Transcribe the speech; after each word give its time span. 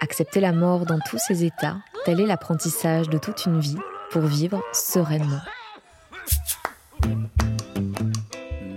Accepter 0.00 0.40
la 0.40 0.52
mort 0.52 0.86
dans 0.86 1.00
tous 1.00 1.18
ses 1.18 1.44
états, 1.44 1.78
tel 2.04 2.20
est 2.20 2.26
l'apprentissage 2.26 3.08
de 3.08 3.18
toute 3.18 3.46
une 3.46 3.58
vie 3.58 3.78
pour 4.10 4.22
vivre 4.22 4.62
sereinement. 4.72 5.40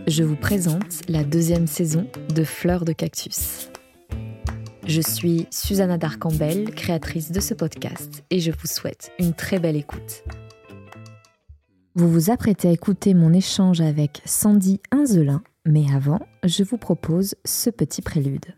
Je 0.08 0.24
vous 0.24 0.36
présente 0.36 1.08
la 1.08 1.24
deuxième 1.24 1.68
saison 1.68 2.08
de 2.34 2.44
Fleur 2.44 2.86
de 2.86 2.92
Cactus. 2.92 3.70
Je 4.88 5.00
suis 5.00 5.48
Susanna 5.52 6.00
Darcambel, 6.00 6.72
créatrice 6.72 7.32
de 7.32 7.40
ce 7.40 7.54
podcast, 7.54 8.24
et 8.32 8.40
je 8.40 8.52
vous 8.52 8.68
souhaite 8.68 9.12
une 9.20 9.34
très 9.34 9.60
belle 9.60 9.78
écoute. 9.78 10.24
Vous 11.94 12.12
vous 12.12 12.32
apprêtez 12.32 12.68
à 12.68 12.72
écouter 12.72 13.14
mon 13.14 13.32
échange 13.32 13.80
avec 13.80 14.22
Sandy 14.26 14.82
Inzelin, 14.92 15.44
mais 15.66 15.86
avant, 15.94 16.20
je 16.44 16.64
vous 16.64 16.78
propose 16.78 17.36
ce 17.46 17.70
petit 17.70 18.02
prélude. 18.02 18.56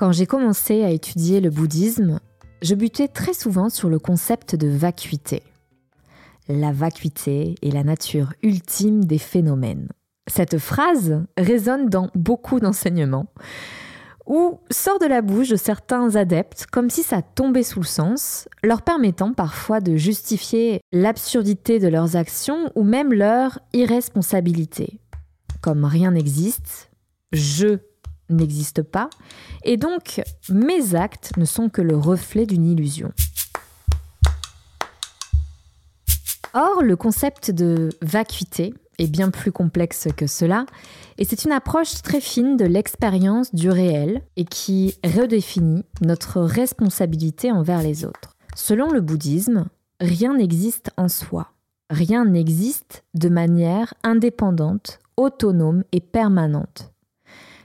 Quand 0.00 0.12
j'ai 0.12 0.24
commencé 0.24 0.82
à 0.82 0.88
étudier 0.88 1.42
le 1.42 1.50
bouddhisme, 1.50 2.20
je 2.62 2.74
butais 2.74 3.06
très 3.06 3.34
souvent 3.34 3.68
sur 3.68 3.90
le 3.90 3.98
concept 3.98 4.56
de 4.56 4.66
vacuité. 4.66 5.42
La 6.48 6.72
vacuité 6.72 7.56
est 7.60 7.70
la 7.70 7.84
nature 7.84 8.32
ultime 8.42 9.04
des 9.04 9.18
phénomènes. 9.18 9.90
Cette 10.26 10.56
phrase 10.56 11.22
résonne 11.36 11.90
dans 11.90 12.08
beaucoup 12.14 12.60
d'enseignements, 12.60 13.26
ou 14.24 14.58
sort 14.70 14.98
de 15.00 15.04
la 15.04 15.20
bouche 15.20 15.50
de 15.50 15.56
certains 15.56 16.16
adeptes 16.16 16.64
comme 16.72 16.88
si 16.88 17.02
ça 17.02 17.20
tombait 17.20 17.62
sous 17.62 17.80
le 17.80 17.84
sens, 17.84 18.48
leur 18.64 18.80
permettant 18.80 19.34
parfois 19.34 19.80
de 19.80 19.96
justifier 19.96 20.80
l'absurdité 20.92 21.78
de 21.78 21.88
leurs 21.88 22.16
actions 22.16 22.72
ou 22.74 22.84
même 22.84 23.12
leur 23.12 23.58
irresponsabilité. 23.74 24.98
Comme 25.60 25.84
rien 25.84 26.12
n'existe, 26.12 26.90
je 27.32 27.80
n'existe 28.30 28.82
pas, 28.82 29.10
et 29.64 29.76
donc 29.76 30.22
mes 30.48 30.94
actes 30.94 31.36
ne 31.36 31.44
sont 31.44 31.68
que 31.68 31.82
le 31.82 31.96
reflet 31.96 32.46
d'une 32.46 32.66
illusion. 32.66 33.12
Or, 36.52 36.82
le 36.82 36.96
concept 36.96 37.50
de 37.52 37.90
vacuité 38.02 38.74
est 38.98 39.06
bien 39.06 39.30
plus 39.30 39.52
complexe 39.52 40.08
que 40.16 40.26
cela, 40.26 40.66
et 41.16 41.24
c'est 41.24 41.44
une 41.44 41.52
approche 41.52 42.02
très 42.02 42.20
fine 42.20 42.56
de 42.56 42.64
l'expérience 42.64 43.54
du 43.54 43.70
réel 43.70 44.22
et 44.36 44.44
qui 44.44 44.94
redéfinit 45.04 45.84
notre 46.02 46.40
responsabilité 46.40 47.52
envers 47.52 47.82
les 47.82 48.04
autres. 48.04 48.36
Selon 48.56 48.90
le 48.90 49.00
bouddhisme, 49.00 49.66
rien 50.00 50.36
n'existe 50.36 50.90
en 50.96 51.08
soi. 51.08 51.52
Rien 51.88 52.24
n'existe 52.24 53.04
de 53.14 53.28
manière 53.28 53.94
indépendante, 54.02 54.98
autonome 55.16 55.84
et 55.92 56.00
permanente. 56.00 56.92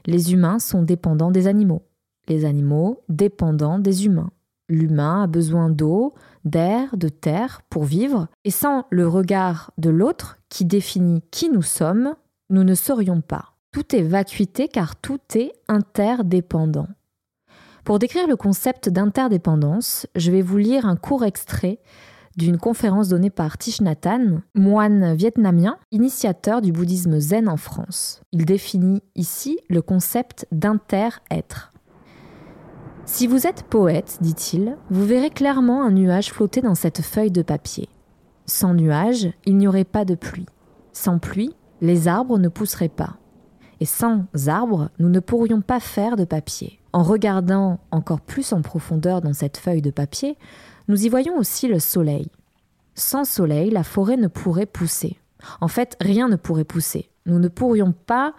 Les 0.05 0.33
humains 0.33 0.59
sont 0.59 0.83
dépendants 0.83 1.31
des 1.31 1.47
animaux. 1.47 1.83
Les 2.27 2.45
animaux 2.45 3.03
dépendants 3.09 3.79
des 3.79 4.05
humains. 4.05 4.31
L'humain 4.67 5.23
a 5.23 5.27
besoin 5.27 5.69
d'eau, 5.69 6.13
d'air, 6.43 6.97
de 6.97 7.09
terre 7.09 7.61
pour 7.69 7.83
vivre, 7.83 8.27
et 8.43 8.51
sans 8.51 8.85
le 8.89 9.07
regard 9.07 9.71
de 9.77 9.89
l'autre 9.89 10.37
qui 10.49 10.65
définit 10.65 11.21
qui 11.31 11.49
nous 11.49 11.61
sommes, 11.61 12.15
nous 12.49 12.63
ne 12.63 12.73
serions 12.73 13.21
pas. 13.21 13.53
Tout 13.71 13.95
est 13.95 14.01
vacuité 14.01 14.67
car 14.67 14.95
tout 14.95 15.19
est 15.35 15.51
interdépendant. 15.67 16.87
Pour 17.83 17.99
décrire 17.99 18.27
le 18.27 18.35
concept 18.35 18.89
d'interdépendance, 18.89 20.07
je 20.15 20.31
vais 20.31 20.41
vous 20.41 20.57
lire 20.57 20.87
un 20.87 20.95
court 20.95 21.23
extrait 21.23 21.79
d'une 22.35 22.57
conférence 22.57 23.09
donnée 23.09 23.29
par 23.29 23.57
Thich 23.57 23.81
Nhat 23.81 23.95
moine 24.53 25.15
vietnamien, 25.15 25.77
initiateur 25.91 26.61
du 26.61 26.71
bouddhisme 26.71 27.19
zen 27.19 27.47
en 27.47 27.57
France. 27.57 28.21
Il 28.31 28.45
définit 28.45 29.01
ici 29.15 29.59
le 29.69 29.81
concept 29.81 30.47
d'inter-être. 30.51 31.71
Si 33.05 33.27
vous 33.27 33.45
êtes 33.45 33.63
poète, 33.63 34.17
dit-il, 34.21 34.77
vous 34.89 35.05
verrez 35.05 35.29
clairement 35.29 35.83
un 35.83 35.91
nuage 35.91 36.31
flotter 36.31 36.61
dans 36.61 36.75
cette 36.75 37.01
feuille 37.01 37.31
de 37.31 37.43
papier. 37.43 37.87
Sans 38.47 38.73
nuage, 38.73 39.29
il 39.45 39.57
n'y 39.57 39.67
aurait 39.67 39.83
pas 39.83 40.05
de 40.05 40.15
pluie. 40.15 40.47
Sans 40.91 41.19
pluie, 41.19 41.55
les 41.81 42.07
arbres 42.07 42.39
ne 42.39 42.47
pousseraient 42.47 42.89
pas. 42.89 43.17
Et 43.79 43.85
sans 43.85 44.25
arbres, 44.47 44.89
nous 44.99 45.09
ne 45.09 45.19
pourrions 45.19 45.61
pas 45.61 45.79
faire 45.79 46.15
de 46.15 46.25
papier. 46.25 46.79
En 46.93 47.03
regardant 47.03 47.79
encore 47.91 48.21
plus 48.21 48.53
en 48.53 48.61
profondeur 48.61 49.21
dans 49.21 49.33
cette 49.33 49.57
feuille 49.57 49.81
de 49.81 49.91
papier, 49.91 50.37
nous 50.87 51.05
y 51.05 51.09
voyons 51.09 51.37
aussi 51.37 51.67
le 51.67 51.79
soleil. 51.79 52.27
Sans 52.93 53.25
soleil, 53.25 53.71
la 53.71 53.83
forêt 53.83 54.17
ne 54.17 54.27
pourrait 54.27 54.65
pousser. 54.65 55.19
En 55.61 55.67
fait, 55.67 55.97
rien 55.99 56.27
ne 56.27 56.35
pourrait 56.35 56.63
pousser. 56.63 57.09
Nous 57.25 57.39
ne 57.39 57.47
pourrions 57.47 57.91
pas 57.91 58.33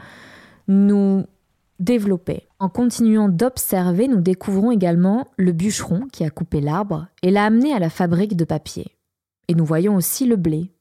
nous 0.69 1.25
développer. 1.79 2.49
En 2.59 2.69
continuant 2.69 3.29
d'observer, 3.29 4.09
nous 4.09 4.21
découvrons 4.21 4.71
également 4.71 5.29
le 5.37 5.53
bûcheron 5.53 6.06
qui 6.11 6.25
a 6.25 6.31
coupé 6.31 6.61
l'arbre 6.61 7.09
et 7.23 7.31
l'a 7.31 7.45
amené 7.45 7.73
à 7.73 7.79
la 7.79 7.91
fabrique 7.91 8.37
de 8.37 8.45
papier. 8.45 8.97
Et 9.49 9.55
nous 9.55 9.65
voyons 9.65 9.95
aussi 9.95 10.27
le 10.27 10.37
blé. 10.37 10.73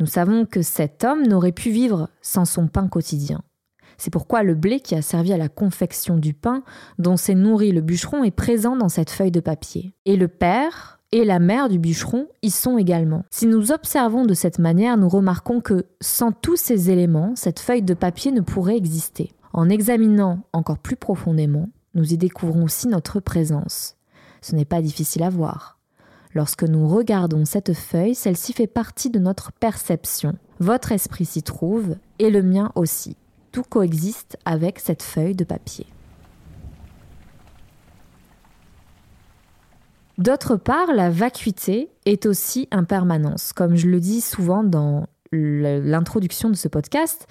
Nous 0.00 0.06
savons 0.06 0.46
que 0.46 0.62
cet 0.62 1.02
homme 1.02 1.26
n'aurait 1.26 1.52
pu 1.52 1.70
vivre 1.70 2.08
sans 2.22 2.44
son 2.44 2.68
pain 2.68 2.86
quotidien. 2.86 3.42
C'est 3.96 4.12
pourquoi 4.12 4.44
le 4.44 4.54
blé 4.54 4.78
qui 4.78 4.94
a 4.94 5.02
servi 5.02 5.32
à 5.32 5.36
la 5.36 5.48
confection 5.48 6.16
du 6.16 6.32
pain, 6.32 6.62
dont 6.98 7.16
s'est 7.16 7.34
nourri 7.34 7.72
le 7.72 7.80
bûcheron, 7.80 8.22
est 8.22 8.30
présent 8.30 8.76
dans 8.76 8.88
cette 8.88 9.10
feuille 9.10 9.32
de 9.32 9.40
papier. 9.40 9.92
Et 10.04 10.16
le 10.16 10.28
père 10.28 10.97
et 11.12 11.24
la 11.24 11.38
mère 11.38 11.68
du 11.68 11.78
bûcheron 11.78 12.26
y 12.42 12.50
sont 12.50 12.78
également. 12.78 13.24
Si 13.30 13.46
nous 13.46 13.72
observons 13.72 14.24
de 14.24 14.34
cette 14.34 14.58
manière, 14.58 14.96
nous 14.96 15.08
remarquons 15.08 15.60
que 15.60 15.86
sans 16.00 16.32
tous 16.32 16.56
ces 16.56 16.90
éléments, 16.90 17.32
cette 17.34 17.60
feuille 17.60 17.82
de 17.82 17.94
papier 17.94 18.30
ne 18.30 18.40
pourrait 18.40 18.76
exister. 18.76 19.32
En 19.52 19.70
examinant 19.70 20.40
encore 20.52 20.78
plus 20.78 20.96
profondément, 20.96 21.68
nous 21.94 22.12
y 22.12 22.18
découvrons 22.18 22.64
aussi 22.64 22.88
notre 22.88 23.20
présence. 23.20 23.96
Ce 24.42 24.54
n'est 24.54 24.66
pas 24.66 24.82
difficile 24.82 25.22
à 25.22 25.30
voir. 25.30 25.78
Lorsque 26.34 26.64
nous 26.64 26.86
regardons 26.86 27.44
cette 27.44 27.72
feuille, 27.72 28.14
celle-ci 28.14 28.52
fait 28.52 28.66
partie 28.66 29.10
de 29.10 29.18
notre 29.18 29.50
perception. 29.52 30.34
Votre 30.60 30.92
esprit 30.92 31.24
s'y 31.24 31.42
trouve 31.42 31.96
et 32.18 32.30
le 32.30 32.42
mien 32.42 32.70
aussi. 32.74 33.16
Tout 33.50 33.62
coexiste 33.62 34.36
avec 34.44 34.78
cette 34.78 35.02
feuille 35.02 35.34
de 35.34 35.44
papier. 35.44 35.86
D'autre 40.18 40.56
part, 40.56 40.92
la 40.92 41.10
vacuité 41.10 41.90
est 42.04 42.26
aussi 42.26 42.66
impermanence. 42.72 43.52
Comme 43.52 43.76
je 43.76 43.88
le 43.88 44.00
dis 44.00 44.20
souvent 44.20 44.64
dans 44.64 45.06
l'introduction 45.30 46.50
de 46.50 46.56
ce 46.56 46.66
podcast, 46.66 47.28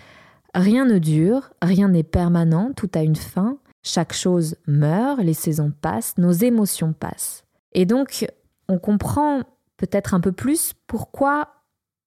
rien 0.56 0.86
ne 0.86 0.98
dure, 0.98 1.50
rien 1.62 1.90
n'est 1.90 2.04
permanent, 2.04 2.72
tout 2.74 2.90
a 2.96 3.02
une 3.02 3.18
fin, 3.18 3.58
chaque 3.84 4.14
chose 4.14 4.56
meurt, 4.68 5.20
les 5.20 5.34
saisons 5.34 5.74
passent, 5.82 6.18
nos 6.18 6.32
émotions 6.32 6.94
passent. 6.94 7.44
Et 7.74 7.86
donc, 7.86 8.26
on 8.70 8.80
comprend 8.80 9.42
peut-être 9.76 10.14
un 10.14 10.22
peu 10.22 10.32
plus 10.32 10.74
pourquoi 10.88 11.50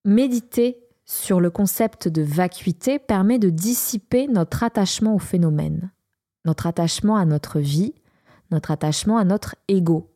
méditer 0.06 0.78
sur 1.04 1.40
le 1.40 1.50
concept 1.50 2.08
de 2.08 2.22
vacuité 2.22 2.98
permet 2.98 3.38
de 3.38 3.50
dissiper 3.50 4.28
notre 4.28 4.62
attachement 4.62 5.14
au 5.14 5.18
phénomène, 5.18 5.90
notre 6.44 6.66
attachement 6.66 7.16
à 7.16 7.26
notre 7.26 7.58
vie, 7.58 7.94
notre 8.50 8.70
attachement 8.70 9.18
à 9.18 9.24
notre 9.24 9.56
ego. 9.68 10.09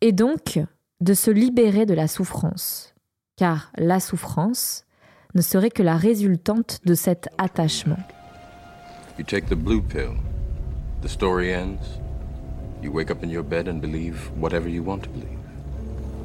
Et 0.00 0.12
donc 0.12 0.60
de 1.00 1.12
se 1.12 1.30
libérer 1.30 1.84
de 1.84 1.94
la 1.94 2.06
souffrance, 2.06 2.94
car 3.36 3.72
la 3.76 3.98
souffrance 3.98 4.84
ne 5.34 5.40
serait 5.40 5.70
que 5.70 5.82
la 5.82 5.96
résultante 5.96 6.78
de 6.84 6.94
cet 6.94 7.28
attachement. 7.36 7.98
You 9.18 9.24
take 9.24 9.46
the 9.48 9.56
blue 9.56 9.82
pill, 9.82 10.14
the 11.02 11.08
story 11.08 11.52
ends. 11.52 12.00
You 12.80 12.92
wake 12.92 13.10
up 13.10 13.24
in 13.24 13.28
your 13.28 13.42
bed 13.42 13.66
and 13.66 13.80
believe 13.80 14.30
whatever 14.40 14.68
you 14.68 14.84
want 14.84 15.00
to 15.02 15.10
believe. 15.10 15.38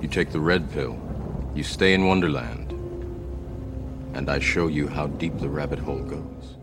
You 0.04 0.08
take 0.08 0.31
the 0.31 0.40
red 0.40 0.70
pill, 0.72 0.96
you 1.56 1.64
stay 1.64 1.96
in 1.96 2.06
Wonderland, 2.06 2.74
and 4.14 4.30
I 4.30 4.40
show 4.40 4.68
you 4.68 4.88
how 4.88 5.08
deep 5.18 5.40
the 5.40 5.50
rabbit 5.50 5.80
hole 5.80 6.04
goes. 6.04 6.60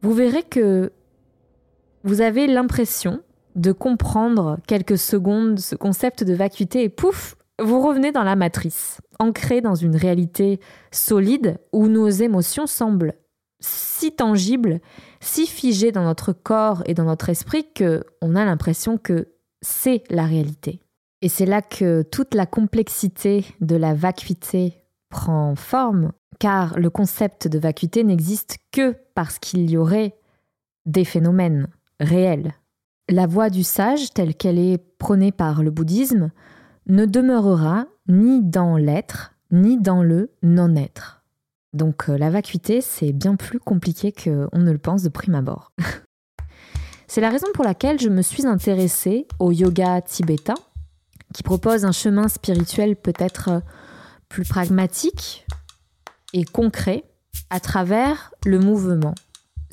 Vous 0.00 0.14
verrez 0.14 0.42
que 0.42 0.92
vous 2.04 2.22
avez 2.22 2.46
l'impression 2.46 3.20
de 3.54 3.72
comprendre 3.72 4.58
quelques 4.66 4.98
secondes 4.98 5.58
ce 5.58 5.76
concept 5.76 6.24
de 6.24 6.34
vacuité 6.34 6.82
et 6.82 6.88
pouf, 6.88 7.36
vous 7.62 7.80
revenez 7.80 8.10
dans 8.10 8.24
la 8.24 8.36
matrice, 8.36 9.00
ancré 9.18 9.60
dans 9.60 9.74
une 9.74 9.96
réalité 9.96 10.58
solide 10.90 11.58
où 11.72 11.88
nos 11.88 12.08
émotions 12.08 12.66
semblent 12.66 13.14
si 13.60 14.12
tangibles, 14.12 14.80
si 15.20 15.46
figées 15.46 15.92
dans 15.92 16.04
notre 16.04 16.32
corps 16.32 16.82
et 16.86 16.94
dans 16.94 17.04
notre 17.04 17.28
esprit 17.28 17.66
que 17.72 18.04
on 18.20 18.36
a 18.36 18.44
l'impression 18.44 18.98
que 18.98 19.28
c'est 19.62 20.02
la 20.10 20.26
réalité. 20.26 20.80
Et 21.22 21.28
c'est 21.28 21.46
là 21.46 21.62
que 21.62 22.02
toute 22.02 22.34
la 22.34 22.44
complexité 22.44 23.46
de 23.60 23.76
la 23.76 23.94
vacuité 23.94 24.82
prend 25.08 25.54
forme, 25.54 26.12
car 26.38 26.78
le 26.78 26.90
concept 26.90 27.48
de 27.48 27.58
vacuité 27.58 28.04
n'existe 28.04 28.58
que 28.72 28.94
parce 29.14 29.38
qu'il 29.38 29.70
y 29.70 29.76
aurait 29.76 30.16
des 30.84 31.04
phénomènes 31.04 31.68
réels. 32.00 32.52
La 33.10 33.26
voie 33.26 33.50
du 33.50 33.64
sage, 33.64 34.10
telle 34.14 34.34
qu'elle 34.34 34.58
est 34.58 34.78
prônée 34.98 35.32
par 35.32 35.62
le 35.62 35.70
bouddhisme, 35.70 36.30
ne 36.86 37.04
demeurera 37.04 37.86
ni 38.08 38.42
dans 38.42 38.76
l'être, 38.76 39.34
ni 39.50 39.78
dans 39.78 40.02
le 40.02 40.30
non-être. 40.42 41.22
Donc 41.74 42.08
euh, 42.08 42.16
la 42.16 42.30
vacuité, 42.30 42.80
c'est 42.80 43.12
bien 43.12 43.36
plus 43.36 43.58
compliqué 43.58 44.12
qu'on 44.12 44.58
ne 44.58 44.70
le 44.70 44.78
pense 44.78 45.02
de 45.02 45.10
prime 45.10 45.34
abord. 45.34 45.72
c'est 47.06 47.20
la 47.20 47.28
raison 47.28 47.48
pour 47.52 47.64
laquelle 47.64 48.00
je 48.00 48.08
me 48.08 48.22
suis 48.22 48.46
intéressée 48.46 49.26
au 49.38 49.52
yoga 49.52 50.00
tibétain, 50.00 50.54
qui 51.34 51.42
propose 51.42 51.84
un 51.84 51.92
chemin 51.92 52.28
spirituel 52.28 52.96
peut-être 52.96 53.62
plus 54.28 54.44
pragmatique 54.44 55.46
et 56.32 56.44
concret 56.44 57.04
à 57.50 57.60
travers 57.60 58.32
le 58.46 58.58
mouvement. 58.58 59.14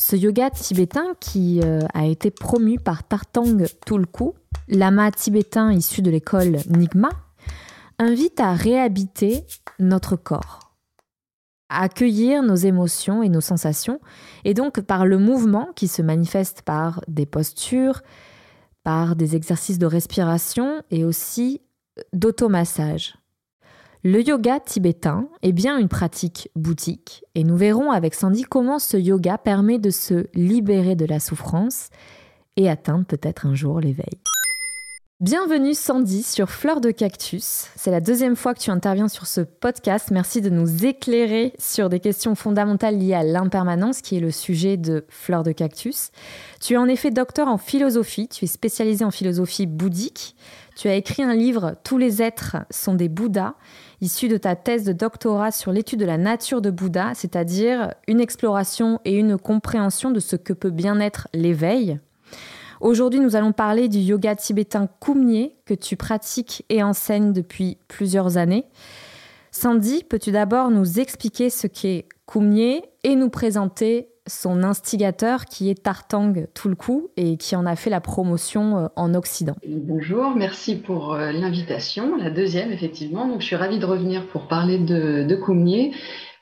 Ce 0.04 0.16
yoga 0.16 0.50
tibétain 0.50 1.14
qui 1.20 1.62
euh, 1.64 1.82
a 1.94 2.08
été 2.08 2.32
promu 2.32 2.80
par 2.80 3.08
Tartang 3.08 3.66
Tulku, 3.86 4.32
lama 4.68 5.12
tibétain 5.12 5.72
issu 5.72 6.02
de 6.02 6.10
l'école 6.10 6.58
Nigma, 6.76 7.10
invite 8.00 8.40
à 8.40 8.54
réhabiter 8.54 9.46
notre 9.78 10.16
corps, 10.16 10.74
à 11.70 11.84
accueillir 11.84 12.42
nos 12.42 12.56
émotions 12.56 13.22
et 13.22 13.30
nos 13.30 13.42
sensations, 13.42 14.02
et 14.44 14.56
donc 14.56 14.82
par 14.82 15.06
le 15.06 15.20
mouvement 15.20 15.70
qui 15.76 15.88
se 15.88 16.02
manifeste 16.02 16.64
par 16.64 17.02
des 17.08 17.28
postures, 17.28 18.02
par 18.84 19.16
des 19.16 19.36
exercices 19.36 19.78
de 19.78 19.86
respiration 19.86 20.82
et 20.90 21.06
aussi 21.06 21.62
d'automassage. 22.12 23.21
Le 24.04 24.28
yoga 24.28 24.60
tibétain 24.60 25.28
est 25.44 25.52
bien 25.52 25.78
une 25.78 25.88
pratique 25.88 26.50
boutique 26.56 27.24
et 27.36 27.44
nous 27.44 27.56
verrons 27.56 27.92
avec 27.92 28.16
Sandy 28.16 28.42
comment 28.42 28.80
ce 28.80 28.98
yoga 28.98 29.38
permet 29.38 29.78
de 29.78 29.92
se 29.92 30.26
libérer 30.34 30.96
de 30.96 31.06
la 31.06 31.20
souffrance 31.20 31.90
et 32.58 32.68
atteindre 32.68 33.06
peut-être 33.06 33.46
un 33.46 33.54
jour 33.54 33.80
l'éveil. 33.80 34.18
Bienvenue 35.20 35.76
Sandy 35.76 36.24
sur 36.24 36.50
Fleur 36.50 36.82
de 36.82 36.90
Cactus. 36.90 37.68
C'est 37.76 37.92
la 37.92 38.02
deuxième 38.02 38.36
fois 38.36 38.56
que 38.56 38.60
tu 38.60 38.72
interviens 38.72 39.08
sur 39.08 39.28
ce 39.28 39.42
podcast. 39.42 40.10
Merci 40.10 40.42
de 40.42 40.50
nous 40.50 40.84
éclairer 40.84 41.54
sur 41.60 41.88
des 41.88 42.00
questions 42.00 42.34
fondamentales 42.34 42.98
liées 42.98 43.14
à 43.14 43.22
l'impermanence 43.22 44.02
qui 44.02 44.18
est 44.18 44.20
le 44.20 44.32
sujet 44.32 44.78
de 44.78 45.06
Fleur 45.10 45.44
de 45.44 45.52
Cactus. 45.52 46.10
Tu 46.60 46.74
es 46.74 46.78
en 46.78 46.88
effet 46.88 47.12
docteur 47.12 47.50
en 47.50 47.60
philosophie, 47.60 48.30
tu 48.30 48.46
es 48.46 48.48
spécialisé 48.48 49.06
en 49.06 49.12
philosophie 49.12 49.68
bouddhique. 49.68 50.36
Tu 50.76 50.88
as 50.88 50.96
écrit 50.96 51.24
un 51.24 51.36
livre 51.36 51.76
Tous 51.84 51.98
les 51.98 52.22
êtres 52.22 52.58
sont 52.70 52.94
des 52.94 53.10
Bouddhas, 53.10 53.56
issu 54.00 54.28
de 54.28 54.38
ta 54.38 54.56
thèse 54.56 54.86
de 54.86 54.94
doctorat 54.94 55.52
sur 55.52 55.72
l'étude 55.72 56.00
de 56.00 56.06
la 56.06 56.18
nature 56.18 56.62
de 56.62 56.72
Bouddha, 56.72 57.12
c'est-à-dire 57.14 57.94
une 58.08 58.22
exploration 58.22 59.00
et 59.06 59.18
une 59.18 59.38
compréhension 59.38 60.12
de 60.12 60.20
ce 60.20 60.36
que 60.36 60.54
peut 60.54 60.70
bien 60.70 61.00
être 61.00 61.28
l'éveil. 61.34 62.00
Aujourd'hui, 62.80 63.20
nous 63.20 63.36
allons 63.36 63.52
parler 63.52 63.90
du 63.90 64.00
yoga 64.00 64.36
tibétain 64.36 64.88
Kumye 65.00 65.54
que 65.66 65.76
tu 65.76 65.98
pratiques 65.98 66.66
et 66.70 66.82
enseignes 66.82 67.32
depuis 67.32 67.78
plusieurs 67.88 68.38
années. 68.38 68.66
Sandy, 69.52 70.04
peux-tu 70.04 70.32
d'abord 70.32 70.72
nous 70.72 71.00
expliquer 71.00 71.50
ce 71.50 71.68
qu'est 71.68 72.08
Kumye 72.26 72.82
et 73.04 73.16
nous 73.16 73.30
présenter 73.30 74.11
son 74.32 74.64
instigateur 74.64 75.46
qui 75.46 75.70
est 75.70 75.84
Tartang 75.84 76.34
Tulku 76.54 77.10
et 77.18 77.38
qui 77.38 77.56
en 77.56 77.66
a 77.66 77.76
fait 77.76 77.90
la 77.90 78.00
promotion 78.02 78.78
euh, 78.78 78.88
en 78.96 79.14
Occident. 79.14 79.56
Bonjour, 79.68 80.36
merci 80.36 80.76
pour 80.76 81.14
euh, 81.14 81.32
l'invitation, 81.32 82.16
la 82.16 82.30
deuxième 82.30 82.72
effectivement. 82.72 83.28
Donc 83.28 83.42
je 83.42 83.46
suis 83.46 83.56
ravie 83.56 83.80
de 83.80 83.86
revenir 83.86 84.26
pour 84.28 84.48
parler 84.48 84.78
de, 84.78 85.24
de. 85.24 85.42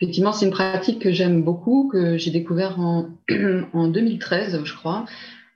Effectivement, 0.02 0.32
c'est 0.32 0.46
une 0.46 0.52
pratique 0.52 1.00
que 1.02 1.12
j'aime 1.12 1.42
beaucoup, 1.42 1.90
que 1.92 2.18
j'ai 2.18 2.32
découvert 2.32 2.80
en, 2.80 3.10
en 3.74 3.88
2013, 3.88 4.62
je 4.64 4.74
crois, 4.76 5.06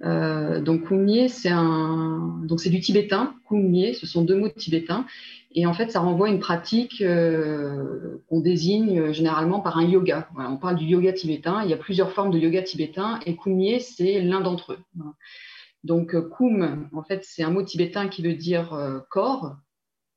euh, 0.04 0.60
donc 0.60 0.88
Kumye, 0.88 1.30
c'est 1.30 1.52
un, 1.52 2.42
c'est 2.58 2.70
du 2.70 2.80
tibétain. 2.80 3.36
Kumye, 3.48 3.94
ce 3.96 4.06
sont 4.06 4.24
deux 4.24 4.36
mots 4.36 4.50
tibétains, 4.50 5.06
et 5.56 5.66
en 5.66 5.74
fait, 5.74 5.92
ça 5.92 6.00
renvoie 6.00 6.28
à 6.28 6.32
une 6.32 6.40
pratique 6.40 7.02
euh, 7.02 8.24
qu'on 8.28 8.40
désigne 8.40 9.12
généralement 9.12 9.60
par 9.60 9.78
un 9.78 9.86
yoga. 9.86 10.28
on 10.38 10.58
parle 10.58 10.76
du 10.76 10.86
yoga 10.86 11.14
tibétain. 11.14 11.64
Il 11.64 11.70
y 11.70 11.74
a 11.74 11.78
plusieurs 11.78 12.12
formes 12.12 12.32
de 12.32 12.40
yoga 12.40 12.62
tibétain, 12.62 13.20
et 13.26 13.36
Kumye, 13.36 13.80
c'est 13.82 14.22
l'un 14.22 14.42
d'entre 14.42 14.74
eux. 14.74 14.80
Donc 15.84 16.16
Kum, 16.30 16.90
en 16.94 17.04
fait, 17.04 17.24
c'est 17.24 17.44
un 17.44 17.52
mot 17.52 17.64
tibétain 17.64 18.08
qui 18.08 18.22
veut 18.22 18.34
dire 18.34 18.74
euh, 18.74 19.00
corps, 19.10 19.58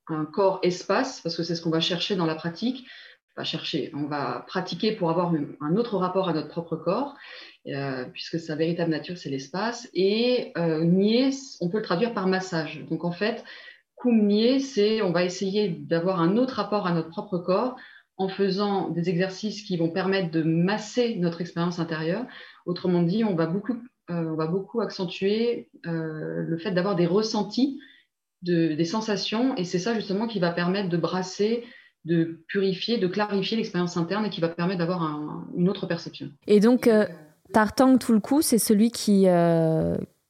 un 0.08 0.24
corps 0.24 0.60
espace, 0.62 1.20
parce 1.20 1.36
que 1.36 1.42
c'est 1.42 1.54
ce 1.54 1.62
qu'on 1.62 1.70
va 1.70 1.80
chercher 1.80 2.16
dans 2.16 2.26
la 2.26 2.36
pratique. 2.36 2.86
On 3.36 3.42
va 3.42 3.44
chercher, 3.44 3.90
on 3.94 4.04
va 4.04 4.44
pratiquer 4.46 4.92
pour 4.92 5.10
avoir 5.10 5.34
un 5.60 5.76
autre 5.76 5.98
rapport 5.98 6.28
à 6.28 6.32
notre 6.32 6.48
propre 6.48 6.76
corps. 6.76 7.14
Euh, 7.68 8.04
puisque 8.12 8.38
sa 8.38 8.54
véritable 8.54 8.92
nature, 8.92 9.18
c'est 9.18 9.28
l'espace. 9.28 9.88
Et 9.92 10.52
euh, 10.56 10.84
nier, 10.84 11.30
on 11.60 11.68
peut 11.68 11.78
le 11.78 11.82
traduire 11.82 12.14
par 12.14 12.28
massage. 12.28 12.84
Donc 12.88 13.04
en 13.04 13.10
fait, 13.10 13.44
kum 14.06 14.24
nier, 14.24 14.60
c'est 14.60 15.02
on 15.02 15.10
va 15.10 15.24
essayer 15.24 15.68
d'avoir 15.68 16.20
un 16.20 16.36
autre 16.36 16.54
rapport 16.54 16.86
à 16.86 16.92
notre 16.92 17.08
propre 17.08 17.38
corps 17.38 17.74
en 18.16 18.28
faisant 18.28 18.88
des 18.90 19.10
exercices 19.10 19.62
qui 19.62 19.76
vont 19.76 19.90
permettre 19.90 20.30
de 20.30 20.44
masser 20.44 21.16
notre 21.16 21.40
expérience 21.40 21.80
intérieure. 21.80 22.24
Autrement 22.66 23.02
dit, 23.02 23.24
on 23.24 23.34
va 23.34 23.46
beaucoup, 23.46 23.72
euh, 24.10 24.30
on 24.30 24.36
va 24.36 24.46
beaucoup 24.46 24.80
accentuer 24.80 25.68
le 25.82 26.56
fait 26.58 26.70
d'avoir 26.70 26.94
des 26.94 27.06
ressentis, 27.06 27.80
de, 28.42 28.74
des 28.74 28.84
sensations, 28.84 29.56
et 29.56 29.64
c'est 29.64 29.80
ça 29.80 29.92
justement 29.94 30.28
qui 30.28 30.38
va 30.38 30.52
permettre 30.52 30.88
de 30.88 30.96
brasser 30.96 31.64
de 32.04 32.44
purifier, 32.46 32.98
de 32.98 33.08
clarifier 33.08 33.56
l'expérience 33.56 33.96
interne 33.96 34.24
et 34.24 34.30
qui 34.30 34.40
va 34.40 34.48
permettre 34.48 34.78
d'avoir 34.78 35.44
une 35.56 35.68
autre 35.68 35.86
perception. 35.86 36.30
Et 36.46 36.60
donc, 36.60 36.88
Tartang 37.52 37.98
Tulku, 37.98 38.42
c'est 38.42 38.58
celui 38.58 38.92
qui, 38.92 39.26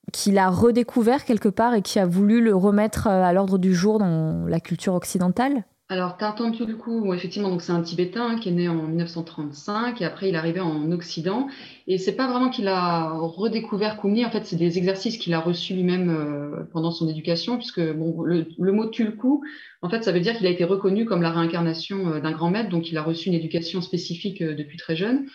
euh, 0.07 0.11
qui 0.13 0.31
l'a 0.31 0.51
redécouvert 0.51 1.25
quelque 1.25 1.49
part 1.49 1.75
et 1.75 1.83
qui 1.83 1.99
a 1.99 2.07
voulu 2.07 2.43
le 2.43 2.55
remettre 2.55 3.07
euh, 3.07 3.23
à 3.23 3.33
l'ordre 3.33 3.59
du 3.59 3.75
jour 3.75 3.99
dans 3.99 4.47
la 4.47 4.61
culture 4.61 4.95
occidentale? 4.95 5.65
Alors, 5.89 6.17
Tartan 6.17 6.51
Tulku, 6.51 7.15
effectivement, 7.15 7.49
donc 7.49 7.63
c'est 7.63 7.71
un 7.71 7.81
Tibétain 7.81 8.41
qui 8.41 8.49
est 8.49 8.53
né 8.53 8.69
en 8.69 8.75
1935 8.75 10.03
et 10.03 10.05
après 10.05 10.29
il 10.29 10.35
est 10.35 10.39
arrivé 10.39 10.59
en 10.59 10.91
Occident. 10.91 11.47
Et 11.87 11.97
c'est 11.99 12.17
pas 12.17 12.29
vraiment 12.29 12.51
qu'il 12.51 12.67
a 12.67 13.13
redécouvert 13.13 14.01
Kumni, 14.01 14.27
en 14.27 14.31
fait, 14.31 14.45
c'est 14.45 14.57
des 14.57 14.79
exercices 14.79 15.17
qu'il 15.17 15.33
a 15.33 15.39
reçus 15.39 15.75
lui-même 15.75 16.11
euh, 16.11 16.65
pendant 16.73 16.91
son 16.91 17.09
éducation, 17.09 17.57
puisque 17.57 17.81
bon, 17.81 18.23
le, 18.23 18.73
mot 18.73 18.87
Tulku, 18.87 19.43
en 19.81 19.89
fait, 19.89 20.03
ça 20.03 20.11
veut 20.11 20.19
dire 20.19 20.37
qu'il 20.37 20.49
a 20.49 20.51
été 20.51 20.65
reconnu 20.65 21.05
comme 21.05 21.23
la 21.23 21.31
réincarnation 21.31 22.19
d'un 22.19 22.33
grand 22.33 22.51
maître, 22.51 22.69
donc 22.69 22.91
il 22.91 22.99
a 22.99 23.03
reçu 23.05 23.29
une 23.29 23.35
éducation 23.35 23.81
spécifique 23.81 24.43
depuis 24.43 24.79
très 24.79 24.97
jeune. 24.97 25.27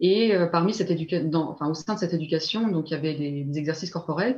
Et 0.00 0.34
euh, 0.34 0.46
parmi 0.46 0.74
cette 0.74 0.90
éducation, 0.90 1.30
enfin, 1.34 1.68
au 1.68 1.74
sein 1.74 1.94
de 1.94 1.98
cette 1.98 2.14
éducation, 2.14 2.68
donc 2.68 2.90
il 2.90 2.94
y 2.94 2.96
avait 2.96 3.14
des, 3.14 3.58
exercices 3.58 3.90
corporels. 3.90 4.36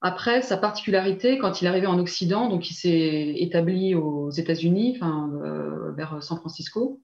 Après, 0.00 0.42
sa 0.42 0.56
particularité, 0.56 1.38
quand 1.38 1.60
il 1.60 1.64
est 1.64 1.68
arrivé 1.68 1.86
en 1.86 1.98
Occident, 1.98 2.48
donc 2.48 2.70
il 2.70 2.74
s'est 2.74 3.34
établi 3.38 3.94
aux 3.94 4.30
États-Unis, 4.30 4.96
enfin, 4.96 5.30
euh, 5.44 5.92
vers 5.92 6.22
San 6.22 6.38
Francisco, 6.38 7.00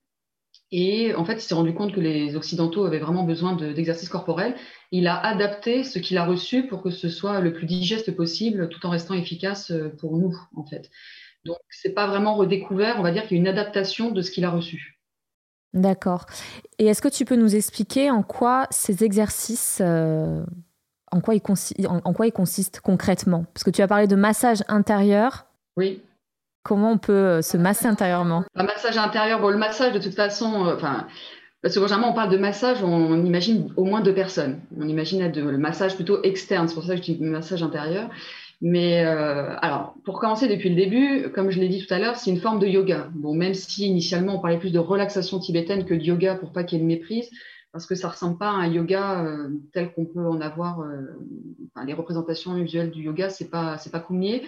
et 0.77 1.15
en 1.15 1.25
fait, 1.25 1.35
il 1.35 1.41
s'est 1.41 1.55
rendu 1.55 1.75
compte 1.75 1.93
que 1.93 2.01
les 2.01 2.37
Occidentaux 2.37 2.85
avaient 2.85 2.99
vraiment 2.99 3.25
besoin 3.25 3.55
d'exercices 3.55 4.09
corporels. 4.09 4.57
Il 4.91 5.07
a 5.07 5.19
adapté 5.19 5.85
ce 5.85 5.99
qu'il 5.99 6.19
a 6.19 6.25
reçu 6.25 6.67
pour 6.67 6.83
que 6.83 6.91
ce 6.91 7.09
soit 7.09 7.41
le 7.41 7.53
plus 7.53 7.67
digeste 7.67 8.15
possible, 8.17 8.69
tout 8.69 8.85
en 8.87 8.91
restant 8.91 9.15
efficace 9.15 9.71
euh, 9.71 9.91
pour 10.01 10.17
nous, 10.17 10.37
en 10.57 10.65
fait. 10.65 10.91
Donc, 11.45 11.59
c'est 11.71 11.93
pas 11.95 12.07
vraiment 12.07 12.35
redécouvert. 12.35 12.97
On 12.99 13.03
va 13.03 13.13
dire 13.13 13.23
qu'il 13.23 13.37
y 13.37 13.41
a 13.41 13.43
une 13.43 13.49
adaptation 13.49 14.11
de 14.11 14.23
ce 14.23 14.31
qu'il 14.31 14.45
a 14.45 14.51
reçu. 14.51 14.99
D'accord. 15.75 16.27
Et 16.79 16.87
est-ce 16.87 17.03
que 17.03 17.09
tu 17.09 17.25
peux 17.25 17.35
nous 17.35 17.57
expliquer 17.57 18.11
en 18.11 18.23
quoi 18.23 18.67
ces 18.71 19.03
exercices, 19.03 19.79
euh, 19.81 20.45
en, 21.11 21.21
quoi 21.21 21.35
ils 21.35 21.87
en, 21.87 22.13
quoi 22.13 22.29
ils 22.29 22.33
consistent 22.33 22.81
concrètement? 22.81 23.45
Parce 23.53 23.65
que 23.65 23.71
tu 23.71 23.83
as 23.83 23.89
parlé 23.89 24.07
de 24.07 24.15
massage 24.15 24.63
intérieur. 24.69 25.47
Oui. 25.77 26.01
Comment 26.63 26.93
on 26.93 26.99
peut 26.99 27.13
euh, 27.13 27.43
se 27.43 27.57
masser 27.57 27.87
intérieurement? 27.87 28.45
Un 28.55 28.65
massage 28.65 28.97
intérieur, 28.97 29.41
bon, 29.41 29.51
le 29.51 29.59
massage 29.59 29.93
de 29.93 29.99
toute 29.99 30.15
façon, 30.15 30.65
euh, 30.65 30.77
enfin. 30.77 31.07
parce 31.61 31.75
que 31.75 31.81
généralement, 31.81 32.11
on 32.11 32.15
parle 32.15 32.31
de 32.31 32.39
massage, 32.39 32.83
on, 32.83 33.25
imagine 33.25 33.73
au 33.77 33.85
moins 33.85 34.01
deux 34.01 34.15
personnes. 34.15 34.61
On 34.81 34.89
imagine 34.89 35.29
le 35.29 35.59
massage 35.59 35.97
plutôt 35.97 36.23
externe. 36.23 36.69
C'est 36.69 36.75
pour 36.75 36.85
ça 36.85 36.95
que 36.95 37.03
je 37.03 37.13
dis 37.13 37.19
massage 37.21 37.65
intérieur. 37.65 38.09
Mais 38.61 39.05
euh, 39.05 39.57
alors, 39.59 39.95
pour 40.05 40.19
commencer 40.21 40.49
depuis 40.49 40.71
le 40.71 40.77
début, 40.77 41.31
comme 41.35 41.51
je 41.51 41.61
l'ai 41.61 41.69
dit 41.69 41.85
tout 41.85 41.93
à 41.93 41.99
l'heure, 41.99 42.17
c'est 42.17 42.31
une 42.31 42.41
forme 42.41 42.59
de 42.59 42.67
yoga. 42.67 43.09
Bon, 43.15 43.35
même 43.35 43.55
si 43.55 43.87
initialement 43.87 44.37
on 44.37 44.41
parlait 44.41 44.59
plus 44.59 44.73
de 44.73 44.79
relaxation 44.79 45.39
tibétaine 45.39 45.85
que 45.85 45.95
de 45.95 46.03
yoga 46.03 46.37
pour 46.37 46.53
pas 46.53 46.65
qu'il 46.65 46.79
y 46.79 46.81
ait 46.81 46.85
de 46.85 46.89
méprise, 46.89 47.31
parce 47.73 47.87
que 47.87 47.95
ça 47.95 48.09
ressemble 48.09 48.39
pas 48.39 48.49
à 48.49 48.55
un 48.55 48.69
yoga 48.69 49.25
euh, 49.25 49.51
tel 49.73 49.93
qu'on 49.93 50.07
peut 50.07 50.27
en 50.27 50.41
avoir. 50.41 50.81
Euh, 50.81 51.03
enfin, 51.75 51.85
les 51.85 51.95
représentations 51.95 52.55
visuelles 52.55 52.91
du 52.91 53.03
yoga, 53.03 53.29
c'est 53.29 53.51
pas 53.51 53.79
c'est 53.79 53.91
pas 53.91 54.01
Kumye. 54.01 54.43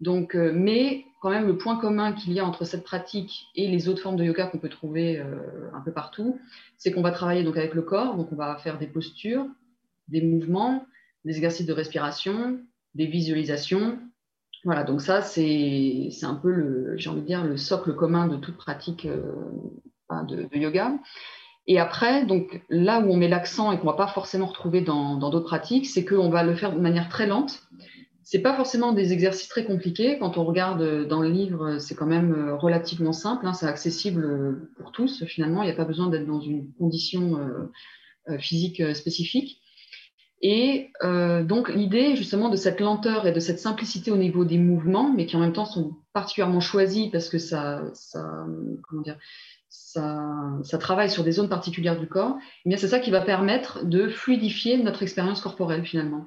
Donc, 0.00 0.34
mais 0.34 1.04
quand 1.22 1.30
même, 1.30 1.46
le 1.46 1.56
point 1.56 1.78
commun 1.78 2.12
qu'il 2.12 2.32
y 2.32 2.40
a 2.40 2.44
entre 2.44 2.64
cette 2.64 2.82
pratique 2.82 3.46
et 3.54 3.68
les 3.68 3.88
autres 3.88 4.02
formes 4.02 4.16
de 4.16 4.24
yoga 4.24 4.46
qu'on 4.46 4.58
peut 4.58 4.68
trouver 4.68 5.22
un 5.72 5.80
peu 5.82 5.92
partout, 5.92 6.40
c'est 6.76 6.90
qu'on 6.90 7.00
va 7.00 7.12
travailler 7.12 7.44
donc 7.44 7.56
avec 7.56 7.74
le 7.74 7.82
corps. 7.82 8.16
Donc, 8.16 8.32
on 8.32 8.36
va 8.36 8.56
faire 8.56 8.76
des 8.76 8.88
postures, 8.88 9.46
des 10.08 10.20
mouvements, 10.20 10.84
des 11.24 11.36
exercices 11.36 11.64
de 11.64 11.72
respiration, 11.72 12.58
des 12.94 13.06
visualisations, 13.06 13.98
Voilà, 14.64 14.84
donc 14.84 15.00
ça, 15.00 15.20
c'est 15.22 16.10
un 16.22 16.34
peu, 16.34 16.50
le, 16.50 16.96
j'ai 16.96 17.10
envie 17.10 17.22
de 17.22 17.26
dire, 17.26 17.44
le 17.44 17.56
socle 17.56 17.94
commun 17.94 18.28
de 18.28 18.36
toute 18.36 18.56
pratique 18.56 19.06
de, 19.06 20.48
yoga. 20.56 20.92
Et 21.66 21.78
après, 21.78 22.26
donc 22.26 22.62
là 22.68 23.00
où 23.00 23.10
on 23.10 23.16
met 23.16 23.28
l'accent 23.28 23.72
et 23.72 23.78
qu'on 23.78 23.86
ne 23.86 23.90
va 23.90 23.96
pas 23.96 24.06
forcément 24.06 24.46
retrouver 24.46 24.80
dans 24.80 25.16
d'autres 25.18 25.46
pratiques, 25.46 25.86
c'est 25.86 26.04
qu'on 26.04 26.28
va 26.28 26.42
le 26.42 26.54
faire 26.54 26.72
de 26.72 26.80
manière 26.80 27.08
très 27.08 27.26
lente. 27.26 27.62
C'est 28.24 28.40
pas 28.40 28.54
forcément 28.54 28.92
des 28.92 29.12
exercices 29.12 29.48
très 29.48 29.66
compliqués. 29.66 30.18
Quand 30.18 30.38
on 30.38 30.44
regarde 30.44 31.06
dans 31.06 31.20
le 31.20 31.28
livre, 31.28 31.78
c'est 31.78 31.94
quand 31.94 32.06
même 32.06 32.32
euh, 32.32 32.56
relativement 32.56 33.12
simple. 33.12 33.46
Hein. 33.46 33.52
c'est 33.52 33.66
accessible 33.66 34.24
euh, 34.24 34.70
pour 34.78 34.92
tous. 34.92 35.24
Finalement, 35.26 35.62
il 35.62 35.66
n'y 35.66 35.72
a 35.72 35.76
pas 35.76 35.84
besoin 35.84 36.08
d'être 36.08 36.26
dans 36.26 36.40
une 36.40 36.72
condition 36.72 37.38
euh, 38.30 38.38
physique 38.38 38.82
spécifique. 38.96 39.60
Et 40.42 40.90
donc 41.00 41.70
l'idée 41.70 42.16
justement 42.16 42.50
de 42.50 42.56
cette 42.56 42.80
lenteur 42.80 43.26
et 43.26 43.32
de 43.32 43.40
cette 43.40 43.58
simplicité 43.58 44.10
au 44.10 44.16
niveau 44.16 44.44
des 44.44 44.58
mouvements, 44.58 45.10
mais 45.10 45.24
qui 45.26 45.36
en 45.36 45.40
même 45.40 45.54
temps 45.54 45.64
sont 45.64 45.96
particulièrement 46.12 46.60
choisis 46.60 47.10
parce 47.10 47.30
que 47.30 47.38
ça, 47.38 47.82
ça 47.94 48.46
comment 48.82 49.02
dire, 49.02 49.16
ça, 50.62 50.78
travaille 50.78 51.10
sur 51.10 51.24
des 51.24 51.32
zones 51.32 51.48
particulières 51.48 51.98
du 51.98 52.08
corps, 52.08 52.36
eh 52.64 52.76
c'est 52.76 52.88
ça 52.88 53.00
qui 53.00 53.10
va 53.10 53.20
permettre 53.20 53.84
de 53.84 54.08
fluidifier 54.08 54.76
notre 54.78 55.02
expérience 55.02 55.40
corporelle 55.40 55.84
finalement, 55.84 56.26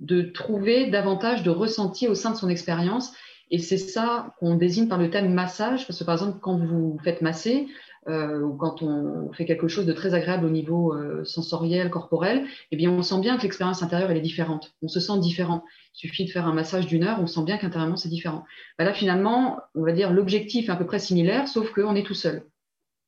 de 0.00 0.22
trouver 0.22 0.86
davantage 0.86 1.42
de 1.42 1.50
ressenti 1.50 2.08
au 2.08 2.14
sein 2.14 2.30
de 2.30 2.36
son 2.36 2.48
expérience. 2.48 3.12
Et 3.50 3.58
c'est 3.58 3.78
ça 3.78 4.34
qu'on 4.38 4.56
désigne 4.56 4.88
par 4.88 4.98
le 4.98 5.10
thème 5.10 5.32
massage, 5.32 5.86
parce 5.86 5.98
que 5.98 6.04
par 6.04 6.14
exemple, 6.14 6.38
quand 6.40 6.58
vous 6.58 6.92
vous 6.92 6.98
faites 7.02 7.22
masser, 7.22 7.68
euh, 8.08 8.40
ou 8.40 8.56
quand 8.56 8.82
on 8.82 9.32
fait 9.32 9.44
quelque 9.44 9.68
chose 9.68 9.84
de 9.84 9.92
très 9.92 10.14
agréable 10.14 10.46
au 10.46 10.50
niveau 10.50 10.94
euh, 10.94 11.24
sensoriel, 11.24 11.90
corporel, 11.90 12.46
eh 12.70 12.76
bien, 12.76 12.90
on 12.90 13.02
sent 13.02 13.20
bien 13.20 13.36
que 13.36 13.42
l'expérience 13.42 13.82
intérieure, 13.82 14.10
elle 14.10 14.16
est 14.16 14.22
différente. 14.22 14.72
On 14.82 14.88
se 14.88 15.00
sent 15.00 15.18
différent. 15.18 15.62
Il 15.94 15.98
suffit 15.98 16.24
de 16.24 16.30
faire 16.30 16.46
un 16.46 16.54
massage 16.54 16.86
d'une 16.86 17.04
heure, 17.04 17.20
on 17.20 17.26
sent 17.26 17.44
bien 17.44 17.58
qu'intérieurement, 17.58 17.96
c'est 17.96 18.08
différent. 18.08 18.44
Bah 18.78 18.84
là, 18.84 18.94
finalement, 18.94 19.58
on 19.74 19.82
va 19.82 19.92
dire 19.92 20.12
l'objectif 20.12 20.68
est 20.68 20.72
à 20.72 20.76
peu 20.76 20.86
près 20.86 20.98
similaire, 20.98 21.48
sauf 21.48 21.72
qu'on 21.72 21.94
est 21.96 22.06
tout 22.06 22.14
seul. 22.14 22.44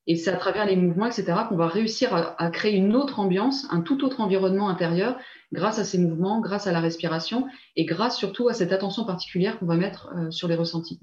Et 0.07 0.17
c'est 0.17 0.31
à 0.31 0.37
travers 0.37 0.67
les 0.67 0.77
mouvements, 0.77 1.07
etc., 1.07 1.33
qu'on 1.49 1.57
va 1.57 1.69
réussir 1.69 2.35
à, 2.39 2.51
créer 2.51 2.77
une 2.77 2.97
autre 2.97 3.21
ambiance, 3.21 3.67
un 3.71 3.81
tout 3.81 4.05
autre 4.05 4.21
environnement 4.21 4.69
intérieur, 4.69 5.19
grâce 5.53 5.79
à 5.79 5.85
ces 5.85 5.99
mouvements, 5.99 6.41
grâce 6.41 6.67
à 6.67 6.73
la 6.73 6.81
respiration, 6.81 7.47
et 7.77 7.85
grâce 7.85 8.17
surtout 8.17 8.49
à 8.49 8.55
cette 8.55 8.73
attention 8.73 9.05
particulière 9.05 9.59
qu'on 9.59 9.67
va 9.67 9.77
mettre 9.77 10.11
euh, 10.17 10.31
sur 10.31 10.49
les 10.49 10.57
ressentis. 10.57 11.01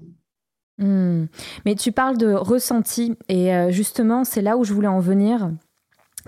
Hmm. 0.78 1.26
Mais 1.64 1.74
tu 1.74 1.92
parles 1.92 2.18
de 2.18 2.32
ressenti, 2.32 3.16
et 3.28 3.54
euh, 3.54 3.70
justement, 3.70 4.24
c'est 4.24 4.42
là 4.42 4.56
où 4.56 4.64
je 4.64 4.72
voulais 4.72 4.88
en 4.88 5.00
venir. 5.00 5.50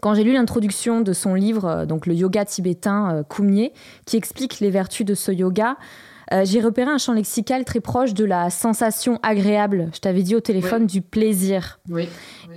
Quand 0.00 0.14
j'ai 0.14 0.24
lu 0.24 0.32
l'introduction 0.32 1.02
de 1.02 1.12
son 1.12 1.34
livre, 1.34 1.64
euh, 1.66 1.86
donc 1.86 2.06
le 2.06 2.14
yoga 2.14 2.44
tibétain 2.44 3.16
euh, 3.16 3.22
Kumye, 3.22 3.72
qui 4.06 4.16
explique 4.16 4.60
les 4.60 4.70
vertus 4.70 5.04
de 5.04 5.14
ce 5.14 5.30
yoga, 5.30 5.76
j'ai 6.44 6.60
repéré 6.60 6.90
un 6.90 6.98
champ 6.98 7.12
lexical 7.12 7.64
très 7.64 7.80
proche 7.80 8.14
de 8.14 8.24
la 8.24 8.50
sensation 8.50 9.18
agréable. 9.22 9.90
Je 9.92 10.00
t'avais 10.00 10.22
dit 10.22 10.34
au 10.34 10.40
téléphone 10.40 10.86
du 10.86 11.02
plaisir. 11.02 11.80
Oui. 11.88 12.08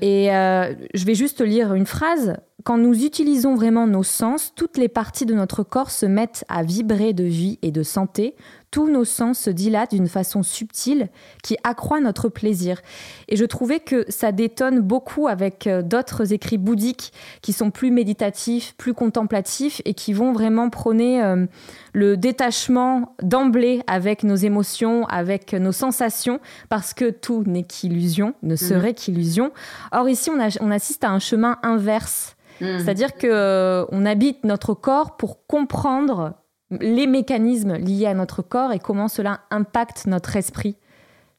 Et 0.02 0.28
je 0.28 1.06
vais 1.06 1.16
juste 1.16 1.42
lire 1.42 1.74
une 1.74 1.86
phrase. 1.86 2.38
Quand 2.64 2.78
nous 2.78 3.04
utilisons 3.04 3.56
vraiment 3.56 3.88
nos 3.88 4.04
sens, 4.04 4.54
toutes 4.56 4.78
les 4.78 4.88
parties 4.88 5.26
de 5.26 5.34
notre 5.34 5.64
corps 5.64 5.92
se 5.92 6.06
mettent 6.06 6.46
à 6.48 6.64
vibrer 6.64 7.14
de 7.14 7.26
vie 7.26 7.60
et 7.62 7.72
de 7.72 7.84
santé, 7.84 8.36
tous 8.74 8.90
nos 8.90 9.06
sens 9.06 9.38
se 9.38 9.52
dilatent 9.52 9.92
d'une 9.92 10.08
façon 10.08 10.42
subtile 10.42 11.10
qui 11.44 11.58
accroît 11.64 12.00
notre 12.00 12.28
plaisir. 12.28 12.82
Et 13.28 13.36
je 13.36 13.46
trouvais 13.46 13.80
que 13.80 14.04
ça 14.10 14.32
détonne 14.32 14.80
beaucoup 14.80 15.28
avec 15.28 15.68
euh, 15.68 15.84
d'autres 15.84 16.34
écrits 16.34 16.58
bouddhiques 16.58 17.14
qui 17.44 17.54
sont 17.54 17.70
plus 17.70 17.92
méditatifs, 17.92 18.74
plus 18.76 18.96
contemplatifs 18.96 19.80
et 19.86 19.94
qui 19.94 20.12
vont 20.12 20.34
vraiment 20.34 20.72
prôner 20.72 21.22
euh, 21.22 21.46
le 21.94 22.18
détachement 22.18 23.14
d'emblée 23.22 23.84
avec 23.86 24.24
nos 24.24 24.36
émotions, 24.36 25.06
avec 25.06 25.54
nos 25.54 25.72
sensations, 25.72 26.40
parce 26.70 26.96
que 26.96 27.12
tout 27.12 27.44
n'est 27.46 27.62
qu'illusion, 27.62 28.34
ne 28.42 28.54
mhm. 28.54 28.58
serait 28.58 28.94
qu'illusion. 28.96 29.52
Or 29.92 30.10
ici, 30.10 30.32
on, 30.32 30.72
assiste 30.72 31.04
à 31.04 31.12
un 31.12 31.20
chemin 31.20 31.58
inverse. 31.62 32.33
Mhm. 32.62 32.80
C'est-à-dire 32.80 33.14
que 33.16 33.28
euh, 33.28 33.86
on 33.92 34.06
habite 34.06 34.44
notre 34.44 34.74
corps 34.74 35.18
pour 35.18 35.46
comprendre 35.48 36.34
les 36.82 37.08
mécanismes 37.08 37.76
liés 37.76 38.08
à 38.08 38.14
notre 38.14 38.42
corps 38.42 38.72
et 38.72 38.80
comment 38.80 39.08
cela 39.08 39.42
impacte 39.52 40.06
notre 40.08 40.36
esprit. 40.36 40.76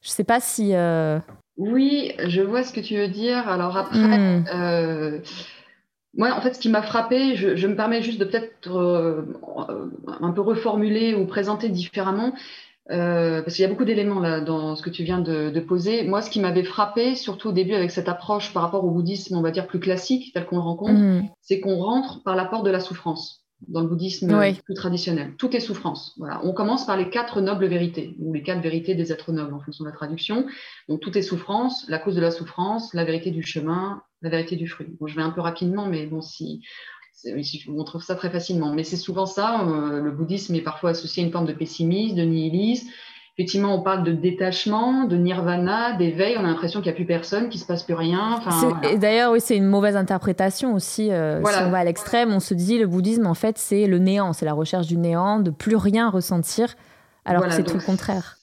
Je 0.01 0.09
ne 0.09 0.13
sais 0.13 0.23
pas 0.23 0.39
si... 0.39 0.75
Euh, 0.75 1.19
oui, 1.57 2.13
je 2.27 2.41
vois 2.41 2.63
ce 2.63 2.73
que 2.73 2.81
tu 2.81 2.95
veux 2.95 3.07
dire. 3.07 3.47
Alors 3.47 3.77
après, 3.77 3.97
hmm. 3.97 4.45
euh, 4.53 5.19
moi, 6.17 6.33
en 6.33 6.41
fait, 6.41 6.53
ce 6.53 6.59
qui 6.59 6.69
m'a 6.69 6.81
frappé, 6.81 7.35
je, 7.35 7.67
me 7.67 7.75
permets 7.75 8.01
juste 8.01 8.19
de 8.19 8.25
peut-être 8.25 8.77
euh, 8.77 9.21
un 10.21 10.31
peu 10.31 10.41
reformuler 10.41 11.15
ou 11.15 11.25
présenter 11.25 11.69
différemment, 11.69 12.33
parce 12.87 13.55
qu'il 13.55 13.63
y 13.63 13.65
a 13.65 13.69
beaucoup 13.69 13.85
d'éléments 13.85 14.19
là 14.19 14.41
dans 14.41 14.75
ce 14.75 14.83
que 14.83 14.89
tu 14.89 15.03
viens 15.03 15.19
de, 15.19 15.59
poser. 15.59 16.03
Moi, 16.03 16.21
ce 16.21 16.29
qui 16.29 16.39
m'avait 16.39 16.63
frappé, 16.63 17.15
surtout 17.15 17.49
au 17.49 17.51
début 17.51 17.73
avec 17.73 17.91
cette 17.91 18.09
approche 18.09 18.53
par 18.53 18.63
rapport 18.63 18.85
au 18.85 18.91
bouddhisme, 18.91 19.35
on 19.35 19.41
va 19.41 19.51
dire 19.51 19.67
plus 19.67 19.79
classique, 19.79 20.31
tel 20.33 20.45
qu'on 20.45 20.57
le 20.57 20.61
rencontre, 20.61 20.99
hmm. 20.99 21.27
c'est 21.41 21.59
qu'on 21.59 21.77
rentre 21.77 22.23
par 22.23 22.35
la 22.35 22.45
porte 22.45 22.65
de 22.65 22.71
la 22.71 22.79
souffrance 22.79 23.45
dans 23.67 23.81
le 23.81 23.87
bouddhisme 23.87 24.37
plus 24.63 24.73
traditionnel. 24.73 25.33
Tout 25.37 25.55
est 25.55 25.59
souffrance. 25.59 26.13
Voilà. 26.17 26.41
On 26.43 26.53
commence 26.53 26.85
par 26.85 26.97
les 26.97 27.09
quatre 27.09 27.41
nobles 27.41 27.65
vérités, 27.65 28.15
ou 28.19 28.33
les 28.33 28.43
quatre 28.43 28.61
vérités 28.61 28.95
des 28.95 29.11
êtres 29.11 29.31
nobles 29.31 29.53
en 29.53 29.59
fonction 29.59 29.83
de 29.83 29.89
la 29.89 29.95
traduction. 29.95 30.45
Donc 30.87 30.99
tout 31.01 31.17
est 31.17 31.21
souffrance, 31.21 31.85
la 31.89 31.99
cause 31.99 32.15
de 32.15 32.21
la 32.21 32.31
souffrance, 32.31 32.93
la 32.93 33.05
vérité 33.05 33.31
du 33.31 33.43
chemin, 33.43 34.03
la 34.21 34.29
vérité 34.29 34.55
du 34.55 34.67
fruit. 34.67 34.87
Bon, 34.99 35.07
je 35.07 35.15
vais 35.15 35.21
un 35.21 35.31
peu 35.31 35.41
rapidement, 35.41 35.87
mais 35.87 36.05
bon, 36.05 36.21
si, 36.21 36.61
vous 37.67 37.73
montre 37.73 38.01
ça 38.01 38.15
très 38.15 38.29
facilement. 38.29 38.73
Mais 38.73 38.83
c'est 38.83 38.97
souvent 38.97 39.25
ça, 39.25 39.61
euh, 39.61 40.01
le 40.01 40.11
bouddhisme 40.11 40.53
est 40.55 40.61
parfois 40.61 40.91
associé 40.91 41.23
à 41.23 41.25
une 41.25 41.31
forme 41.31 41.47
de 41.47 41.53
pessimisme, 41.53 42.15
de 42.15 42.23
nihilisme, 42.23 42.87
Effectivement, 43.37 43.75
on 43.75 43.81
parle 43.81 44.05
de 44.05 44.13
détachement, 44.13 45.03
de 45.03 45.17
nirvana, 45.17 45.91
d'éveil. 45.97 46.37
On 46.37 46.45
a 46.45 46.47
l'impression 46.47 46.79
qu'il 46.79 46.89
n'y 46.89 46.93
a 46.93 46.95
plus 46.95 47.05
personne, 47.05 47.49
qu'il 47.49 47.59
ne 47.59 47.63
se 47.63 47.67
passe 47.67 47.83
plus 47.83 47.93
rien. 47.93 48.39
Et 48.89 48.97
d'ailleurs, 48.97 49.33
oui, 49.33 49.41
c'est 49.41 49.57
une 49.57 49.65
mauvaise 49.65 49.97
interprétation 49.97 50.73
aussi. 50.73 51.11
Euh, 51.11 51.43
si 51.43 51.63
on 51.63 51.69
va 51.69 51.79
à 51.79 51.83
l'extrême, 51.83 52.31
on 52.31 52.39
se 52.39 52.53
dit 52.53 52.77
le 52.77 52.87
bouddhisme, 52.87 53.27
en 53.27 53.33
fait, 53.33 53.57
c'est 53.57 53.87
le 53.87 53.99
néant, 53.99 54.31
c'est 54.31 54.45
la 54.45 54.53
recherche 54.53 54.87
du 54.87 54.95
néant, 54.95 55.41
de 55.41 55.51
plus 55.51 55.75
rien 55.75 56.09
ressentir, 56.09 56.75
alors 57.25 57.43
que 57.43 57.51
c'est 57.51 57.63
tout 57.63 57.75
le 57.75 57.83
contraire. 57.83 58.37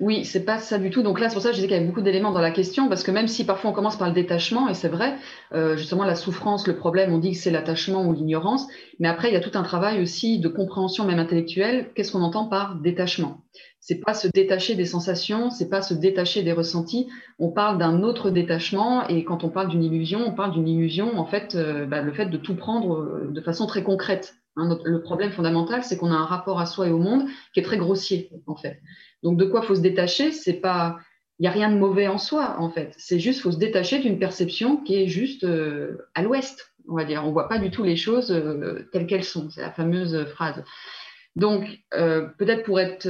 Oui, 0.00 0.24
c'est 0.24 0.44
pas 0.44 0.58
ça 0.58 0.78
du 0.78 0.90
tout. 0.90 1.02
Donc 1.02 1.20
là, 1.20 1.28
c'est 1.28 1.34
pour 1.34 1.42
ça 1.42 1.50
que 1.50 1.54
je 1.54 1.60
disais 1.60 1.68
qu'il 1.68 1.76
y 1.76 1.78
avait 1.78 1.86
beaucoup 1.86 2.02
d'éléments 2.02 2.32
dans 2.32 2.40
la 2.40 2.50
question, 2.50 2.88
parce 2.88 3.02
que 3.02 3.10
même 3.10 3.28
si 3.28 3.44
parfois 3.44 3.70
on 3.70 3.72
commence 3.72 3.96
par 3.96 4.08
le 4.08 4.14
détachement, 4.14 4.68
et 4.68 4.74
c'est 4.74 4.88
vrai, 4.88 5.16
euh, 5.52 5.76
justement 5.76 6.04
la 6.04 6.14
souffrance, 6.14 6.66
le 6.66 6.76
problème, 6.76 7.12
on 7.12 7.18
dit 7.18 7.32
que 7.32 7.36
c'est 7.36 7.50
l'attachement 7.50 8.04
ou 8.06 8.12
l'ignorance, 8.12 8.66
mais 8.98 9.08
après 9.08 9.28
il 9.28 9.34
y 9.34 9.36
a 9.36 9.40
tout 9.40 9.56
un 9.56 9.62
travail 9.62 10.00
aussi 10.00 10.38
de 10.38 10.48
compréhension 10.48 11.04
même 11.04 11.18
intellectuelle. 11.18 11.90
Qu'est-ce 11.94 12.12
qu'on 12.12 12.22
entend 12.22 12.46
par 12.46 12.76
détachement? 12.76 13.42
C'est 13.80 14.00
pas 14.00 14.14
se 14.14 14.28
détacher 14.28 14.74
des 14.74 14.86
sensations, 14.86 15.50
c'est 15.50 15.68
pas 15.68 15.82
se 15.82 15.92
détacher 15.92 16.42
des 16.42 16.52
ressentis. 16.52 17.06
On 17.38 17.50
parle 17.50 17.76
d'un 17.78 18.02
autre 18.02 18.30
détachement, 18.30 19.06
et 19.08 19.24
quand 19.24 19.44
on 19.44 19.50
parle 19.50 19.68
d'une 19.68 19.84
illusion, 19.84 20.20
on 20.26 20.32
parle 20.32 20.52
d'une 20.52 20.68
illusion 20.68 21.18
en 21.18 21.26
fait, 21.26 21.54
euh, 21.54 21.84
bah, 21.84 22.00
le 22.00 22.12
fait 22.12 22.26
de 22.26 22.38
tout 22.38 22.56
prendre 22.56 22.94
euh, 22.94 23.28
de 23.30 23.40
façon 23.42 23.66
très 23.66 23.82
concrète. 23.82 24.34
Hein, 24.56 24.78
le 24.84 25.02
problème 25.02 25.32
fondamental, 25.32 25.82
c'est 25.82 25.96
qu'on 25.96 26.12
a 26.12 26.14
un 26.14 26.24
rapport 26.24 26.60
à 26.60 26.66
soi 26.66 26.86
et 26.86 26.92
au 26.92 26.98
monde 26.98 27.24
qui 27.52 27.60
est 27.60 27.64
très 27.64 27.76
grossier, 27.76 28.30
en 28.46 28.54
fait. 28.54 28.80
Donc, 29.24 29.38
de 29.38 29.46
quoi 29.46 29.62
faut 29.62 29.74
se 29.74 29.80
détacher 29.80 30.30
C'est 30.30 30.60
pas, 30.60 30.98
il 31.38 31.42
n'y 31.42 31.48
a 31.48 31.50
rien 31.50 31.72
de 31.72 31.78
mauvais 31.78 32.06
en 32.06 32.18
soi, 32.18 32.56
en 32.60 32.70
fait. 32.70 32.94
C'est 32.98 33.18
juste, 33.18 33.40
faut 33.40 33.50
se 33.50 33.58
détacher 33.58 33.98
d'une 33.98 34.18
perception 34.18 34.76
qui 34.76 35.02
est 35.02 35.08
juste 35.08 35.44
euh, 35.44 36.06
à 36.14 36.22
l'ouest, 36.22 36.74
on 36.88 36.94
va 36.94 37.04
dire. 37.04 37.24
On 37.24 37.32
voit 37.32 37.48
pas 37.48 37.58
du 37.58 37.70
tout 37.70 37.82
les 37.82 37.96
choses 37.96 38.30
euh, 38.30 38.86
telles 38.92 39.06
qu'elles 39.06 39.24
sont. 39.24 39.48
C'est 39.50 39.62
la 39.62 39.72
fameuse 39.72 40.26
phrase. 40.26 40.62
Donc, 41.36 41.66
euh, 41.94 42.28
peut-être 42.38 42.62
pour 42.64 42.78
être, 42.78 43.08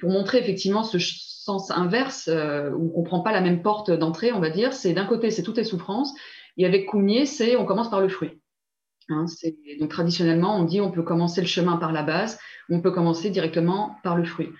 pour 0.00 0.10
montrer 0.10 0.38
effectivement 0.38 0.82
ce 0.82 0.98
sens 0.98 1.70
inverse 1.70 2.28
où 2.28 2.86
on 2.86 2.88
comprend 2.88 3.20
pas 3.20 3.30
la 3.30 3.40
même 3.40 3.62
porte 3.62 3.92
d'entrée, 3.92 4.32
on 4.32 4.40
va 4.40 4.50
dire, 4.50 4.72
c'est 4.72 4.92
d'un 4.92 5.04
côté, 5.04 5.30
c'est 5.30 5.44
toutes 5.44 5.58
les 5.58 5.64
souffrances, 5.64 6.12
et 6.56 6.66
avec 6.66 6.86
Koumnier, 6.86 7.26
c'est 7.26 7.54
on 7.54 7.64
commence 7.64 7.90
par 7.90 8.00
le 8.00 8.08
fruit. 8.08 8.40
Hein, 9.08 9.26
donc 9.78 9.90
traditionnellement, 9.90 10.58
on 10.58 10.64
dit 10.64 10.80
on 10.80 10.90
peut 10.90 11.02
commencer 11.02 11.40
le 11.40 11.46
chemin 11.46 11.76
par 11.76 11.92
la 11.92 12.02
base, 12.02 12.40
on 12.68 12.80
peut 12.80 12.90
commencer 12.90 13.30
directement 13.30 13.96
par 14.02 14.16
le 14.16 14.24
fruit. 14.24 14.50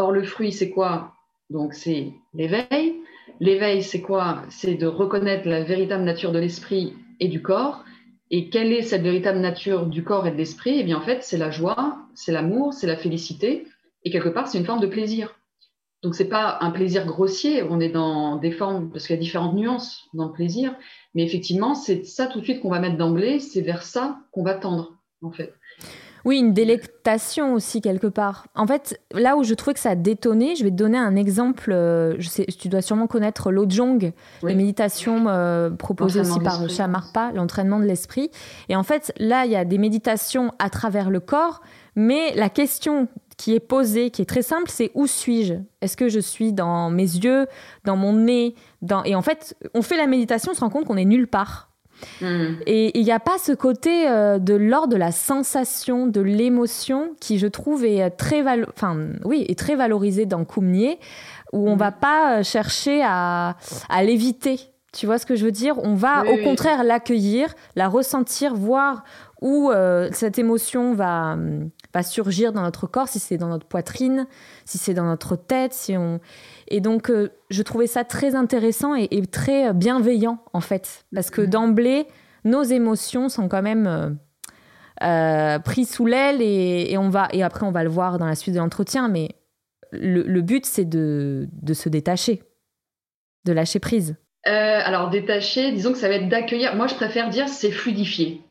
Or, 0.00 0.12
le 0.12 0.24
fruit, 0.24 0.50
c'est 0.50 0.70
quoi? 0.70 1.12
Donc, 1.50 1.74
c'est 1.74 2.14
l'éveil. 2.32 2.94
L'éveil, 3.38 3.82
c'est 3.82 4.00
quoi? 4.00 4.40
C'est 4.48 4.76
de 4.76 4.86
reconnaître 4.86 5.46
la 5.46 5.62
véritable 5.62 6.04
nature 6.04 6.32
de 6.32 6.38
l'esprit 6.38 6.94
et 7.20 7.28
du 7.28 7.42
corps. 7.42 7.84
Et 8.30 8.48
quelle 8.48 8.72
est 8.72 8.80
cette 8.80 9.02
véritable 9.02 9.40
nature 9.40 9.84
du 9.84 10.02
corps 10.02 10.26
et 10.26 10.30
de 10.30 10.38
l'esprit? 10.38 10.78
Eh 10.80 10.84
bien, 10.84 10.96
en 10.96 11.02
fait, 11.02 11.22
c'est 11.22 11.36
la 11.36 11.50
joie, 11.50 11.98
c'est 12.14 12.32
l'amour, 12.32 12.72
c'est 12.72 12.86
la 12.86 12.96
félicité. 12.96 13.66
Et 14.04 14.10
quelque 14.10 14.30
part, 14.30 14.48
c'est 14.48 14.56
une 14.56 14.64
forme 14.64 14.80
de 14.80 14.86
plaisir. 14.86 15.36
Donc, 16.02 16.14
ce 16.14 16.22
n'est 16.22 16.30
pas 16.30 16.56
un 16.62 16.70
plaisir 16.70 17.04
grossier, 17.04 17.62
on 17.62 17.78
est 17.78 17.90
dans 17.90 18.36
des 18.36 18.52
formes, 18.52 18.88
parce 18.90 19.06
qu'il 19.06 19.16
y 19.16 19.18
a 19.18 19.20
différentes 19.20 19.54
nuances 19.54 20.08
dans 20.14 20.28
le 20.28 20.32
plaisir, 20.32 20.74
mais 21.14 21.24
effectivement, 21.24 21.74
c'est 21.74 22.06
ça 22.06 22.26
tout 22.26 22.40
de 22.40 22.44
suite 22.44 22.62
qu'on 22.62 22.70
va 22.70 22.80
mettre 22.80 22.96
d'emblée, 22.96 23.38
c'est 23.38 23.60
vers 23.60 23.82
ça 23.82 24.18
qu'on 24.32 24.42
va 24.42 24.54
tendre, 24.54 24.94
en 25.20 25.30
fait. 25.30 25.52
Oui, 26.24 26.38
une 26.38 26.52
délectation 26.52 27.54
aussi 27.54 27.80
quelque 27.80 28.06
part. 28.06 28.46
En 28.54 28.66
fait, 28.66 29.00
là 29.12 29.36
où 29.36 29.42
je 29.42 29.54
trouvais 29.54 29.74
que 29.74 29.80
ça 29.80 29.90
a 29.90 29.94
détonné, 29.94 30.56
je 30.56 30.64
vais 30.64 30.70
te 30.70 30.76
donner 30.76 30.98
un 30.98 31.16
exemple. 31.16 31.72
Euh, 31.72 32.14
je 32.18 32.28
sais, 32.28 32.44
tu 32.44 32.68
dois 32.68 32.82
sûrement 32.82 33.06
connaître 33.06 33.50
l'Ojong, 33.50 34.12
les 34.42 34.54
méditations 34.54 35.24
euh, 35.28 35.70
proposées 35.70 36.20
aussi 36.20 36.40
par 36.40 36.68
Shamarpa, 36.68 37.32
l'entraînement 37.34 37.78
de 37.78 37.84
l'esprit. 37.84 38.30
Et 38.68 38.76
en 38.76 38.82
fait, 38.82 39.12
là, 39.18 39.46
il 39.46 39.52
y 39.52 39.56
a 39.56 39.64
des 39.64 39.78
méditations 39.78 40.52
à 40.58 40.70
travers 40.70 41.10
le 41.10 41.20
corps, 41.20 41.62
mais 41.96 42.34
la 42.34 42.48
question 42.48 43.08
qui 43.40 43.54
est 43.54 43.60
posé, 43.60 44.10
qui 44.10 44.20
est 44.20 44.26
très 44.26 44.42
simple, 44.42 44.68
c'est 44.68 44.90
où 44.94 45.06
suis-je? 45.06 45.54
Est-ce 45.80 45.96
que 45.96 46.10
je 46.10 46.20
suis 46.20 46.52
dans 46.52 46.90
mes 46.90 47.04
yeux, 47.04 47.46
dans 47.84 47.96
mon 47.96 48.12
nez 48.12 48.54
dans... 48.82 49.02
Et 49.04 49.14
en 49.14 49.22
fait, 49.22 49.56
on 49.72 49.80
fait 49.80 49.96
la 49.96 50.06
méditation, 50.06 50.52
on 50.52 50.54
se 50.54 50.60
rend 50.60 50.68
compte 50.68 50.84
qu'on 50.84 50.98
est 50.98 51.06
nulle 51.06 51.26
part. 51.26 51.69
Hmm. 52.20 52.54
Et 52.66 52.98
il 52.98 53.04
n'y 53.04 53.12
a 53.12 53.20
pas 53.20 53.38
ce 53.38 53.52
côté 53.52 54.08
euh, 54.08 54.38
de 54.38 54.54
l'ordre 54.54 54.88
de 54.88 54.96
la 54.96 55.12
sensation, 55.12 56.06
de 56.06 56.20
l'émotion, 56.20 57.14
qui 57.20 57.38
je 57.38 57.46
trouve 57.46 57.84
est 57.84 58.10
très, 58.10 58.42
enfin, 58.68 58.96
oui, 59.24 59.44
est 59.48 59.58
très 59.58 59.76
valorisé 59.76 60.26
dans 60.26 60.44
Koumnier, 60.44 60.98
où 61.52 61.66
on 61.68 61.70
ne 61.70 61.74
hmm. 61.76 61.78
va 61.78 61.92
pas 61.92 62.42
chercher 62.42 63.02
à, 63.04 63.56
à 63.88 64.02
l'éviter. 64.02 64.60
Tu 64.92 65.06
vois 65.06 65.18
ce 65.18 65.26
que 65.26 65.36
je 65.36 65.44
veux 65.44 65.52
dire? 65.52 65.78
On 65.84 65.94
va 65.94 66.24
au 66.24 66.42
contraire 66.42 66.82
l'accueillir, 66.82 67.54
la 67.76 67.88
ressentir, 67.88 68.54
voir 68.54 69.04
où 69.40 69.70
euh, 69.70 70.08
cette 70.12 70.38
émotion 70.38 70.94
va, 70.94 71.36
va 71.92 72.02
surgir 72.02 72.52
dans 72.52 72.62
notre 72.62 72.86
corps, 72.86 73.08
si 73.08 73.18
c'est 73.18 73.36
dans 73.36 73.48
notre 73.48 73.66
poitrine, 73.66 74.26
si 74.64 74.78
c'est 74.78 74.94
dans 74.94 75.04
notre 75.04 75.36
tête, 75.36 75.72
si 75.72 75.96
on... 75.96 76.20
Et 76.68 76.80
donc, 76.80 77.10
euh, 77.10 77.30
je 77.50 77.62
trouvais 77.62 77.86
ça 77.86 78.04
très 78.04 78.34
intéressant 78.34 78.94
et, 78.94 79.08
très 79.26 79.72
bienveillant, 79.74 80.38
en 80.52 80.60
fait. 80.60 81.04
Parce 81.14 81.30
que 81.30 81.42
d'emblée, 81.42 82.06
nos 82.44 82.62
émotions 82.62 83.28
sont 83.28 83.48
quand 83.48 83.62
même 83.62 84.18
euh, 85.02 85.58
prises 85.58 85.90
sous 85.90 86.06
l'aile 86.06 86.40
et, 86.40 86.96
on 86.96 87.08
va, 87.08 87.28
et 87.32 87.42
après, 87.42 87.66
on 87.66 87.72
va 87.72 87.82
le 87.82 87.90
voir 87.90 88.18
dans 88.18 88.26
la 88.26 88.36
suite 88.36 88.54
de 88.54 88.60
l'entretien, 88.60 89.08
mais 89.08 89.30
le, 89.92 90.40
but, 90.40 90.64
c'est 90.66 90.84
de, 90.84 91.48
de, 91.52 91.74
se 91.74 91.88
détacher, 91.88 92.44
de 93.44 93.52
lâcher 93.52 93.80
prise. 93.80 94.16
alors, 94.44 95.10
détacher, 95.10 95.72
disons 95.72 95.92
que 95.92 95.98
ça 95.98 96.08
va 96.08 96.14
être 96.14 96.28
d'accueillir. 96.28 96.76
Moi, 96.76 96.86
je 96.86 96.94
préfère 96.94 97.30
dire 97.30 97.48
c'est 97.48 97.72
fluidifier. 97.72 98.44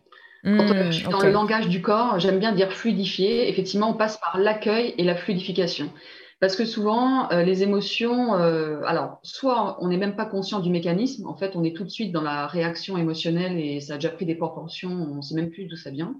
Quand 0.44 0.68
je 0.68 0.74
mmh, 0.74 0.92
suis 0.94 1.08
dans 1.08 1.20
le 1.20 1.32
langage 1.32 1.68
du 1.68 1.82
corps, 1.82 2.20
j'aime 2.20 2.40
bien 2.40 2.54
dire 2.54 2.72
fluidifier. 2.72 3.50
Effectivement, 3.50 3.90
on 3.90 3.94
passe 3.94 4.18
par 4.18 4.38
l'accueil 4.38 4.96
et 4.98 5.04
la 5.04 5.16
fluidification. 5.16 5.92
Parce 6.40 6.56
que 6.56 6.64
souvent, 6.64 7.30
euh, 7.32 7.44
les 7.44 7.64
émotions, 7.64 8.36
euh, 8.36 8.82
alors, 8.86 9.20
soit 9.24 9.78
on 9.84 9.90
n'est 9.90 9.98
même 9.98 10.16
pas 10.16 10.26
conscient 10.26 10.62
du 10.62 10.70
mécanisme, 10.70 11.28
en 11.28 11.36
fait, 11.36 11.58
on 11.58 11.66
est 11.66 11.76
tout 11.76 11.84
de 11.84 11.90
suite 11.90 12.14
dans 12.14 12.22
la 12.22 12.48
réaction 12.48 12.98
émotionnelle 12.98 13.60
et 13.60 13.82
ça 13.82 13.94
a 13.94 13.98
déjà 13.98 14.10
pris 14.10 14.26
des 14.26 14.36
proportions, 14.36 14.90
on 14.90 15.16
ne 15.16 15.22
sait 15.22 15.36
même 15.36 15.50
plus 15.50 15.66
d'où 15.66 15.76
ça 15.76 15.90
vient. 15.90 16.16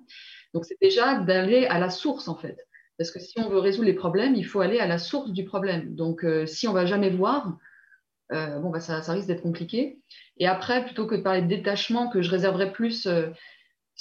Donc, 0.54 0.66
c'est 0.66 0.78
déjà 0.82 1.20
d'aller 1.20 1.68
à 1.68 1.80
la 1.80 1.90
source, 1.90 2.28
en 2.28 2.36
fait. 2.36 2.58
Parce 2.98 3.12
que 3.12 3.20
si 3.20 3.40
on 3.40 3.48
veut 3.48 3.60
résoudre 3.60 3.86
les 3.86 3.94
problèmes, 3.94 4.36
il 4.36 4.46
faut 4.46 4.60
aller 4.60 4.80
à 4.80 4.88
la 4.88 4.98
source 4.98 5.32
du 5.32 5.46
problème. 5.46 5.96
Donc, 5.96 6.26
euh, 6.26 6.46
si 6.46 6.68
on 6.68 6.74
va 6.74 6.86
jamais 6.86 7.10
voir, 7.10 7.58
bon, 8.30 8.70
bah, 8.70 8.82
ça, 8.82 9.02
ça 9.02 9.14
risque 9.14 9.28
d'être 9.28 9.42
compliqué. 9.42 10.02
Et 10.38 10.48
après, 10.48 10.84
plutôt 10.84 11.08
que 11.08 11.16
de 11.16 11.22
parler 11.22 11.42
de 11.42 11.48
détachement, 11.48 12.10
que 12.10 12.22
je 12.22 12.30
réserverais 12.30 12.74
plus 12.74 13.08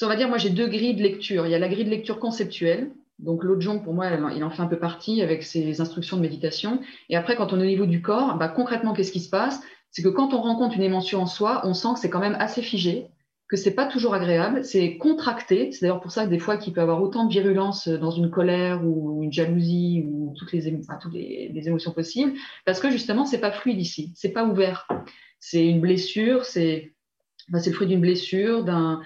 on 0.05 0.09
va 0.09 0.17
dire, 0.17 0.29
moi 0.29 0.39
j'ai 0.39 0.51
deux 0.51 0.69
grilles 0.69 0.95
de 0.95 1.03
lecture. 1.03 1.47
Il 1.47 1.51
y 1.51 1.55
a 1.55 1.59
la 1.59 1.69
grille 1.69 1.85
de 1.85 1.91
lecture 1.91 2.19
conceptuelle. 2.19 2.91
Donc 3.19 3.43
l'autre 3.43 3.83
pour 3.83 3.95
moi, 3.95 4.11
il 4.35 4.45
en 4.45 4.51
fait 4.51 4.63
un 4.63 4.67
peu 4.67 4.79
partie 4.79 5.23
avec 5.23 5.43
ses 5.43 5.81
instructions 5.81 6.17
de 6.17 6.23
méditation. 6.23 6.81
Et 7.09 7.17
après, 7.17 7.35
quand 7.35 7.53
on 7.53 7.59
est 7.59 7.65
au 7.65 7.67
niveau 7.67 7.87
du 7.87 8.01
corps, 8.01 8.39
bah, 8.39 8.49
concrètement, 8.49 8.93
qu'est-ce 8.93 9.11
qui 9.11 9.21
se 9.21 9.31
passe? 9.31 9.61
C'est 9.91 10.03
que 10.03 10.09
quand 10.09 10.35
on 10.35 10.41
rencontre 10.41 10.77
une 10.77 10.83
émotion 10.83 11.23
en 11.23 11.27
soi, 11.27 11.63
on 11.65 11.75
sent 11.75 11.89
que 11.95 12.01
c'est 12.01 12.11
quand 12.11 12.21
même 12.21 12.37
assez 12.39 12.63
figé, 12.63 13.09
que 13.49 13.57
c'est 13.57 13.75
pas 13.75 13.87
toujours 13.87 14.15
agréable, 14.15 14.65
c'est 14.65 14.99
contracté. 14.99 15.73
C'est 15.73 15.81
d'ailleurs 15.81 16.01
pour 16.01 16.13
ça 16.13 16.27
que 16.27 16.31
des 16.31 16.39
fois 16.39 16.59
qu'il 16.59 16.73
peut 16.73 16.81
y 16.81 16.83
avoir 16.83 17.03
autant 17.03 17.25
de 17.25 17.33
virulence 17.33 17.89
dans 17.89 18.11
une 18.11 18.31
colère 18.31 18.85
ou 18.85 19.25
une 19.25 19.33
jalousie 19.33 20.05
ou 20.07 20.35
toutes 20.39 20.53
les, 20.53 20.81
toutes 21.01 21.15
les, 21.15 21.67
émotions 21.67 21.93
possibles, 21.93 22.35
parce 22.67 22.79
que 22.79 22.91
justement, 22.91 23.25
c'est 23.25 23.41
pas 23.41 23.51
fluide 23.51 23.81
ici, 23.81 24.13
c'est 24.15 24.33
pas 24.33 24.45
ouvert. 24.45 24.87
C'est 25.41 25.67
une 25.67 25.81
blessure, 25.81 26.45
c'est 26.45 26.93
le 27.49 27.73
fruit 27.73 27.87
d'une 27.87 28.01
blessure, 28.01 28.63
d'un 28.63 29.01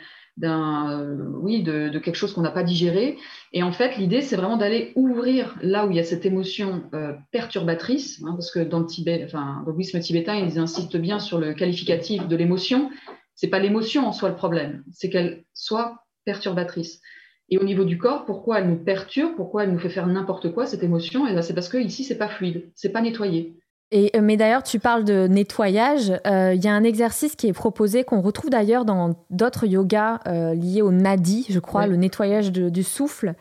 euh, 0.44 1.16
oui 1.40 1.62
de, 1.62 1.98
quelque 1.98 2.16
chose 2.16 2.32
qu'on 2.32 2.42
n'a 2.42 2.50
pas 2.50 2.62
digéré. 2.62 3.16
Et 3.52 3.62
en 3.62 3.72
fait 3.72 3.96
l'idée 3.96 4.22
c'est 4.22 4.36
vraiment 4.36 4.56
d'aller 4.56 4.92
ouvrir 4.96 5.56
là 5.62 5.86
où 5.86 5.90
il 5.90 5.96
y 5.96 6.00
a 6.00 6.04
cette 6.04 6.26
émotion 6.26 6.84
euh, 6.94 7.12
perturbatrice 7.30 8.22
hein, 8.24 8.32
parce 8.32 8.50
que 8.50 8.60
dans 8.60 8.80
le 8.80 8.86
Tibet 8.86 9.22
enfin 9.24 9.62
dans 9.66 9.72
le 9.72 10.00
tibétain 10.00 10.36
ils 10.36 10.58
insistent 10.58 10.96
bien 10.96 11.18
sur 11.18 11.38
le 11.38 11.54
qualificatif 11.54 12.26
de 12.26 12.36
l'émotion. 12.36 12.90
C'est 13.34 13.48
pas 13.48 13.58
l'émotion 13.58 14.06
en 14.06 14.12
soi 14.12 14.28
le 14.28 14.36
problème 14.36 14.84
c'est 14.90 15.10
qu'elle 15.10 15.44
soit 15.54 16.04
perturbatrice. 16.24 17.00
Et 17.48 17.58
au 17.58 17.64
niveau 17.64 17.84
du 17.84 17.98
corps 17.98 18.24
pourquoi 18.24 18.60
elle 18.60 18.68
nous 18.68 18.82
perturbe 18.82 19.36
pourquoi 19.36 19.64
elle 19.64 19.72
nous 19.72 19.78
fait 19.78 19.90
faire 19.90 20.06
n'importe 20.06 20.52
quoi 20.52 20.66
cette 20.66 20.82
émotion? 20.82 21.26
Et 21.26 21.34
ben, 21.34 21.42
c'est 21.42 21.54
parce 21.54 21.68
que 21.68 21.78
ici 21.78 22.04
c'est 22.04 22.18
pas 22.18 22.28
fluide 22.28 22.70
c'est 22.74 22.90
pas 22.90 23.02
nettoyé 23.02 23.56
et, 23.92 24.10
euh, 24.16 24.20
mais 24.22 24.38
d'ailleurs, 24.38 24.62
tu 24.62 24.78
parles 24.78 25.04
de 25.04 25.26
nettoyage. 25.28 26.12
Euh, 26.26 26.54
il 26.54 26.64
y 26.64 26.68
a 26.68 26.72
un 26.72 26.82
exercice 26.82 27.36
qui 27.36 27.46
est 27.46 27.52
proposé, 27.52 28.04
qu'on 28.04 28.22
retrouve 28.22 28.48
d'ailleurs 28.48 28.86
dans 28.86 29.14
d'autres 29.28 29.66
yogas 29.66 30.20
euh, 30.26 30.54
liés 30.54 30.80
au 30.80 30.90
nadi, 30.90 31.46
je 31.50 31.58
crois, 31.58 31.86
le 31.86 31.96
nettoyage 31.96 32.50
du 32.50 32.82
souffle. 32.82 33.34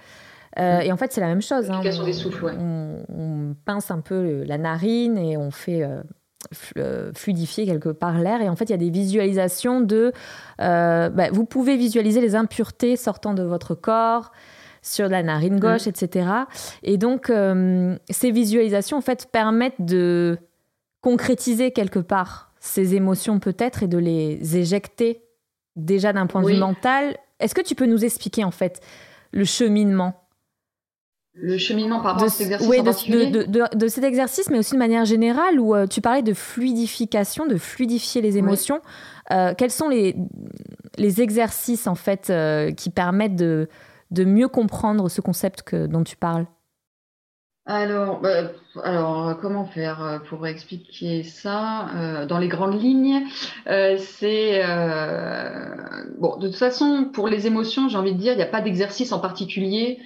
Et 0.58 0.92
en 0.92 0.98
fait, 0.98 1.14
c'est 1.14 1.22
la 1.22 1.28
même 1.28 1.42
chose. 1.42 1.72
Hein. 1.72 1.80
Des 1.82 2.14
souffles, 2.14 2.44
ouais. 2.44 2.54
on, 2.60 3.56
pince 3.66 3.90
un 3.90 4.02
peu 4.02 4.44
la 4.44 4.58
narine 4.58 5.18
et 5.18 5.38
on 5.38 5.50
fait 5.50 5.88
fluidifier 7.16 7.66
quelque 7.66 7.90
part 7.90 8.20
l'air. 8.20 8.42
Et 8.42 8.50
en 8.50 8.58
fait, 8.58 8.66
il 8.66 8.72
y 8.72 8.76
a 8.76 8.78
des 8.78 8.90
visualisations 8.90 9.80
de... 9.80 10.12
Bah, 10.60 11.30
vous 11.32 11.46
pouvez 11.46 11.78
visualiser 11.78 12.20
les 12.20 12.36
impuretés 12.36 12.98
sortant 12.98 13.34
de 13.34 13.44
votre 13.44 13.76
corps 13.76 14.32
sur 14.82 15.08
la 15.08 15.24
narine 15.24 15.60
gauche, 15.60 15.86
mm. 15.86 15.90
etc. 15.90 16.30
Et 16.84 16.98
donc, 16.98 17.30
euh, 17.30 17.96
ces 18.10 18.32
visualisations, 18.32 18.98
en 18.98 19.02
fait, 19.02 19.28
permettent 19.32 19.84
de 19.84 20.38
concrétiser 21.02 21.72
quelque 21.72 22.00
part 22.00 22.52
ces 22.60 22.94
émotions 22.94 23.40
peut-être 23.40 23.82
et 23.82 23.88
de 23.88 23.98
les 23.98 24.58
éjecter 24.58 25.24
déjà 25.76 26.14
d'un 26.14 26.28
point 26.28 26.44
de 26.44 26.48
vue 26.48 26.60
mental. 26.60 27.18
Est-ce 27.40 27.56
que 27.56 27.62
tu 27.62 27.74
peux 27.74 27.88
nous 27.88 28.06
expliquer, 28.06 28.44
en 28.44 28.52
fait, 28.52 28.82
le 29.32 29.46
cheminement? 29.46 30.16
Le 31.34 31.58
cheminement 31.58 32.02
par 32.02 32.14
rapport 32.14 32.28
de, 32.28 32.32
cet 32.32 32.42
exercice 32.42 32.68
oui, 32.68 33.32
de, 33.32 33.88
cet 33.88 34.04
exercice, 34.04 34.50
mais 34.50 34.60
aussi 34.60 34.74
de 34.74 34.80
manière 34.80 35.06
générale, 35.06 35.60
où 35.60 35.74
euh, 35.74 35.88
tu 35.88 36.02
parlais 36.02 36.22
de 36.22 36.34
fluidification, 36.34 37.48
de 37.48 37.56
fluidifier 37.56 38.22
les 38.22 38.38
émotions. 38.38 38.82
Euh, 39.32 39.54
quels 39.58 39.72
sont 39.72 39.88
les, 39.88 40.16
les 40.98 41.22
exercices, 41.22 41.88
en 41.88 41.96
fait, 41.96 42.32
qui 42.76 42.90
permettent 42.90 43.38
de, 43.38 43.70
de 44.12 44.24
mieux 44.26 44.48
comprendre 44.48 45.10
ce 45.10 45.22
concept 45.22 45.64
que, 45.64 45.88
dont 45.88 46.04
tu 46.04 46.16
parles 46.16 46.46
alors, 47.68 48.20
bah, 48.20 48.52
alors, 48.84 49.38
comment 49.40 49.66
faire 49.66 50.04
euh, 50.04 50.20
pour 50.20 50.48
expliquer 50.48 51.22
ça 51.22 51.90
euh, 51.96 52.26
dans 52.26 52.40
les 52.40 52.48
grandes 52.48 52.82
lignes 52.82 53.24
euh, 53.68 53.98
C'est 54.00 54.64
bon. 56.18 56.38
De 56.38 56.48
toute 56.48 56.58
façon, 56.58 57.10
pour 57.14 57.28
les 57.28 57.46
émotions, 57.46 57.88
j'ai 57.88 57.98
envie 57.98 58.14
de 58.14 58.20
dire, 58.20 58.34
il 58.34 58.38
n'y 58.38 58.44
a 58.44 58.48
pas 58.48 58.62
d'exercice 58.62 59.12
en 59.12 59.20
particulier. 59.20 60.00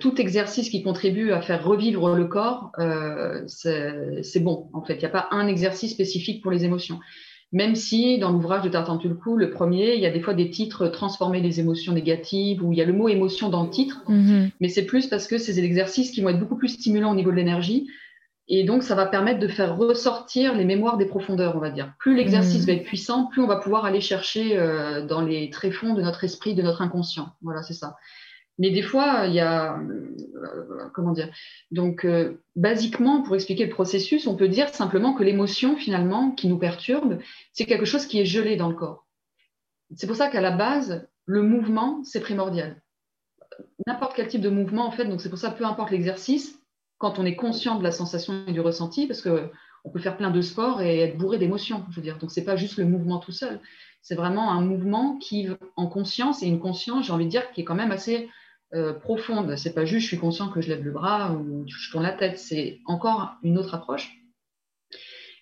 tout 0.00 0.20
exercice 0.20 0.68
qui 0.68 0.82
contribue 0.82 1.32
à 1.32 1.40
faire 1.40 1.64
revivre 1.64 2.14
le 2.14 2.26
corps, 2.26 2.72
c'est 3.46 4.40
bon. 4.40 4.68
En 4.74 4.82
fait, 4.82 4.94
il 4.94 5.00
n'y 5.00 5.06
a 5.06 5.10
pas 5.10 5.28
un 5.30 5.46
exercice 5.46 5.92
spécifique 5.92 6.42
pour 6.42 6.50
les 6.50 6.64
émotions. 6.64 7.00
Même 7.52 7.76
si 7.76 8.18
dans 8.18 8.32
l'ouvrage 8.32 8.64
de 8.64 8.68
Tartantulku, 8.68 9.36
le 9.36 9.50
premier, 9.50 9.94
il 9.94 10.00
y 10.00 10.06
a 10.06 10.10
des 10.10 10.20
fois 10.20 10.34
des 10.34 10.50
titres 10.50 10.88
transformer 10.88 11.40
les 11.40 11.60
émotions 11.60 11.92
négatives, 11.92 12.62
ou 12.64 12.72
il 12.72 12.78
y 12.78 12.82
a 12.82 12.84
le 12.84 12.92
mot 12.92 13.08
émotion 13.08 13.48
dans 13.48 13.62
le 13.62 13.70
titre, 13.70 14.02
mhm. 14.08 14.50
mais 14.60 14.68
c'est 14.68 14.84
plus 14.84 15.06
parce 15.06 15.28
que 15.28 15.38
c'est 15.38 15.54
des 15.54 15.64
exercices 15.64 16.10
qui 16.10 16.20
vont 16.20 16.28
être 16.30 16.40
beaucoup 16.40 16.56
plus 16.56 16.68
stimulants 16.68 17.12
au 17.12 17.14
niveau 17.14 17.30
de 17.30 17.36
l'énergie. 17.36 17.88
Et 18.48 18.62
donc, 18.62 18.82
ça 18.82 18.94
va 18.94 19.06
permettre 19.06 19.40
de 19.40 19.48
faire 19.48 19.76
ressortir 19.76 20.54
les 20.54 20.64
mémoires 20.64 20.98
des 20.98 21.06
profondeurs, 21.06 21.56
on 21.56 21.60
va 21.60 21.70
dire. 21.70 21.94
Plus 21.98 22.16
l'exercice 22.16 22.62
mhm. 22.62 22.66
va 22.66 22.72
être 22.74 22.84
puissant, 22.84 23.26
plus 23.26 23.42
on 23.42 23.46
va 23.46 23.56
pouvoir 23.56 23.84
aller 23.84 24.00
chercher 24.00 24.56
euh, 24.56 25.04
dans 25.04 25.20
les 25.20 25.50
tréfonds 25.50 25.94
de 25.94 26.02
notre 26.02 26.24
esprit, 26.24 26.54
de 26.54 26.62
notre 26.62 26.82
inconscient. 26.82 27.28
Voilà, 27.42 27.62
c'est 27.62 27.74
ça. 27.74 27.96
Mais 28.58 28.70
des 28.70 28.82
fois, 28.82 29.26
il 29.26 29.34
y 29.34 29.40
a. 29.40 29.78
Euh, 29.78 30.88
comment 30.94 31.12
dire 31.12 31.28
Donc, 31.70 32.04
euh, 32.04 32.42
basiquement, 32.54 33.22
pour 33.22 33.34
expliquer 33.34 33.64
le 33.64 33.70
processus, 33.70 34.26
on 34.26 34.36
peut 34.36 34.48
dire 34.48 34.68
simplement 34.70 35.14
que 35.14 35.22
l'émotion, 35.22 35.76
finalement, 35.76 36.30
qui 36.30 36.48
nous 36.48 36.58
perturbe, 36.58 37.18
c'est 37.52 37.66
quelque 37.66 37.84
chose 37.84 38.06
qui 38.06 38.18
est 38.20 38.24
gelé 38.24 38.56
dans 38.56 38.68
le 38.68 38.74
corps. 38.74 39.06
C'est 39.94 40.06
pour 40.06 40.16
ça 40.16 40.28
qu'à 40.28 40.40
la 40.40 40.50
base, 40.50 41.06
le 41.26 41.42
mouvement, 41.42 42.02
c'est 42.04 42.20
primordial. 42.20 42.80
N'importe 43.86 44.14
quel 44.16 44.28
type 44.28 44.40
de 44.40 44.48
mouvement, 44.48 44.86
en 44.86 44.90
fait, 44.90 45.04
donc 45.04 45.20
c'est 45.20 45.30
pour 45.30 45.38
ça, 45.38 45.50
peu 45.50 45.64
importe 45.64 45.90
l'exercice, 45.90 46.58
quand 46.98 47.18
on 47.18 47.26
est 47.26 47.36
conscient 47.36 47.76
de 47.76 47.82
la 47.82 47.92
sensation 47.92 48.46
et 48.46 48.52
du 48.52 48.60
ressenti, 48.60 49.06
parce 49.06 49.20
qu'on 49.20 49.90
peut 49.92 49.98
faire 49.98 50.16
plein 50.16 50.30
de 50.30 50.40
sports 50.40 50.80
et 50.80 51.00
être 51.00 51.18
bourré 51.18 51.38
d'émotions, 51.38 51.84
je 51.90 51.96
veux 51.96 52.02
dire. 52.02 52.18
Donc, 52.18 52.30
c'est 52.30 52.44
pas 52.44 52.56
juste 52.56 52.78
le 52.78 52.86
mouvement 52.86 53.18
tout 53.18 53.32
seul. 53.32 53.60
C'est 54.00 54.14
vraiment 54.14 54.50
un 54.50 54.62
mouvement 54.62 55.18
qui, 55.18 55.48
en 55.76 55.88
conscience, 55.88 56.42
et 56.42 56.46
une 56.46 56.60
conscience, 56.60 57.06
j'ai 57.06 57.12
envie 57.12 57.26
de 57.26 57.30
dire, 57.30 57.50
qui 57.52 57.60
est 57.60 57.64
quand 57.64 57.74
même 57.74 57.92
assez 57.92 58.30
euh, 58.74 58.92
profonde. 58.92 59.56
C'est 59.56 59.74
pas 59.74 59.84
juste 59.84 60.02
je 60.02 60.08
suis 60.08 60.18
conscient 60.18 60.48
que 60.48 60.60
je 60.60 60.68
lève 60.68 60.84
le 60.84 60.90
bras 60.90 61.32
ou 61.32 61.64
je 61.68 61.90
tourne 61.90 62.02
la 62.02 62.12
tête, 62.12 62.38
c'est 62.38 62.80
encore 62.86 63.34
une 63.42 63.58
autre 63.58 63.74
approche. 63.74 64.10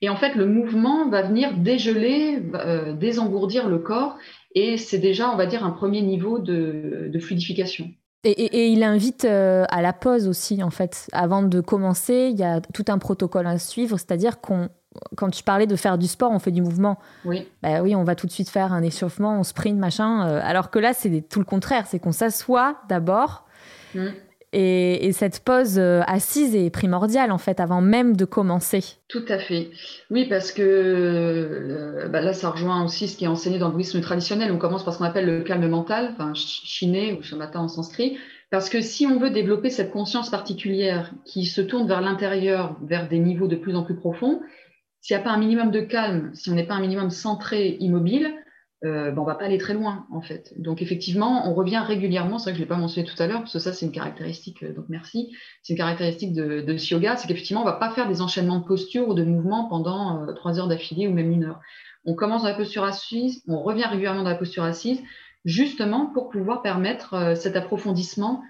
Et 0.02 0.10
en 0.10 0.16
fait, 0.16 0.34
le 0.34 0.44
mouvement 0.44 1.08
va 1.08 1.22
venir 1.22 1.56
dégeler, 1.56 2.42
euh, 2.54 2.92
désengourdir 2.92 3.68
le 3.70 3.78
corps, 3.78 4.18
et 4.54 4.76
c'est 4.76 4.98
déjà, 4.98 5.30
on 5.30 5.36
va 5.36 5.46
dire, 5.46 5.64
un 5.64 5.70
premier 5.70 6.02
niveau 6.02 6.38
de, 6.38 7.10
fluidification. 7.18 7.90
Et, 8.24 8.68
il 8.68 8.82
invite 8.82 9.24
euh, 9.24 9.64
à 9.70 9.80
la 9.80 9.94
pause 9.94 10.28
aussi, 10.28 10.62
en 10.62 10.70
fait. 10.70 11.08
Avant 11.12 11.42
de 11.42 11.60
commencer, 11.62 12.28
il 12.30 12.38
y 12.38 12.44
a 12.44 12.60
tout 12.60 12.84
un 12.88 12.98
protocole 12.98 13.46
à 13.46 13.58
suivre, 13.58 13.96
c'est-à-dire 13.96 14.42
qu'on 14.42 14.68
quand 15.16 15.30
tu 15.30 15.42
parlais 15.42 15.66
de 15.66 15.76
faire 15.76 15.98
du 15.98 16.06
sport, 16.06 16.30
on 16.32 16.38
fait 16.38 16.50
du 16.50 16.62
mouvement. 16.62 16.98
Oui. 17.24 17.46
Bah 17.62 17.82
oui, 17.82 17.94
on 17.94 18.04
va 18.04 18.14
tout 18.14 18.26
de 18.26 18.32
suite 18.32 18.50
faire 18.50 18.72
un 18.72 18.82
échauffement, 18.82 19.38
on 19.38 19.42
sprint, 19.42 19.78
machin. 19.78 20.28
Euh, 20.28 20.40
alors 20.42 20.70
que 20.70 20.78
là, 20.78 20.92
c'est 20.92 21.28
tout 21.28 21.38
le 21.38 21.44
contraire. 21.44 21.86
C'est 21.86 21.98
qu'on 21.98 22.12
s'assoit 22.12 22.76
d'abord. 22.88 23.46
Mm. 23.94 24.08
Et, 24.56 25.10
cette 25.12 25.40
pause 25.40 25.78
euh, 25.78 26.02
assise 26.06 26.54
est 26.54 26.70
primordiale, 26.70 27.32
en 27.32 27.38
fait, 27.38 27.58
avant 27.58 27.80
même 27.80 28.16
de 28.16 28.24
commencer. 28.24 28.84
Tout 29.08 29.24
à 29.28 29.38
fait. 29.38 29.70
Oui, 30.10 30.26
parce 30.28 30.52
que 30.52 30.62
euh, 30.62 32.08
bah 32.08 32.20
là, 32.20 32.32
ça 32.32 32.50
rejoint 32.50 32.84
aussi 32.84 33.08
ce 33.08 33.16
qui 33.16 33.24
est 33.24 33.28
enseigné 33.28 33.58
dans 33.58 33.66
le 33.66 33.72
bouddhisme 33.72 34.00
traditionnel. 34.00 34.52
On 34.52 34.58
commence 34.58 34.84
par 34.84 34.94
ce 34.94 34.98
qu'on 34.98 35.04
appelle 35.04 35.26
le 35.26 35.42
calme 35.42 35.66
mental, 35.68 36.10
enfin, 36.12 36.34
chiné 36.34 37.18
ou 37.18 37.22
shamatha 37.22 37.58
en 37.58 37.66
sanskrit. 37.66 38.16
Parce 38.50 38.68
que 38.68 38.80
si 38.80 39.06
on 39.06 39.18
veut 39.18 39.30
développer 39.30 39.70
cette 39.70 39.90
conscience 39.90 40.30
particulière 40.30 41.10
qui 41.24 41.46
se 41.46 41.60
tourne 41.60 41.88
vers 41.88 42.00
l'intérieur, 42.00 42.76
vers 42.80 43.08
des 43.08 43.18
niveaux 43.18 43.48
de 43.48 43.56
plus 43.56 43.74
en 43.74 43.82
plus 43.82 43.96
profonds, 43.96 44.40
s'il 45.04 45.14
n'y 45.14 45.20
a 45.20 45.24
pas 45.24 45.32
un 45.32 45.38
minimum 45.38 45.70
de 45.70 45.80
calme, 45.80 46.30
si 46.32 46.48
on 46.48 46.54
n'est 46.54 46.66
pas 46.66 46.76
un 46.76 46.80
minimum 46.80 47.10
centré, 47.10 47.76
immobile, 47.78 48.32
euh, 48.86 49.10
ben 49.10 49.20
on 49.20 49.24
va 49.24 49.34
pas 49.34 49.44
aller 49.44 49.58
très 49.58 49.74
loin 49.74 50.06
en 50.10 50.22
fait. 50.22 50.54
Donc 50.56 50.80
effectivement, 50.80 51.46
on 51.46 51.52
revient 51.52 51.82
régulièrement, 51.86 52.38
c'est 52.38 52.44
vrai 52.44 52.52
que 52.52 52.56
je 52.56 52.62
l'ai 52.62 52.68
pas 52.68 52.78
mentionné 52.78 53.06
tout 53.06 53.22
à 53.22 53.26
l'heure, 53.26 53.40
parce 53.40 53.52
que 53.52 53.58
ça 53.58 53.74
c'est 53.74 53.84
une 53.84 53.92
caractéristique, 53.92 54.62
euh, 54.62 54.72
donc 54.72 54.86
merci, 54.88 55.36
c'est 55.62 55.74
une 55.74 55.76
caractéristique 55.76 56.32
de, 56.32 56.62
de 56.62 56.76
ce 56.78 56.94
yoga, 56.94 57.16
c'est 57.16 57.28
qu'effectivement 57.28 57.60
on 57.60 57.66
va 57.66 57.74
pas 57.74 57.90
faire 57.90 58.08
des 58.08 58.22
enchaînements 58.22 58.60
de 58.60 58.64
postures 58.64 59.06
ou 59.06 59.12
de 59.12 59.24
mouvements 59.24 59.68
pendant 59.68 60.22
euh, 60.22 60.32
trois 60.32 60.58
heures 60.58 60.68
d'affilée 60.68 61.06
ou 61.06 61.12
même 61.12 61.30
une 61.30 61.44
heure. 61.44 61.60
On 62.06 62.14
commence 62.14 62.42
dans 62.42 62.48
la 62.48 62.54
posture 62.54 62.84
assise, 62.84 63.42
on 63.46 63.62
revient 63.62 63.84
régulièrement 63.84 64.22
dans 64.22 64.30
la 64.30 64.36
posture 64.36 64.64
assise, 64.64 65.02
justement 65.44 66.06
pour 66.06 66.30
pouvoir 66.30 66.62
permettre 66.62 67.34
cet 67.36 67.56
approfondissement 67.56 68.42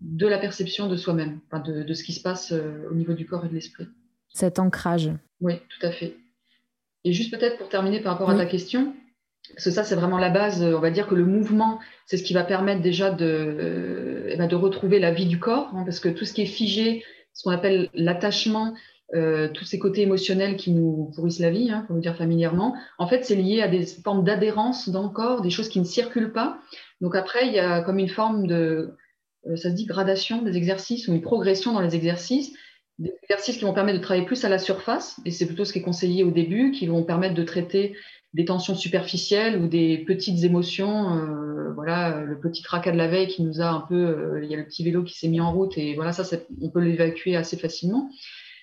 de 0.00 0.26
la 0.26 0.38
perception 0.38 0.88
de 0.88 0.96
soi-même, 0.96 1.40
de, 1.66 1.92
ce 1.92 2.02
qui 2.02 2.14
se 2.14 2.22
passe 2.22 2.54
au 2.90 2.94
niveau 2.94 3.12
du 3.12 3.26
corps 3.26 3.44
et 3.44 3.48
de 3.50 3.54
l'esprit. 3.54 3.88
Cet 4.28 4.58
ancrage. 4.58 5.10
Oui, 5.40 5.54
tout 5.68 5.86
à 5.86 5.90
fait. 5.90 6.16
Et 7.04 7.12
juste 7.12 7.32
peut-être 7.36 7.58
pour 7.58 7.68
terminer 7.68 8.00
par 8.00 8.12
rapport 8.12 8.30
à 8.30 8.36
ta 8.36 8.46
question, 8.46 8.94
parce 9.54 9.64
que 9.64 9.70
ça, 9.70 9.84
c'est 9.84 9.94
vraiment 9.94 10.18
la 10.18 10.30
base. 10.30 10.62
On 10.62 10.80
va 10.80 10.90
dire 10.90 11.06
que 11.06 11.14
le 11.14 11.24
mouvement, 11.24 11.78
c'est 12.06 12.16
ce 12.16 12.22
qui 12.22 12.34
va 12.34 12.44
permettre 12.44 12.82
déjà 12.82 13.10
de, 13.10 14.26
eh 14.28 14.36
ben, 14.36 14.46
de 14.46 14.56
retrouver 14.56 14.98
la 14.98 15.10
vie 15.10 15.26
du 15.26 15.38
corps, 15.38 15.70
hein, 15.74 15.84
parce 15.84 16.00
que 16.00 16.08
tout 16.08 16.24
ce 16.24 16.32
qui 16.32 16.42
est 16.42 16.46
figé, 16.46 17.04
ce 17.32 17.44
qu'on 17.44 17.50
appelle 17.50 17.88
l'attachement, 17.94 18.74
euh, 19.14 19.48
tous 19.48 19.64
ces 19.64 19.78
côtés 19.78 20.02
émotionnels 20.02 20.56
qui 20.56 20.70
nous 20.72 21.10
pourrissent 21.14 21.38
la 21.38 21.50
vie, 21.50 21.70
hein, 21.70 21.84
pour 21.86 21.96
le 21.96 22.02
dire 22.02 22.16
familièrement, 22.16 22.74
en 22.98 23.08
fait, 23.08 23.24
c'est 23.24 23.36
lié 23.36 23.62
à 23.62 23.68
des 23.68 23.86
formes 23.86 24.24
d'adhérence 24.24 24.90
dans 24.90 25.04
le 25.04 25.08
corps, 25.08 25.40
des 25.40 25.50
choses 25.50 25.68
qui 25.68 25.80
ne 25.80 25.84
circulent 25.84 26.32
pas. 26.32 26.58
Donc 27.00 27.16
après, 27.16 27.46
il 27.46 27.54
y 27.54 27.58
a 27.58 27.80
comme 27.80 27.98
une 27.98 28.08
forme 28.08 28.46
de, 28.46 28.96
euh, 29.46 29.56
ça 29.56 29.70
se 29.70 29.74
dit 29.74 29.86
gradation 29.86 30.42
des 30.42 30.56
exercices 30.56 31.08
ou 31.08 31.14
une 31.14 31.22
progression 31.22 31.72
dans 31.72 31.80
les 31.80 31.94
exercices, 31.94 32.52
des 32.98 33.12
exercices 33.22 33.56
qui 33.56 33.64
vont 33.64 33.74
permettre 33.74 33.98
de 33.98 34.02
travailler 34.02 34.26
plus 34.26 34.44
à 34.44 34.48
la 34.48 34.58
surface, 34.58 35.20
et 35.24 35.30
c'est 35.30 35.46
plutôt 35.46 35.64
ce 35.64 35.72
qui 35.72 35.78
est 35.78 35.82
conseillé 35.82 36.24
au 36.24 36.30
début, 36.30 36.72
qui 36.72 36.86
vont 36.86 37.04
permettre 37.04 37.34
de 37.34 37.44
traiter 37.44 37.94
des 38.34 38.44
tensions 38.44 38.74
superficielles 38.74 39.60
ou 39.60 39.68
des 39.68 39.98
petites 39.98 40.44
émotions. 40.44 41.16
Euh, 41.16 41.72
voilà, 41.74 42.20
le 42.20 42.38
petit 42.38 42.62
tracas 42.62 42.92
de 42.92 42.96
la 42.96 43.08
veille 43.08 43.28
qui 43.28 43.42
nous 43.42 43.60
a 43.60 43.68
un 43.68 43.80
peu. 43.80 43.94
Euh, 43.94 44.40
il 44.42 44.50
y 44.50 44.54
a 44.54 44.56
le 44.56 44.64
petit 44.64 44.84
vélo 44.84 45.02
qui 45.02 45.16
s'est 45.16 45.28
mis 45.28 45.40
en 45.40 45.52
route 45.52 45.78
et 45.78 45.94
voilà, 45.94 46.12
ça, 46.12 46.24
on 46.60 46.70
peut 46.70 46.80
l'évacuer 46.80 47.36
assez 47.36 47.56
facilement. 47.56 48.10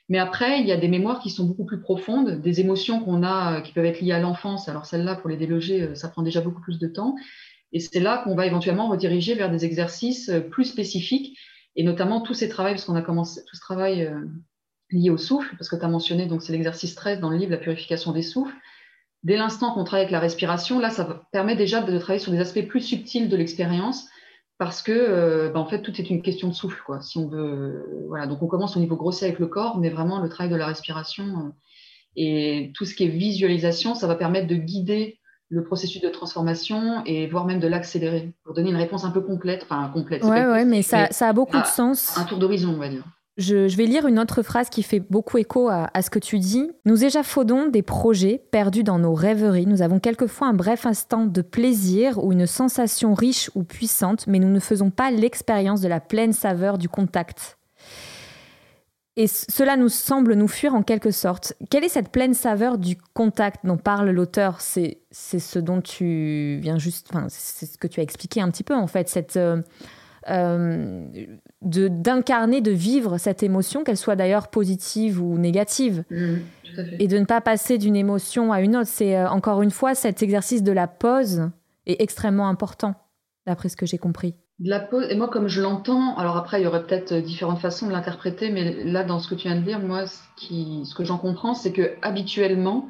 Mais 0.07 0.19
après, 0.19 0.59
il 0.59 0.67
y 0.67 0.71
a 0.71 0.77
des 0.77 0.87
mémoires 0.87 1.19
qui 1.19 1.31
sont 1.31 1.45
beaucoup 1.45 1.65
plus 1.65 1.79
profondes, 1.79 2.41
des 2.41 2.59
émotions 2.59 2.99
qu'on 3.03 3.23
a 3.23 3.61
qui 3.61 3.73
peuvent 3.73 3.85
être 3.85 4.01
liées 4.01 4.11
à 4.11 4.19
l'enfance. 4.19 4.69
Alors 4.69 4.85
celles-là, 4.85 5.15
pour 5.15 5.29
les 5.29 5.37
déloger, 5.37 5.81
euh, 5.81 5.95
ça 5.95 6.09
prend 6.09 6.21
déjà 6.21 6.41
beaucoup 6.41 6.61
plus 6.61 6.77
de 6.77 6.87
temps. 6.87 7.15
Et 7.73 7.79
c'est 7.79 7.99
là 7.99 8.21
qu'on 8.23 8.35
va 8.35 8.45
éventuellement 8.45 8.87
rediriger 8.87 9.33
vers 9.33 9.49
des 9.49 9.65
exercices 9.65 10.31
plus 10.51 10.65
spécifiques 10.65 11.37
et 11.75 11.83
notamment 11.83 12.21
tous 12.21 12.33
ces 12.33 12.49
travaux, 12.49 12.69
parce 12.69 12.85
qu'on 12.85 12.95
a 12.95 13.01
commencé 13.01 13.41
tout 13.45 13.55
ce 13.55 13.61
travail 13.61 14.09
lié 14.91 15.09
au 15.09 15.17
souffle, 15.17 15.55
parce 15.57 15.69
que 15.69 15.75
tu 15.75 15.83
as 15.83 15.87
mentionné, 15.87 16.25
donc 16.25 16.41
c'est 16.41 16.53
l'exercice 16.53 16.95
13 16.95 17.19
dans 17.19 17.29
le 17.29 17.37
livre, 17.37 17.51
la 17.51 17.57
purification 17.57 18.11
des 18.11 18.21
souffles 18.21 18.55
dès 19.25 19.37
l'instant 19.37 19.73
qu'on 19.73 19.83
travaille 19.83 20.03
avec 20.03 20.11
la 20.11 20.19
respiration, 20.19 20.79
là, 20.79 20.91
ça 20.91 21.25
permet 21.31 21.55
déjà 21.55 21.81
de 21.81 21.97
travailler 21.97 22.23
sur 22.23 22.31
des 22.31 22.39
aspects 22.39 22.65
plus 22.67 22.81
subtils 22.81 23.27
de 23.27 23.35
l'expérience 23.35 24.07
parce 24.57 24.81
que, 24.81 24.91
euh, 24.93 25.49
bah, 25.49 25.59
en 25.59 25.65
fait, 25.65 25.81
tout 25.81 25.99
est 25.99 26.09
une 26.09 26.21
question 26.21 26.47
de 26.47 26.53
souffle, 26.53 26.81
quoi. 26.85 27.01
Si 27.01 27.17
on 27.17 27.27
veut, 27.27 27.39
euh, 27.39 28.05
voilà. 28.07 28.27
Donc, 28.27 28.41
on 28.41 28.47
commence 28.47 28.77
au 28.77 28.79
niveau 28.79 28.95
grossier 28.95 29.27
avec 29.27 29.39
le 29.39 29.47
corps, 29.47 29.79
mais 29.79 29.89
vraiment 29.89 30.21
le 30.21 30.29
travail 30.29 30.51
de 30.51 30.55
la 30.55 30.67
respiration 30.67 31.25
euh, 31.25 31.49
et 32.15 32.71
tout 32.75 32.85
ce 32.85 32.93
qui 32.93 33.03
est 33.03 33.09
visualisation, 33.09 33.95
ça 33.95 34.07
va 34.07 34.15
permettre 34.15 34.47
de 34.47 34.55
guider 34.55 35.19
le 35.49 35.63
processus 35.63 36.01
de 36.01 36.09
transformation 36.09 37.03
et 37.05 37.27
voire 37.27 37.45
même 37.45 37.59
de 37.59 37.67
l'accélérer 37.67 38.33
pour 38.43 38.53
donner 38.53 38.71
une 38.71 38.75
réponse 38.75 39.05
un 39.05 39.11
peu 39.11 39.21
complète, 39.21 39.63
enfin 39.63 39.89
complète. 39.93 40.23
Ouais, 40.23 40.45
ouais, 40.45 40.65
mais 40.65 40.81
ça, 40.81 41.07
ça 41.11 41.29
a 41.29 41.33
beaucoup 41.33 41.59
de 41.59 41.65
sens. 41.65 42.17
Un 42.17 42.23
tour 42.23 42.39
d'horizon, 42.39 42.73
on 42.75 42.79
va 42.79 42.89
dire. 42.89 43.03
Je, 43.37 43.75
vais 43.75 43.85
lire 43.85 44.07
une 44.07 44.17
autre 44.17 44.43
phrase 44.43 44.69
qui 44.69 44.81
fait 44.81 45.01
beaucoup 45.01 45.37
écho 45.37 45.67
à, 45.69 45.89
ce 46.01 46.09
que 46.09 46.19
tu 46.19 46.39
dis. 46.39 46.71
Nous 46.85 47.03
échafaudons 47.03 47.67
des 47.67 47.81
projets 47.81 48.41
perdus 48.49 48.83
dans 48.83 48.97
nos 48.97 49.13
rêveries. 49.13 49.65
Nous 49.65 49.81
avons 49.81 49.99
quelquefois 49.99 50.47
un 50.47 50.53
bref 50.53 50.85
instant 50.85 51.25
de 51.25 51.41
plaisir 51.41 52.23
ou 52.23 52.31
une 52.31 52.47
sensation 52.47 53.13
riche 53.13 53.51
ou 53.53 53.63
puissante, 53.63 54.25
mais 54.27 54.39
nous 54.39 54.49
ne 54.49 54.59
faisons 54.61 54.89
pas 54.89 55.11
l'expérience 55.11 55.81
de 55.81 55.89
la 55.89 55.99
pleine 55.99 56.31
saveur 56.31 56.77
du 56.77 56.87
contact. 56.87 57.57
Et 59.17 59.27
cela 59.27 59.77
nous 59.77 59.87
semble 59.87 60.33
nous 60.33 60.49
fuir 60.49 60.75
en 60.75 60.83
quelque 60.83 61.11
sorte. 61.11 61.53
Quelle 61.69 61.85
est 61.85 61.89
cette 61.89 62.09
pleine 62.09 62.33
saveur 62.33 62.77
du 62.77 62.97
contact 63.13 63.65
dont 63.65 63.77
parle 63.77 64.09
l'auteur? 64.09 64.59
C'est 64.59 64.99
ce 65.11 65.59
dont 65.59 65.79
tu 65.79 66.59
viens 66.61 66.77
juste, 66.77 67.07
enfin, 67.11 67.27
c'est 67.29 67.65
ce 67.65 67.77
que 67.77 67.87
tu 67.87 68.01
as 68.01 68.03
expliqué 68.03 68.41
un 68.41 68.51
petit 68.51 68.63
peu 68.63 68.75
en 68.75 68.87
fait, 68.87 69.07
cette 69.07 69.37
euh, 69.37 69.61
euh, 70.29 71.05
d'incarner, 71.61 72.59
de, 72.59 72.71
vivre 72.71 73.17
cette 73.17 73.41
émotion, 73.41 73.85
qu'elle 73.85 73.95
soit 73.95 74.17
d'ailleurs 74.17 74.49
positive 74.49 75.21
ou 75.21 75.37
négative. 75.37 76.03
Mmh, 76.09 76.35
et 76.99 77.07
de 77.07 77.17
ne 77.17 77.25
pas 77.25 77.39
passer 77.39 77.77
d'une 77.77 77.95
émotion 77.95 78.51
à 78.51 78.59
une 78.59 78.75
autre. 78.75 78.89
C'est 78.89 79.15
euh, 79.15 79.29
encore 79.29 79.61
une 79.61 79.71
fois 79.71 79.95
cet 79.95 80.21
exercice 80.23 80.61
de 80.61 80.73
la 80.73 80.87
pause 80.87 81.49
est 81.85 82.01
extrêmement 82.01 82.49
important, 82.49 82.95
d'après 83.45 83.69
ce 83.69 83.77
que 83.77 83.85
j'ai 83.85 83.97
compris. 83.97 84.35
De 84.59 84.69
la 84.69 84.79
pause, 84.79 85.05
et 85.09 85.15
moi 85.15 85.27
comme 85.27 85.47
je 85.47 85.61
l'entends, 85.61 86.15
alors 86.17 86.37
après 86.37 86.61
il 86.61 86.63
y 86.63 86.67
aurait 86.67 86.83
peut-être 86.83 87.13
différentes 87.13 87.59
façons 87.59 87.87
de 87.87 87.91
l'interpréter, 87.91 88.49
mais 88.51 88.83
là 88.85 89.03
dans 89.03 89.19
ce 89.19 89.27
que 89.27 89.35
tu 89.35 89.47
viens 89.47 89.57
de 89.57 89.65
dire, 89.65 89.79
moi 89.79 90.07
ce, 90.07 90.21
qui, 90.37 90.85
ce 90.85 90.95
que 90.95 91.03
j'en 91.03 91.17
comprends, 91.17 91.53
c'est 91.53 91.73
que 91.73 91.91
habituellement, 92.01 92.87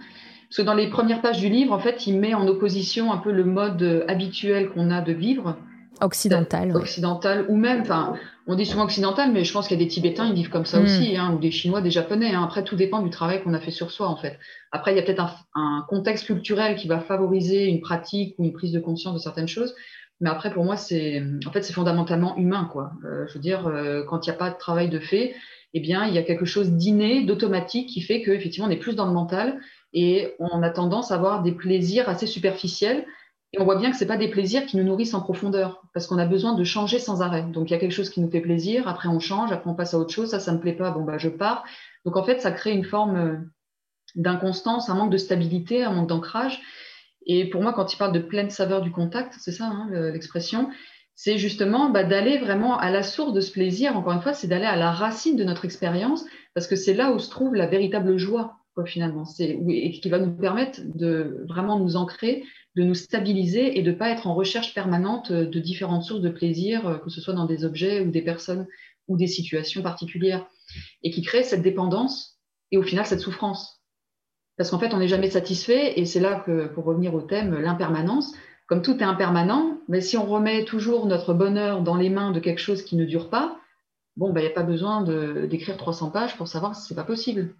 parce 0.47 0.57
que 0.57 0.61
dans 0.61 0.75
les 0.75 0.89
premières 0.89 1.21
pages 1.21 1.39
du 1.39 1.49
livre, 1.49 1.73
en 1.73 1.79
fait, 1.79 2.05
il 2.05 2.19
met 2.19 2.35
en 2.35 2.47
opposition 2.47 3.11
un 3.11 3.17
peu 3.17 3.31
le 3.31 3.43
mode 3.43 4.05
habituel 4.07 4.69
qu'on 4.69 4.91
a 4.91 5.01
de 5.01 5.11
vivre 5.11 5.57
Occidental. 6.01 6.75
Occidental, 6.75 7.45
ou 7.47 7.55
même, 7.55 7.81
enfin, 7.81 8.15
on 8.47 8.55
dit 8.55 8.65
souvent 8.65 8.83
occidental, 8.83 9.31
mais 9.31 9.43
je 9.43 9.53
pense 9.53 9.67
qu'il 9.67 9.79
y 9.79 9.81
a 9.81 9.83
des 9.83 9.89
Tibétains, 9.89 10.27
ils 10.27 10.33
vivent 10.33 10.49
comme 10.49 10.65
ça 10.65 10.79
hmm. 10.79 10.83
aussi, 10.83 11.17
hein, 11.17 11.33
ou 11.33 11.39
des 11.39 11.51
Chinois, 11.51 11.81
des 11.81 11.91
Japonais. 11.91 12.33
Hein. 12.33 12.43
Après, 12.43 12.63
tout 12.63 12.75
dépend 12.75 13.01
du 13.01 13.09
travail 13.09 13.41
qu'on 13.41 13.53
a 13.53 13.59
fait 13.59 13.71
sur 13.71 13.91
soi, 13.91 14.07
en 14.07 14.17
fait. 14.17 14.37
Après, 14.71 14.91
il 14.91 14.97
y 14.97 14.99
a 14.99 15.03
peut-être 15.03 15.45
un, 15.55 15.85
contexte 15.87 16.25
culturel 16.25 16.75
qui 16.75 16.87
va 16.87 16.99
favoriser 16.99 17.65
une 17.67 17.79
pratique 17.79 18.35
ou 18.37 18.43
une 18.43 18.51
prise 18.51 18.71
de 18.71 18.79
conscience 18.79 19.15
de 19.15 19.19
certaines 19.19 19.47
choses. 19.47 19.73
Mais 20.21 20.29
après, 20.29 20.51
pour 20.51 20.63
moi, 20.63 20.77
c'est, 20.77 21.21
en 21.45 21.51
fait, 21.51 21.61
c'est 21.61 21.73
fondamentalement 21.73 22.37
humain, 22.37 22.69
quoi. 22.71 22.93
Euh, 23.03 23.25
je 23.27 23.33
veux 23.33 23.39
dire, 23.39 23.67
euh, 23.67 24.03
quand 24.03 24.25
il 24.25 24.29
n'y 24.29 24.35
a 24.35 24.37
pas 24.37 24.49
de 24.49 24.57
travail 24.57 24.89
de 24.89 24.99
fait, 24.99 25.35
eh 25.73 25.79
bien, 25.81 26.05
il 26.05 26.13
y 26.13 26.17
a 26.17 26.23
quelque 26.23 26.45
chose 26.45 26.71
d'inné, 26.71 27.25
d'automatique 27.25 27.89
qui 27.89 28.01
fait 28.01 28.21
qu'effectivement, 28.21 28.67
on 28.67 28.71
est 28.71 28.77
plus 28.77 28.95
dans 28.95 29.05
le 29.05 29.11
mental 29.11 29.59
et 29.91 30.33
on 30.39 30.63
a 30.63 30.69
tendance 30.69 31.11
à 31.11 31.15
avoir 31.15 31.43
des 31.43 31.51
plaisirs 31.51 32.07
assez 32.07 32.27
superficiels 32.27 33.05
et 33.55 33.61
on 33.61 33.63
voit 33.63 33.77
bien 33.77 33.91
que 33.91 33.97
ce 33.97 34.03
pas 34.03 34.17
des 34.17 34.27
plaisirs 34.27 34.65
qui 34.65 34.75
nous 34.75 34.83
nourrissent 34.83 35.13
en 35.13 35.21
profondeur, 35.21 35.81
parce 35.93 36.07
qu'on 36.07 36.17
a 36.17 36.25
besoin 36.25 36.55
de 36.55 36.63
changer 36.65 36.99
sans 36.99 37.21
arrêt. 37.21 37.43
Donc 37.43 37.69
il 37.69 37.73
y 37.73 37.75
a 37.75 37.79
quelque 37.79 37.93
chose 37.93 38.09
qui 38.09 38.19
nous 38.19 38.29
fait 38.29 38.41
plaisir, 38.41 38.87
après 38.87 39.07
on 39.07 39.19
change, 39.19 39.51
après 39.53 39.69
on 39.69 39.75
passe 39.75 39.93
à 39.93 39.97
autre 39.97 40.13
chose, 40.13 40.31
ça, 40.31 40.39
ça 40.39 40.51
me 40.51 40.59
plaît 40.59 40.73
pas, 40.73 40.91
bon 40.91 41.03
bah 41.03 41.17
je 41.17 41.29
pars. 41.29 41.63
Donc 42.03 42.17
en 42.17 42.23
fait, 42.23 42.41
ça 42.41 42.51
crée 42.51 42.73
une 42.73 42.83
forme 42.83 43.15
euh, 43.15 43.35
d'inconstance, 44.15 44.89
un 44.89 44.95
manque 44.95 45.11
de 45.11 45.17
stabilité, 45.17 45.83
un 45.83 45.91
manque 45.91 46.09
d'ancrage. 46.09 46.61
Et 47.25 47.49
pour 47.49 47.61
moi, 47.61 47.73
quand 47.73 47.93
il 47.93 47.97
parle 47.97 48.13
de 48.13 48.19
pleine 48.19 48.49
saveur 48.49 48.81
du 48.81 48.91
contact, 48.91 49.35
c'est 49.39 49.51
ça 49.51 49.65
hein, 49.65 49.89
l'expression, 50.11 50.69
c'est 51.15 51.37
justement 51.37 51.89
bah, 51.89 52.03
d'aller 52.03 52.37
vraiment 52.37 52.77
à 52.77 52.91
la 52.91 53.01
source 53.01 53.33
de 53.33 53.41
ce 53.41 53.51
plaisir. 53.51 53.97
Encore 53.97 54.13
une 54.13 54.21
fois, 54.21 54.33
c'est 54.33 54.47
d'aller 54.47 54.65
à 54.65 54.75
la 54.75 54.91
racine 54.91 55.35
de 55.35 55.43
notre 55.43 55.65
expérience, 55.65 56.25
parce 56.53 56.67
que 56.67 56.75
c'est 56.75 56.93
là 56.93 57.13
où 57.13 57.19
se 57.19 57.29
trouve 57.29 57.55
la 57.55 57.67
véritable 57.67 58.17
joie, 58.17 58.57
finalement. 58.85 59.25
C'est 59.25 59.57
et 59.69 59.91
qui 59.91 60.09
va 60.09 60.19
nous 60.19 60.35
permettre 60.35 60.81
de 60.83 61.45
vraiment 61.47 61.79
nous 61.79 61.95
ancrer 61.95 62.43
de 62.75 62.83
nous 62.83 62.93
stabiliser 62.93 63.79
et 63.79 63.81
de 63.81 63.91
ne 63.91 63.95
pas 63.95 64.09
être 64.09 64.27
en 64.27 64.35
recherche 64.35 64.73
permanente 64.73 65.31
de 65.31 65.59
différentes 65.59 66.03
sources 66.03 66.21
de 66.21 66.29
plaisir, 66.29 66.85
euh, 66.87 66.97
que 66.97 67.09
ce 67.09 67.21
soit 67.21 67.33
dans 67.33 67.45
des 67.45 67.63
objets 67.63 68.01
ou 68.01 68.11
des 68.11 68.21
personnes 68.21 68.67
ou 69.07 69.17
des 69.17 69.27
situations 69.27 69.81
particulières, 69.81 70.45
et 71.03 71.11
qui 71.11 71.21
crée 71.21 71.43
cette 71.43 71.61
dépendance 71.61 72.39
et 72.71 72.77
au 72.77 72.83
final 72.83 73.05
cette 73.05 73.19
souffrance. 73.19 73.81
Parce 74.57 74.71
qu'en 74.71 74.79
fait, 74.79 74.93
on 74.93 74.99
n'est 74.99 75.07
jamais 75.07 75.29
satisfait, 75.29 75.99
et 75.99 76.05
c'est 76.05 76.19
là 76.19 76.41
que, 76.45 76.67
pour 76.67 76.85
revenir 76.85 77.13
au 77.13 77.21
thème, 77.21 77.59
l'impermanence, 77.59 78.33
comme 78.67 78.81
tout 78.81 78.97
est 78.97 79.03
impermanent, 79.03 79.77
mais 79.87 80.01
si 80.01 80.17
on 80.17 80.25
remet 80.25 80.65
toujours 80.65 81.05
notre 81.05 81.33
bonheur 81.33 81.81
dans 81.81 81.95
les 81.95 82.09
mains 82.09 82.31
de 82.31 82.39
quelque 82.39 82.61
chose 82.61 82.83
qui 82.83 82.95
ne 82.95 83.05
dure 83.05 83.29
pas, 83.29 83.57
bon, 84.17 84.31
ben, 84.31 84.41
il 84.41 84.43
n'y 84.43 84.51
a 84.51 84.55
pas 84.55 84.63
besoin 84.63 85.03
d'écrire 85.03 85.77
300 85.77 86.09
pages 86.09 86.37
pour 86.37 86.47
savoir 86.47 86.75
si 86.75 86.87
ce 86.87 86.93
n'est 86.93 86.95
pas 86.95 87.03
possible. 87.03 87.53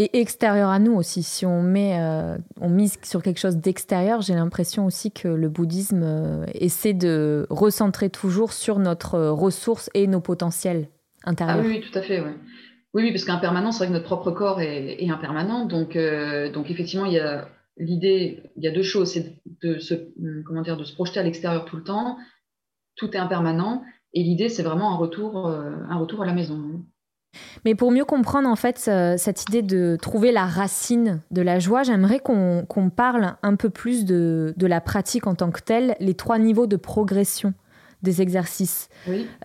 Et 0.00 0.20
extérieur 0.20 0.70
à 0.70 0.78
nous 0.78 0.94
aussi. 0.94 1.24
Si 1.24 1.44
on 1.44 1.60
met, 1.60 1.98
euh, 2.00 2.38
on 2.60 2.68
mise 2.68 2.98
sur 3.02 3.20
quelque 3.20 3.40
chose 3.40 3.56
d'extérieur, 3.56 4.20
j'ai 4.20 4.34
l'impression 4.34 4.86
aussi 4.86 5.10
que 5.10 5.26
le 5.26 5.48
bouddhisme 5.48 6.02
euh, 6.04 6.46
essaie 6.54 6.94
de 6.94 7.48
recentrer 7.50 8.08
toujours 8.08 8.52
sur 8.52 8.78
notre 8.78 9.16
euh, 9.16 9.32
ressource 9.32 9.90
et 9.94 10.06
nos 10.06 10.20
potentiels 10.20 10.88
intérieurs. 11.24 11.64
Ah 11.64 11.66
oui, 11.66 11.80
tout 11.80 11.98
à 11.98 12.02
fait. 12.02 12.22
Oui, 12.94 13.02
oui, 13.02 13.12
parce 13.12 13.24
qu'impermanent, 13.24 13.70
c'est 13.70 13.78
vrai 13.78 13.88
que 13.88 13.92
notre 13.92 14.06
propre 14.06 14.30
corps 14.30 14.60
est, 14.60 15.08
impermanent. 15.10 15.66
Donc, 15.66 15.96
donc 16.54 16.70
effectivement, 16.70 17.04
il 17.04 17.12
y 17.12 17.20
a 17.20 17.48
l'idée, 17.76 18.42
il 18.56 18.64
y 18.64 18.68
a 18.68 18.70
deux 18.70 18.82
choses, 18.82 19.12
c'est 19.12 19.40
de 19.62 19.78
se, 19.78 19.94
comment 20.46 20.62
dire, 20.62 20.76
de 20.76 20.84
se 20.84 20.94
projeter 20.94 21.20
à 21.20 21.22
l'extérieur 21.22 21.66
tout 21.66 21.76
le 21.76 21.84
temps. 21.84 22.16
Tout 22.96 23.14
est 23.14 23.18
impermanent. 23.18 23.82
Et 24.14 24.22
l'idée, 24.22 24.48
c'est 24.48 24.62
vraiment 24.62 24.92
un 24.94 24.96
retour, 24.96 25.48
un 25.48 25.96
retour 25.96 26.22
à 26.22 26.26
la 26.26 26.32
maison. 26.32 26.82
Mais 27.64 27.74
pour 27.74 27.90
mieux 27.90 28.04
comprendre 28.04 28.48
en 28.48 28.56
fait 28.56 28.78
cette 28.78 29.42
idée 29.44 29.62
de 29.62 29.96
trouver 30.00 30.32
la 30.32 30.46
racine 30.46 31.20
de 31.30 31.42
la 31.42 31.58
joie, 31.58 31.82
j'aimerais 31.82 32.20
qu'on 32.20 32.90
parle 32.94 33.36
un 33.42 33.56
peu 33.56 33.70
plus 33.70 34.04
de, 34.04 34.54
de, 34.56 34.66
la 34.66 34.80
pratique 34.80 35.26
en 35.26 35.34
tant 35.34 35.50
que 35.50 35.60
telle, 35.60 35.96
les 36.00 36.14
trois 36.14 36.38
niveaux 36.38 36.66
de 36.66 36.76
progression 36.76 37.54
des 38.02 38.22
exercices. 38.22 38.88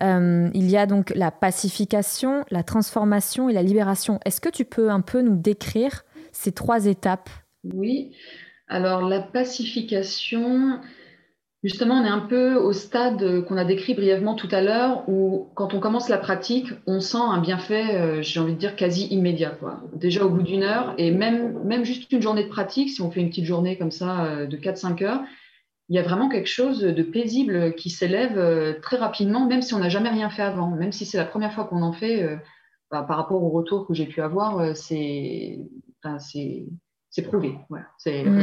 Euh, 0.02 0.48
il 0.54 0.70
y 0.70 0.76
a 0.76 0.86
donc 0.86 1.12
la 1.14 1.30
pacification, 1.30 2.44
la 2.50 2.62
transformation 2.62 3.48
et 3.48 3.52
la 3.52 3.62
libération. 3.62 4.20
Est-ce 4.24 4.40
que 4.40 4.48
tu 4.48 4.64
peux 4.64 4.90
un 4.90 5.00
peu 5.00 5.22
nous 5.22 5.36
décrire 5.36 6.04
ces 6.32 6.52
trois 6.52 6.86
étapes? 6.86 7.30
Oui. 7.64 8.12
Alors 8.68 9.02
la 9.02 9.20
pacification, 9.20 10.78
justement, 11.62 11.96
on 11.96 12.04
est 12.04 12.08
un 12.08 12.20
peu 12.20 12.54
au 12.54 12.72
stade 12.72 13.44
qu'on 13.44 13.56
a 13.56 13.64
décrit 13.64 13.94
brièvement 13.94 14.34
tout 14.34 14.48
à 14.50 14.62
l'heure, 14.62 15.08
où 15.08 15.48
quand 15.54 15.74
on 15.74 15.80
commence 15.80 16.08
la 16.08 16.18
pratique, 16.18 16.68
on 16.86 17.00
sent 17.00 17.18
un 17.20 17.40
bienfait, 17.40 17.96
euh, 17.96 18.22
j'ai 18.22 18.40
envie 18.40 18.54
de 18.54 18.58
dire, 18.58 18.76
quasi 18.76 19.06
immédiat. 19.08 19.50
Quoi. 19.50 19.82
Déjà 19.94 20.24
au 20.24 20.30
bout 20.30 20.42
d'une 20.42 20.62
heure, 20.62 20.94
et 20.96 21.10
même, 21.10 21.62
même 21.64 21.84
juste 21.84 22.10
une 22.12 22.22
journée 22.22 22.44
de 22.44 22.48
pratique, 22.48 22.90
si 22.90 23.02
on 23.02 23.10
fait 23.10 23.20
une 23.20 23.28
petite 23.28 23.46
journée 23.46 23.76
comme 23.76 23.90
ça 23.90 24.24
euh, 24.24 24.46
de 24.46 24.56
4-5 24.56 25.04
heures, 25.04 25.20
il 25.88 25.96
y 25.96 25.98
a 25.98 26.02
vraiment 26.02 26.28
quelque 26.28 26.48
chose 26.48 26.80
de 26.80 27.02
paisible 27.02 27.74
qui 27.74 27.90
s'élève 27.90 28.38
euh, 28.38 28.74
très 28.80 28.96
rapidement, 28.96 29.46
même 29.46 29.62
si 29.62 29.74
on 29.74 29.78
n'a 29.78 29.90
jamais 29.90 30.08
rien 30.08 30.30
fait 30.30 30.42
avant, 30.42 30.70
même 30.70 30.92
si 30.92 31.04
c'est 31.04 31.18
la 31.18 31.26
première 31.26 31.52
fois 31.52 31.64
qu'on 31.64 31.82
en 31.82 31.92
fait, 31.92 32.22
euh, 32.22 32.36
bah, 32.90 33.02
par 33.02 33.16
rapport 33.16 33.42
au 33.42 33.50
retour 33.50 33.86
que 33.86 33.94
j'ai 33.94 34.06
pu 34.06 34.22
avoir, 34.22 34.58
euh, 34.58 34.72
c'est 34.74 35.58
prouvé. 37.24 37.54
Voilà. 37.68 37.86
C'est 37.98 38.24
mmh. 38.24 38.40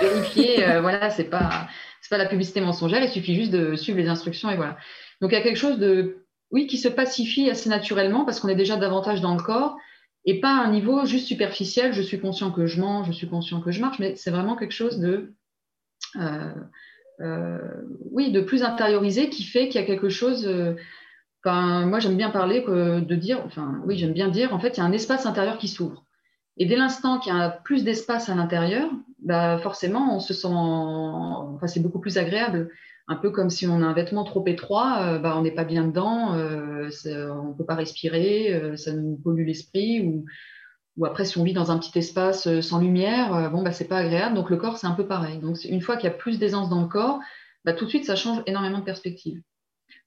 vérifié. 0.00 0.80
voilà, 0.80 1.10
c'est 1.10 1.30
pas, 1.30 1.68
pas 2.10 2.18
la 2.18 2.26
publicité 2.26 2.60
mensongère, 2.60 3.02
il 3.02 3.08
suffit 3.08 3.36
juste 3.36 3.52
de 3.52 3.76
suivre 3.76 3.98
les 3.98 4.08
instructions 4.08 4.50
et 4.50 4.56
voilà. 4.56 4.76
Donc 5.20 5.30
il 5.30 5.34
y 5.34 5.38
a 5.38 5.42
quelque 5.42 5.56
chose 5.56 5.78
de, 5.78 6.26
oui, 6.50 6.66
qui 6.66 6.78
se 6.78 6.88
pacifie 6.88 7.48
assez 7.48 7.70
naturellement 7.70 8.24
parce 8.24 8.40
qu'on 8.40 8.48
est 8.48 8.56
déjà 8.56 8.76
davantage 8.76 9.20
dans 9.20 9.34
le 9.34 9.42
corps 9.42 9.76
et 10.24 10.40
pas 10.40 10.56
à 10.56 10.64
un 10.64 10.70
niveau 10.70 11.04
juste 11.04 11.26
superficiel, 11.26 11.92
je 11.92 12.02
suis 12.02 12.20
conscient 12.20 12.50
que 12.50 12.66
je 12.66 12.80
mange, 12.80 13.06
je 13.06 13.12
suis 13.12 13.28
conscient 13.28 13.60
que 13.60 13.70
je 13.70 13.80
marche, 13.80 13.98
mais 13.98 14.14
c'est 14.16 14.30
vraiment 14.30 14.56
quelque 14.56 14.72
chose 14.72 14.98
de 14.98 15.08
euh, 15.08 15.18
euh, 15.18 15.34
oui, 18.10 18.32
de 18.32 18.40
plus 18.40 18.62
intériorisé 18.62 19.28
qui 19.28 19.44
fait 19.44 19.68
qu'il 19.68 19.80
y 19.80 19.84
a 19.84 19.86
quelque 19.86 20.08
chose. 20.08 20.46
Euh, 20.46 20.74
moi, 21.44 21.98
j'aime 21.98 22.16
bien 22.16 22.30
parler 22.30 22.60
de 22.62 23.14
dire, 23.14 23.42
enfin, 23.44 23.80
oui, 23.86 23.98
j'aime 23.98 24.12
bien 24.12 24.28
dire, 24.28 24.54
en 24.54 24.60
fait, 24.60 24.76
il 24.76 24.78
y 24.78 24.82
a 24.82 24.86
un 24.86 24.92
espace 24.92 25.26
intérieur 25.26 25.58
qui 25.58 25.68
s'ouvre. 25.68 26.04
Et 26.56 26.66
dès 26.66 26.76
l'instant 26.76 27.18
qu'il 27.18 27.34
y 27.34 27.36
a 27.36 27.48
plus 27.48 27.82
d'espace 27.84 28.28
à 28.28 28.34
l'intérieur, 28.34 28.90
bah 29.24 29.58
forcément, 29.58 30.16
on 30.16 30.20
se 30.20 30.34
sent, 30.34 30.48
enfin, 30.48 31.66
c'est 31.66 31.80
beaucoup 31.80 32.00
plus 32.00 32.18
agréable. 32.18 32.70
Un 33.08 33.16
peu 33.16 33.30
comme 33.30 33.50
si 33.50 33.66
on 33.66 33.82
a 33.82 33.86
un 33.86 33.92
vêtement 33.92 34.22
trop 34.22 34.44
étroit, 34.46 35.18
bah, 35.18 35.34
on 35.36 35.42
n'est 35.42 35.54
pas 35.54 35.64
bien 35.64 35.84
dedans, 35.84 36.34
on 36.34 36.84
ne 36.84 37.54
peut 37.56 37.64
pas 37.64 37.74
respirer, 37.74 38.76
ça 38.76 38.92
nous 38.92 39.16
pollue 39.16 39.46
l'esprit, 39.46 40.02
ou, 40.06 40.24
ou 40.96 41.06
après, 41.06 41.24
si 41.24 41.38
on 41.38 41.44
vit 41.44 41.54
dans 41.54 41.70
un 41.70 41.78
petit 41.78 41.98
espace 41.98 42.46
euh, 42.46 42.60
sans 42.60 42.78
lumière, 42.78 43.34
euh, 43.34 43.48
bon, 43.48 43.62
bah, 43.62 43.72
c'est 43.72 43.88
pas 43.88 43.98
agréable. 43.98 44.34
Donc, 44.34 44.50
le 44.50 44.56
corps, 44.56 44.76
c'est 44.76 44.86
un 44.86 44.92
peu 44.92 45.06
pareil. 45.06 45.38
Donc, 45.38 45.56
une 45.64 45.80
fois 45.80 45.96
qu'il 45.96 46.08
y 46.08 46.12
a 46.12 46.16
plus 46.16 46.38
d'aisance 46.38 46.68
dans 46.68 46.82
le 46.82 46.88
corps, 46.88 47.20
bah, 47.64 47.72
tout 47.72 47.84
de 47.84 47.90
suite, 47.90 48.04
ça 48.04 48.16
change 48.16 48.42
énormément 48.46 48.78
de 48.78 48.84
perspective. 48.84 49.40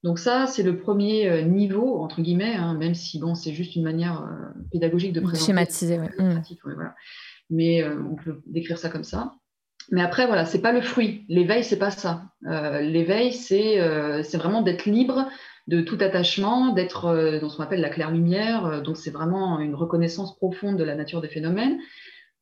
Donc, 0.04 0.18
ça, 0.18 0.46
c'est 0.46 0.62
le 0.62 0.78
premier 0.78 1.28
euh, 1.28 1.42
niveau, 1.42 1.98
entre 1.98 2.20
guillemets, 2.20 2.54
hein, 2.54 2.74
même 2.74 2.94
si, 2.94 3.18
bon, 3.18 3.34
c'est 3.34 3.52
juste 3.52 3.74
une 3.74 3.82
manière 3.82 4.28
pédagogique 4.70 5.12
de 5.12 5.20
présenter. 5.20 5.46
Schématiser, 5.46 5.98
oui. 5.98 6.06
Mmh. 6.18 6.42
voilà. 6.64 6.94
Mais 7.50 7.84
on 7.84 8.16
peut 8.16 8.42
décrire 8.46 8.78
ça 8.78 8.88
comme 8.88 9.04
ça. 9.04 9.34
Mais 9.92 10.02
après, 10.02 10.26
voilà, 10.26 10.44
c'est 10.44 10.60
pas 10.60 10.72
le 10.72 10.80
fruit. 10.80 11.24
L'éveil, 11.28 11.62
c'est 11.62 11.78
pas 11.78 11.92
ça. 11.92 12.24
L'éveil, 12.42 13.32
c'est 13.32 13.78
vraiment 14.36 14.62
d'être 14.62 14.86
libre 14.86 15.28
de 15.66 15.80
tout 15.80 15.98
attachement, 16.00 16.72
d'être 16.72 17.06
euh, 17.06 17.40
dans 17.40 17.48
ce 17.48 17.56
qu'on 17.56 17.64
appelle 17.64 17.80
la 17.80 17.90
claire 17.90 18.10
lumière. 18.10 18.66
Euh, 18.66 18.80
donc 18.80 18.96
c'est 18.96 19.10
vraiment 19.10 19.58
une 19.58 19.74
reconnaissance 19.74 20.36
profonde 20.36 20.76
de 20.76 20.84
la 20.84 20.94
nature 20.94 21.20
des 21.20 21.28
phénomènes. 21.28 21.78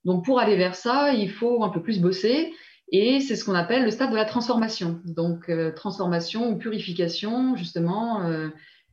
Donc 0.04 0.24
pour 0.24 0.38
aller 0.38 0.56
vers 0.56 0.74
ça, 0.74 1.12
il 1.14 1.30
faut 1.30 1.64
un 1.64 1.70
peu 1.70 1.82
plus 1.82 2.00
bosser. 2.00 2.52
Et 2.92 3.20
c'est 3.20 3.34
ce 3.34 3.44
qu'on 3.44 3.54
appelle 3.54 3.84
le 3.84 3.90
stade 3.90 4.10
de 4.10 4.16
la 4.16 4.26
transformation. 4.26 5.00
Donc 5.06 5.48
euh, 5.48 5.72
transformation 5.72 6.50
ou 6.50 6.56
purification 6.56 7.56
justement 7.56 8.20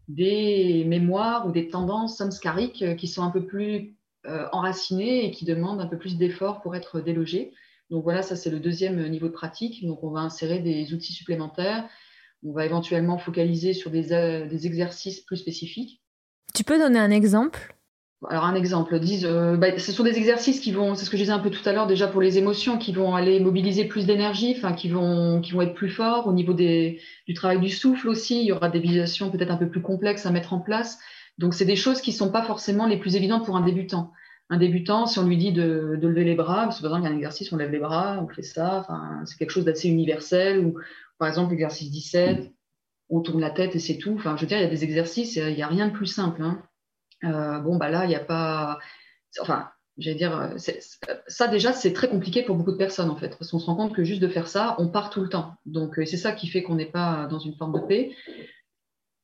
des 0.07 0.85
mémoires 0.87 1.47
ou 1.47 1.51
des 1.51 1.67
tendances 1.67 2.17
samskariques 2.17 2.95
qui 2.95 3.07
sont 3.07 3.23
un 3.23 3.31
peu 3.31 3.45
plus 3.45 3.95
enracinées 4.51 5.25
et 5.25 5.31
qui 5.31 5.45
demandent 5.45 5.81
un 5.81 5.87
peu 5.87 5.97
plus 5.97 6.17
d'efforts 6.17 6.61
pour 6.61 6.75
être 6.75 7.01
délogées. 7.01 7.53
Donc 7.89 8.03
voilà, 8.03 8.21
ça 8.21 8.35
c'est 8.35 8.49
le 8.49 8.59
deuxième 8.59 9.05
niveau 9.09 9.27
de 9.27 9.33
pratique. 9.33 9.85
Donc 9.85 10.03
on 10.03 10.11
va 10.11 10.21
insérer 10.21 10.59
des 10.59 10.93
outils 10.93 11.13
supplémentaires 11.13 11.89
on 12.43 12.53
va 12.53 12.65
éventuellement 12.65 13.17
focaliser 13.17 13.73
sur 13.73 13.91
des, 13.91 14.13
euh, 14.13 14.49
exercices 14.49 15.21
plus 15.21 15.37
spécifiques. 15.37 16.01
Tu 16.53 16.63
peux 16.63 16.77
donner 16.77 16.99
un 16.99 17.11
exemple? 17.11 17.75
Alors 18.29 18.45
un 18.45 18.53
exemple, 18.53 18.99
disent, 18.99 19.25
euh, 19.25 19.57
bah, 19.57 19.79
ce 19.79 19.91
sont 19.91 20.03
des 20.03 20.17
exercices 20.17 20.59
qui 20.59 20.71
vont, 20.71 20.93
c'est 20.93 21.05
ce 21.05 21.09
que 21.09 21.17
je 21.17 21.23
disais 21.23 21.33
un 21.33 21.39
peu 21.39 21.49
tout 21.49 21.67
à 21.67 21.73
l'heure 21.73 21.87
déjà 21.87 22.07
pour 22.07 22.21
les 22.21 22.37
émotions, 22.37 22.77
qui 22.77 22.91
vont 22.93 23.15
aller 23.15 23.39
mobiliser 23.39 23.85
plus 23.85 24.05
d'énergie, 24.05 24.53
enfin 24.55 24.73
qui 24.73 24.89
vont, 24.89 25.41
qui 25.41 25.53
vont 25.53 25.61
être 25.61 25.73
plus 25.73 25.89
forts 25.89 26.27
au 26.27 26.33
niveau 26.33 26.53
du 26.53 26.99
travail 27.33 27.59
du 27.59 27.69
souffle 27.69 28.07
aussi. 28.09 28.41
Il 28.41 28.45
y 28.45 28.51
aura 28.51 28.69
des 28.69 28.79
visualisations 28.79 29.31
peut-être 29.31 29.49
un 29.49 29.57
peu 29.57 29.69
plus 29.69 29.81
complexes 29.81 30.27
à 30.27 30.31
mettre 30.31 30.53
en 30.53 30.59
place. 30.59 30.99
Donc 31.39 31.55
c'est 31.55 31.65
des 31.65 31.75
choses 31.75 31.99
qui 31.99 32.11
ne 32.11 32.15
sont 32.15 32.31
pas 32.31 32.43
forcément 32.43 32.85
les 32.85 32.97
plus 32.97 33.15
évidentes 33.15 33.45
pour 33.45 33.57
un 33.57 33.65
débutant. 33.65 34.11
Un 34.51 34.57
débutant, 34.57 35.07
si 35.07 35.17
on 35.17 35.25
lui 35.25 35.37
dit 35.37 35.51
de, 35.51 35.97
lever 35.99 36.23
les 36.23 36.35
bras, 36.35 36.65
parce 36.65 36.77
que 36.77 36.83
par 36.83 36.91
exemple 36.91 37.03
il 37.03 37.09
y 37.09 37.11
a 37.11 37.13
un 37.13 37.17
exercice, 37.17 37.51
on 37.53 37.57
lève 37.57 37.71
les 37.71 37.79
bras, 37.79 38.19
on 38.21 38.27
fait 38.27 38.43
ça, 38.43 38.81
enfin, 38.81 39.21
c'est 39.25 39.37
quelque 39.37 39.51
chose 39.51 39.65
d'assez 39.65 39.87
universel, 39.87 40.59
ou 40.59 40.75
par 41.21 41.27
exemple, 41.27 41.51
l'exercice 41.51 41.91
17, 41.91 42.51
on 43.11 43.21
tourne 43.21 43.41
la 43.41 43.51
tête 43.51 43.75
et 43.75 43.79
c'est 43.79 43.99
tout. 43.99 44.15
Enfin, 44.15 44.35
je 44.37 44.41
veux 44.41 44.47
dire, 44.47 44.57
il 44.57 44.63
y 44.63 44.65
a 44.65 44.69
des 44.69 44.83
exercices, 44.83 45.35
il 45.35 45.53
n'y 45.53 45.61
a 45.61 45.67
rien 45.67 45.87
de 45.87 45.93
plus 45.93 46.07
simple. 46.07 46.41
Hein. 46.41 46.63
Euh, 47.23 47.59
bon, 47.59 47.77
bah 47.77 47.89
là, 47.89 48.05
il 48.05 48.07
n'y 48.07 48.15
a 48.15 48.19
pas. 48.19 48.79
Enfin, 49.39 49.69
j'allais 49.99 50.17
dire, 50.17 50.55
ça 51.27 51.47
déjà, 51.47 51.73
c'est 51.73 51.93
très 51.93 52.09
compliqué 52.09 52.41
pour 52.41 52.55
beaucoup 52.55 52.71
de 52.71 52.77
personnes 52.77 53.11
en 53.11 53.15
fait, 53.15 53.37
parce 53.37 53.51
qu'on 53.51 53.59
se 53.59 53.67
rend 53.67 53.75
compte 53.75 53.93
que 53.93 54.03
juste 54.03 54.19
de 54.19 54.27
faire 54.27 54.47
ça, 54.47 54.75
on 54.79 54.87
part 54.87 55.11
tout 55.11 55.21
le 55.21 55.29
temps. 55.29 55.53
Donc, 55.67 55.99
euh, 55.99 56.05
c'est 56.05 56.17
ça 56.17 56.31
qui 56.31 56.47
fait 56.47 56.63
qu'on 56.63 56.73
n'est 56.73 56.89
pas 56.89 57.27
dans 57.29 57.37
une 57.37 57.53
forme 57.53 57.79
de 57.79 57.85
paix. 57.85 58.15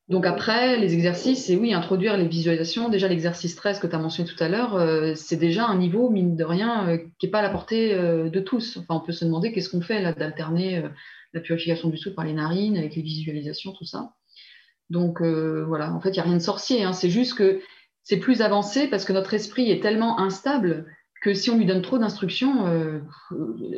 Donc 0.06 0.24
après, 0.24 0.78
les 0.78 0.94
exercices, 0.94 1.46
c'est 1.46 1.56
oui, 1.56 1.74
introduire 1.74 2.16
les 2.16 2.28
visualisations. 2.28 2.90
Déjà, 2.90 3.08
l'exercice 3.08 3.56
13 3.56 3.80
que 3.80 3.88
tu 3.88 3.96
as 3.96 3.98
mentionné 3.98 4.30
tout 4.30 4.42
à 4.42 4.48
l'heure, 4.48 4.76
euh, 4.76 5.14
c'est 5.16 5.36
déjà 5.36 5.66
un 5.66 5.76
niveau, 5.76 6.10
mine 6.10 6.36
de 6.36 6.44
rien, 6.44 6.96
qui 7.18 7.26
n'est 7.26 7.30
pas 7.32 7.40
à 7.40 7.42
la 7.42 7.50
portée 7.50 7.92
de 7.96 8.40
tous. 8.40 8.76
Enfin, 8.76 8.94
on 8.94 9.04
peut 9.04 9.10
se 9.10 9.24
demander 9.24 9.50
qu'est-ce 9.50 9.68
qu'on 9.68 9.80
fait 9.80 10.00
là 10.00 10.12
d'alterner 10.12 10.84
la 11.32 11.40
purification 11.40 11.88
du 11.88 11.96
souffle 11.96 12.14
par 12.14 12.24
les 12.24 12.32
narines, 12.32 12.76
avec 12.76 12.96
les 12.96 13.02
visualisations, 13.02 13.72
tout 13.72 13.84
ça. 13.84 14.14
Donc 14.90 15.20
euh, 15.20 15.64
voilà, 15.66 15.92
en 15.92 16.00
fait, 16.00 16.10
il 16.10 16.14
n'y 16.14 16.20
a 16.20 16.24
rien 16.24 16.36
de 16.36 16.42
sorcier. 16.42 16.82
Hein. 16.84 16.92
C'est 16.92 17.10
juste 17.10 17.34
que 17.34 17.60
c'est 18.02 18.18
plus 18.18 18.40
avancé 18.40 18.88
parce 18.88 19.04
que 19.04 19.12
notre 19.12 19.34
esprit 19.34 19.70
est 19.70 19.82
tellement 19.82 20.18
instable 20.18 20.86
que 21.20 21.34
si 21.34 21.50
on 21.50 21.58
lui 21.58 21.66
donne 21.66 21.82
trop 21.82 21.98
d'instructions, 21.98 22.66
euh, 22.68 23.00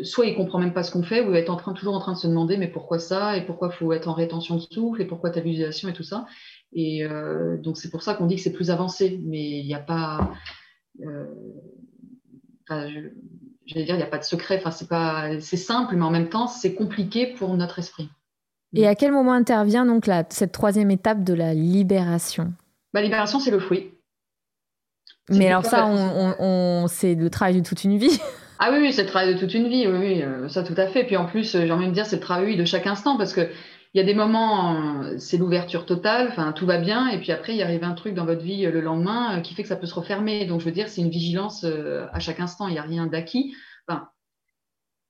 soit 0.03 0.27
il 0.27 0.37
comprend 0.37 0.59
même 0.59 0.75
pas 0.75 0.83
ce 0.83 0.93
qu'on 0.93 1.03
fait, 1.03 1.21
ou 1.23 1.25
il 1.25 1.31
va 1.31 1.39
être 1.39 1.51
en 1.51 1.57
train, 1.57 1.73
toujours 1.73 1.95
en 1.95 1.99
train 1.99 2.13
de 2.13 2.19
se 2.19 2.27
demander 2.27 2.59
mais 2.59 2.69
pourquoi 2.69 2.99
ça, 2.99 3.37
et 3.37 3.47
pourquoi 3.47 3.71
il 3.73 3.77
faut 3.77 3.93
être 3.93 4.09
en 4.09 4.13
rétention 4.13 4.57
de 4.57 4.61
souffle, 4.61 5.01
et 5.01 5.07
pourquoi 5.07 5.31
ta 5.31 5.41
visualisation 5.41 5.89
et 5.89 5.95
tout 5.95 6.03
ça. 6.03 6.27
Et 6.75 7.03
euh, 7.03 7.57
donc 7.57 7.79
c'est 7.79 7.91
pour 7.91 8.03
ça 8.03 8.15
qu'on 8.15 8.27
dit 8.27 8.37
que 8.37 8.43
c'est 8.43 8.53
plus 8.53 8.71
avancé, 8.71 9.19
mais 9.25 9.59
il 9.59 9.67
n'y 9.67 9.75
a 9.75 9.81
pas 9.81 10.35
j'allais 13.71 13.85
dire, 13.85 13.95
il 13.95 13.99
n'y 13.99 14.05
a 14.05 14.07
pas 14.07 14.19
de 14.19 14.25
secret. 14.25 14.59
Enfin, 14.59 14.71
c'est 14.71 14.89
pas, 14.89 15.41
c'est 15.41 15.57
simple, 15.57 15.95
mais 15.97 16.05
en 16.05 16.11
même 16.11 16.29
temps, 16.29 16.47
c'est 16.47 16.75
compliqué 16.75 17.27
pour 17.27 17.57
notre 17.57 17.79
esprit. 17.79 18.09
Et 18.75 18.87
à 18.87 18.95
quel 18.95 19.13
moment 19.13 19.33
intervient 19.33 19.85
donc 19.85 20.07
la, 20.07 20.25
cette 20.29 20.53
troisième 20.53 20.91
étape 20.91 21.25
de 21.25 21.35
la 21.35 21.55
libération? 21.55 22.53
La 22.93 23.01
bah, 23.01 23.03
libération, 23.03 23.41
c'est 23.41 23.51
le 23.51 23.61
fruit. 23.61 23.93
Mais 25.29 25.47
alors 25.47 25.65
ça, 25.65 25.87
on, 25.87 26.87
c'est 26.89 27.15
le 27.15 27.31
travail 27.31 27.61
de 27.61 27.67
toute 27.67 27.85
une 27.85 27.99
vie. 27.99 28.19
Ah 28.63 28.69
oui, 28.71 28.79
oui 28.83 28.93
c'est 28.93 29.05
le 29.05 29.09
travail 29.09 29.33
de 29.33 29.41
toute 29.41 29.55
une 29.55 29.69
vie, 29.69 29.87
oui, 29.87 29.97
oui, 29.99 30.23
euh, 30.23 30.47
ça 30.51 30.63
tout 30.63 30.75
à 30.77 30.87
fait. 30.87 31.05
Puis 31.05 31.17
en 31.17 31.25
plus, 31.25 31.53
j'ai 31.53 31.73
envie 31.73 31.87
de 31.87 31.93
dire, 31.93 32.05
c'est 32.05 32.17
le 32.17 32.21
travail 32.21 32.59
de 32.59 32.67
chaque 32.67 32.87
instant, 32.87 33.17
parce 33.17 33.33
que 33.33 33.49
il 33.93 33.99
y 33.99 34.01
a 34.01 34.05
des 34.05 34.15
moments, 34.15 35.03
c'est 35.19 35.37
l'ouverture 35.37 35.85
totale, 35.85 36.29
enfin 36.29 36.53
tout 36.53 36.65
va 36.65 36.79
bien, 36.79 37.09
et 37.09 37.19
puis 37.19 37.33
après 37.33 37.57
il 37.57 37.63
arrive 37.63 37.83
un 37.83 37.95
truc 37.95 38.15
dans 38.15 38.25
votre 38.25 38.43
vie 38.43 38.65
euh, 38.65 38.71
le 38.71 38.81
lendemain 38.81 39.39
euh, 39.39 39.41
qui 39.41 39.55
fait 39.55 39.63
que 39.63 39.69
ça 39.69 39.77
peut 39.77 39.87
se 39.87 39.95
refermer. 39.95 40.47
Donc 40.47 40.61
je 40.61 40.67
veux 40.67 40.71
dire, 40.71 40.89
c'est 40.89 41.01
une 41.01 41.11
vigilance 41.11 41.65
euh, 41.65 42.07
à 42.13 42.21
chaque 42.21 42.39
instant, 42.39 42.69
il 42.69 42.73
n'y 42.73 42.79
a 42.79 42.83
rien 42.83 43.07
d'acquis. 43.07 43.53
Enfin, 43.89 44.09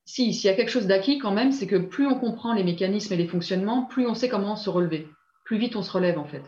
si, 0.07 0.33
s'il 0.33 0.49
y 0.49 0.53
a 0.53 0.57
quelque 0.57 0.71
chose 0.71 0.87
d'acquis 0.87 1.19
quand 1.19 1.33
même, 1.33 1.53
c'est 1.53 1.67
que 1.67 1.77
plus 1.77 2.07
on 2.07 2.19
comprend 2.19 2.55
les 2.55 2.65
mécanismes 2.65 3.13
et 3.13 3.19
les 3.19 3.29
fonctionnements, 3.29 3.85
plus 3.85 4.07
on 4.07 4.15
sait 4.15 4.31
comment 4.31 4.57
se 4.57 4.71
relever. 4.71 5.09
Plus 5.45 5.59
vite 5.59 5.77
on 5.77 5.83
se 5.83 5.93
relève 5.93 6.19
en 6.19 6.25
fait. 6.25 6.43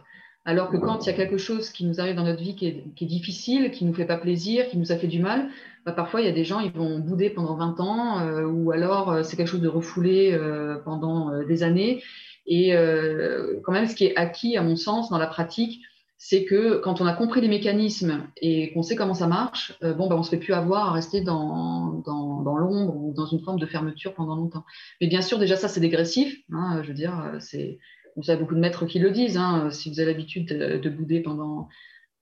Alors 0.45 0.71
que 0.71 0.77
quand 0.77 1.05
il 1.05 1.07
y 1.07 1.11
a 1.11 1.17
quelque 1.17 1.37
chose 1.37 1.71
qui 1.71 1.85
nous 1.85 2.01
arrive 2.01 2.17
dans 2.17 2.25
notre 2.25 2.43
vie 2.43 2.57
qui 2.57 2.67
est, 2.67 3.05
difficile, 3.05 3.71
qui 3.71 3.85
ne 3.85 3.91
nous 3.91 3.95
fait 3.95 4.07
pas 4.07 4.17
plaisir, 4.17 4.69
qui 4.69 4.79
nous 4.79 4.91
a 4.91 4.97
fait 4.97 5.07
du 5.07 5.21
mal, 5.21 5.49
bah, 5.85 5.93
parfois 5.93 6.21
il 6.21 6.27
y 6.27 6.31
a 6.31 6.33
des 6.33 6.45
gens, 6.45 6.61
ils 6.61 6.73
vont 6.73 6.99
bouder 6.99 7.31
pendant 7.31 7.57
20 7.57 7.81
ans, 7.81 8.45
ou 8.47 8.71
alors 8.71 9.25
c'est 9.25 9.37
quelque 9.37 9.49
chose 9.49 9.61
de 9.61 9.69
refoulé 9.69 10.39
pendant 10.85 11.43
des 11.45 11.63
années. 11.63 12.03
Et 12.47 12.75
euh, 12.75 13.61
quand 13.65 13.73
même, 13.73 13.87
ce 13.87 13.95
qui 13.95 14.07
est 14.07 14.17
acquis, 14.17 14.57
à 14.57 14.63
mon 14.63 14.77
sens, 14.77 15.11
dans 15.11 15.19
la 15.19 15.27
pratique, 15.27 15.83
c'est 16.19 16.45
que 16.45 16.79
quand 16.79 17.01
on 17.01 17.07
a 17.07 17.15
compris 17.15 17.41
les 17.41 17.49
mécanismes 17.49 18.29
et 18.37 18.73
qu'on 18.73 18.83
sait 18.83 18.95
comment 18.95 19.15
ça 19.15 19.27
marche, 19.27 19.77
euh, 19.83 19.93
ben, 19.93 20.07
on 20.11 20.19
ne 20.19 20.23
se 20.23 20.31
fait 20.31 20.39
plus 20.39 20.53
avoir 20.53 20.89
à 20.89 20.93
rester 20.93 21.21
dans, 21.21 22.03
l'ombre 22.07 22.97
ou 22.97 23.13
dans 23.15 23.27
une 23.27 23.41
forme 23.41 23.59
de 23.59 23.67
fermeture 23.67 24.15
pendant 24.15 24.37
longtemps. 24.37 24.65
Mais 25.01 25.09
bien 25.09 25.23
sûr, 25.23 25.39
déjà, 25.39 25.57
ça, 25.57 25.69
c'est 25.69 25.81
dégressif. 25.81 26.37
Hein, 26.53 26.81
je 26.83 26.89
veux 26.89 26.95
dire, 26.95 27.37
c'est 27.41 27.79
Vous 28.17 28.37
beaucoup 28.37 28.55
de 28.55 28.61
maîtres 28.61 28.87
qui 28.87 28.99
le 28.99 29.11
disent. 29.11 29.37
Hein. 29.37 29.71
si 29.71 29.91
vous 29.91 30.01
avez 30.01 30.13
l'habitude 30.13 30.47
de, 30.47 30.89
bouder 30.91 31.21
pendant 31.21 31.69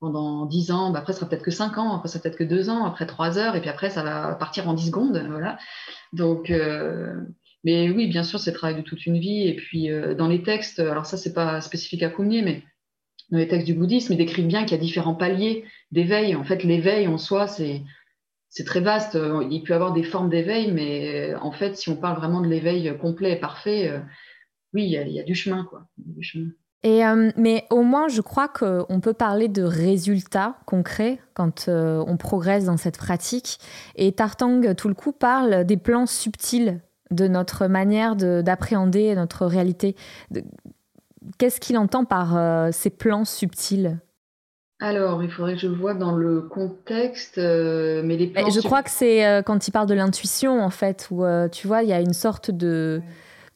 pendant 0.00 0.46
10 0.46 0.70
ans, 0.72 0.90
bah 0.90 1.00
après, 1.00 1.12
ça 1.12 1.20
sera 1.20 1.30
peut-être 1.30 1.44
que 1.44 1.50
5 1.50 1.78
ans, 1.78 1.96
après, 1.96 2.08
ça 2.08 2.14
sera 2.14 2.22
peut-être 2.22 2.38
que 2.38 2.44
2 2.44 2.70
ans, 2.70 2.84
après 2.84 3.06
3 3.06 3.38
heures, 3.38 3.56
et 3.56 3.60
puis 3.60 3.70
après, 3.70 3.90
ça 3.90 4.02
va 4.02 4.34
partir 4.34 4.68
en 4.68 4.74
10 4.74 4.86
secondes. 4.86 5.26
Voilà. 5.30 5.58
Donc, 6.12 6.52
mais 7.64 7.90
oui, 7.90 8.08
bien 8.08 8.22
sûr, 8.22 8.40
c'est 8.40 8.50
le 8.50 8.56
travail 8.56 8.76
de 8.76 8.82
toute 8.82 9.06
une 9.06 9.18
vie. 9.18 9.46
Et 9.46 9.54
puis, 9.54 9.88
dans 10.16 10.28
les 10.28 10.42
textes, 10.42 10.80
alors 10.80 11.06
ça, 11.06 11.16
c'est 11.16 11.34
pas 11.34 11.60
spécifique 11.60 12.02
à 12.02 12.08
Koumnier, 12.08 12.42
mais 12.42 12.62
dans 13.30 13.38
les 13.38 13.48
textes 13.48 13.66
du 13.66 13.74
bouddhisme, 13.74 14.12
ils 14.12 14.18
décrivent 14.18 14.46
bien 14.46 14.64
qu'il 14.64 14.72
y 14.72 14.80
a 14.80 14.82
différents 14.82 15.14
paliers 15.14 15.64
d'éveil. 15.92 16.34
En 16.34 16.44
fait, 16.44 16.64
l'éveil 16.64 17.06
en 17.06 17.18
soi, 17.18 17.46
c'est 17.46 17.84
très 18.64 18.80
vaste. 18.80 19.18
Il 19.50 19.62
peut 19.62 19.72
y 19.72 19.76
avoir 19.76 19.92
des 19.92 20.02
formes 20.02 20.30
d'éveil, 20.30 20.72
mais 20.72 21.34
en 21.36 21.52
fait, 21.52 21.76
si 21.76 21.88
on 21.90 21.96
parle 21.96 22.16
vraiment 22.16 22.40
de 22.40 22.48
l'éveil 22.48 22.96
complet 22.98 23.32
et 23.32 23.40
parfait, 23.40 23.88
euh, 23.88 24.00
oui, 24.72 24.84
il 24.84 24.90
y, 24.90 25.20
a, 25.20 25.24
du 25.24 25.34
chemin, 25.34 25.64
quoi. 25.64 25.86
Et, 26.82 27.04
euh, 27.04 27.30
mais 27.36 27.66
au 27.70 27.82
moins, 27.82 28.08
je 28.08 28.22
crois 28.22 28.48
qu'on 28.48 29.00
peut 29.00 29.12
parler 29.12 29.48
de 29.48 29.62
résultats 29.62 30.56
concrets 30.64 31.18
quand 31.34 31.68
euh, 31.68 32.02
on 32.06 32.16
progresse 32.16 32.64
dans 32.64 32.78
cette 32.78 32.96
pratique. 32.96 33.58
Et 33.96 34.12
Tartang, 34.12 34.74
tout 34.74 34.88
le 34.88 34.94
coup, 34.94 35.12
parle 35.12 35.64
des 35.64 35.76
plans 35.76 36.06
subtils 36.06 36.80
de 37.10 37.28
notre 37.28 37.66
manière 37.66 38.16
d'appréhender 38.16 39.14
notre 39.14 39.46
réalité. 39.46 39.96
Qu'est-ce 41.38 41.60
qu'il 41.60 41.76
entend 41.76 42.04
par 42.04 42.36
euh, 42.36 42.70
ces 42.72 42.90
plans 42.90 43.24
subtils? 43.24 43.98
Alors, 44.80 45.22
il 45.22 45.30
faudrait 45.30 45.54
que 45.54 45.60
je 45.60 45.66
vois 45.66 45.92
dans 45.92 46.12
le 46.12 46.40
contexte, 46.40 47.36
euh, 47.36 48.00
mais 48.02 48.16
les 48.16 48.28
plans. 48.28 48.48
Je 48.48 48.60
crois 48.60 48.82
que 48.82 48.90
c'est 48.90 49.26
euh, 49.26 49.42
quand 49.42 49.68
il 49.68 49.72
parle 49.72 49.86
de 49.86 49.94
l'intuition, 49.94 50.62
en 50.62 50.70
fait, 50.70 51.08
où 51.10 51.22
tu 51.52 51.66
vois, 51.66 51.82
il 51.82 51.90
y 51.90 51.92
a 51.92 52.00
une 52.00 52.14
sorte 52.14 52.50
de, 52.50 53.02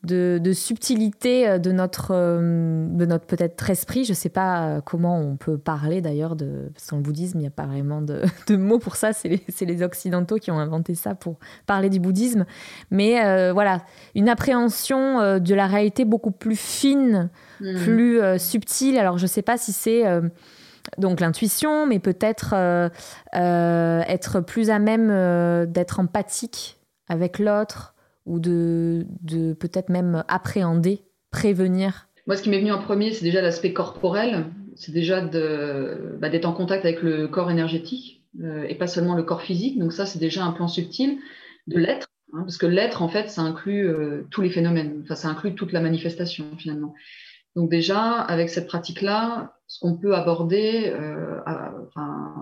de, 0.04 0.52
subtilité 0.52 1.48
euh, 1.48 1.58
de 1.58 1.72
notre, 1.72 2.08
euh, 2.12 2.86
de 2.88 3.06
notre 3.06 3.26
peut-être 3.26 3.70
esprit. 3.70 4.04
Je 4.04 4.12
ne 4.12 4.14
sais 4.14 4.28
pas 4.28 4.66
euh, 4.66 4.80
comment 4.80 5.18
on 5.18 5.36
peut 5.36 5.58
parler 5.58 6.00
d'ailleurs 6.00 6.36
de. 6.36 6.70
Parce 6.74 6.92
le 6.92 6.98
bouddhisme, 6.98 7.38
il 7.38 7.42
n'y 7.42 7.46
a 7.46 7.50
pas 7.50 7.66
vraiment 7.66 8.00
de, 8.00 8.22
de 8.46 8.56
mots 8.56 8.78
pour 8.78 8.96
ça. 8.96 9.12
C'est 9.12 9.28
les, 9.28 9.42
les, 9.60 9.82
Occidentaux 9.82 10.36
qui 10.36 10.50
ont 10.50 10.58
inventé 10.58 10.94
ça 10.94 11.14
pour 11.14 11.38
parler 11.66 11.90
du 11.90 12.00
bouddhisme. 12.00 12.44
Mais 12.90 13.52
voilà, 13.52 13.82
une 14.14 14.28
appréhension 14.28 15.38
de 15.38 15.54
la 15.54 15.66
réalité 15.66 16.04
beaucoup 16.04 16.30
plus 16.30 16.56
fine, 16.56 17.30
hmm. 17.60 17.76
plus 17.76 18.20
subtile. 18.38 18.98
Alors 18.98 19.18
je 19.18 19.24
ne 19.24 19.28
sais 19.28 19.42
pas 19.42 19.58
si 19.58 19.72
c'est. 19.72 20.04
donc 20.98 21.20
l'intuition, 21.20 21.86
mais 21.86 21.98
peut-être 21.98 22.54
être 23.32 24.40
plus 24.40 24.70
à 24.70 24.78
même 24.78 25.66
d'être 25.66 26.00
empathique 26.00 26.78
avec 27.08 27.38
l'autre, 27.38 27.93
ou 28.26 28.38
de, 28.38 29.06
peut-être 29.58 29.88
même 29.88 30.24
appréhender, 30.28 31.02
prévenir 31.30 32.08
Moi, 32.26 32.36
ce 32.36 32.42
qui 32.42 32.50
m'est 32.50 32.60
venu 32.60 32.72
en 32.72 32.82
premier, 32.82 33.12
c'est 33.12 33.24
déjà 33.24 33.42
l'aspect 33.42 33.72
corporel. 33.72 34.46
C'est 34.76 34.92
déjà 34.92 35.20
bah, 35.20 36.28
d'être 36.28 36.46
en 36.46 36.52
contact 36.52 36.84
avec 36.84 37.02
le 37.02 37.28
corps 37.28 37.50
énergétique 37.50 38.24
euh, 38.42 38.64
et 38.68 38.74
pas 38.74 38.86
seulement 38.86 39.14
le 39.14 39.22
corps 39.22 39.42
physique. 39.42 39.78
Donc 39.78 39.92
ça, 39.92 40.06
c'est 40.06 40.18
déjà 40.18 40.44
un 40.44 40.52
plan 40.52 40.68
subtil 40.68 41.18
de 41.66 41.78
l'être. 41.78 42.08
Hein, 42.32 42.42
parce 42.42 42.58
que 42.58 42.66
l'être, 42.66 43.02
en 43.02 43.08
fait, 43.08 43.30
ça 43.30 43.42
inclut 43.42 43.86
euh, 43.86 44.26
tous 44.30 44.42
les 44.42 44.50
phénomènes. 44.50 45.00
Enfin, 45.04 45.14
ça 45.14 45.28
inclut 45.28 45.54
toute 45.54 45.72
la 45.72 45.80
manifestation, 45.80 46.44
finalement. 46.58 46.94
Donc 47.54 47.70
déjà, 47.70 48.20
avec 48.20 48.50
cette 48.50 48.66
pratique-là, 48.66 49.56
ce 49.68 49.78
qu'on 49.78 49.96
peut 49.96 50.14
aborder 50.14 50.92
euh, 50.92 51.40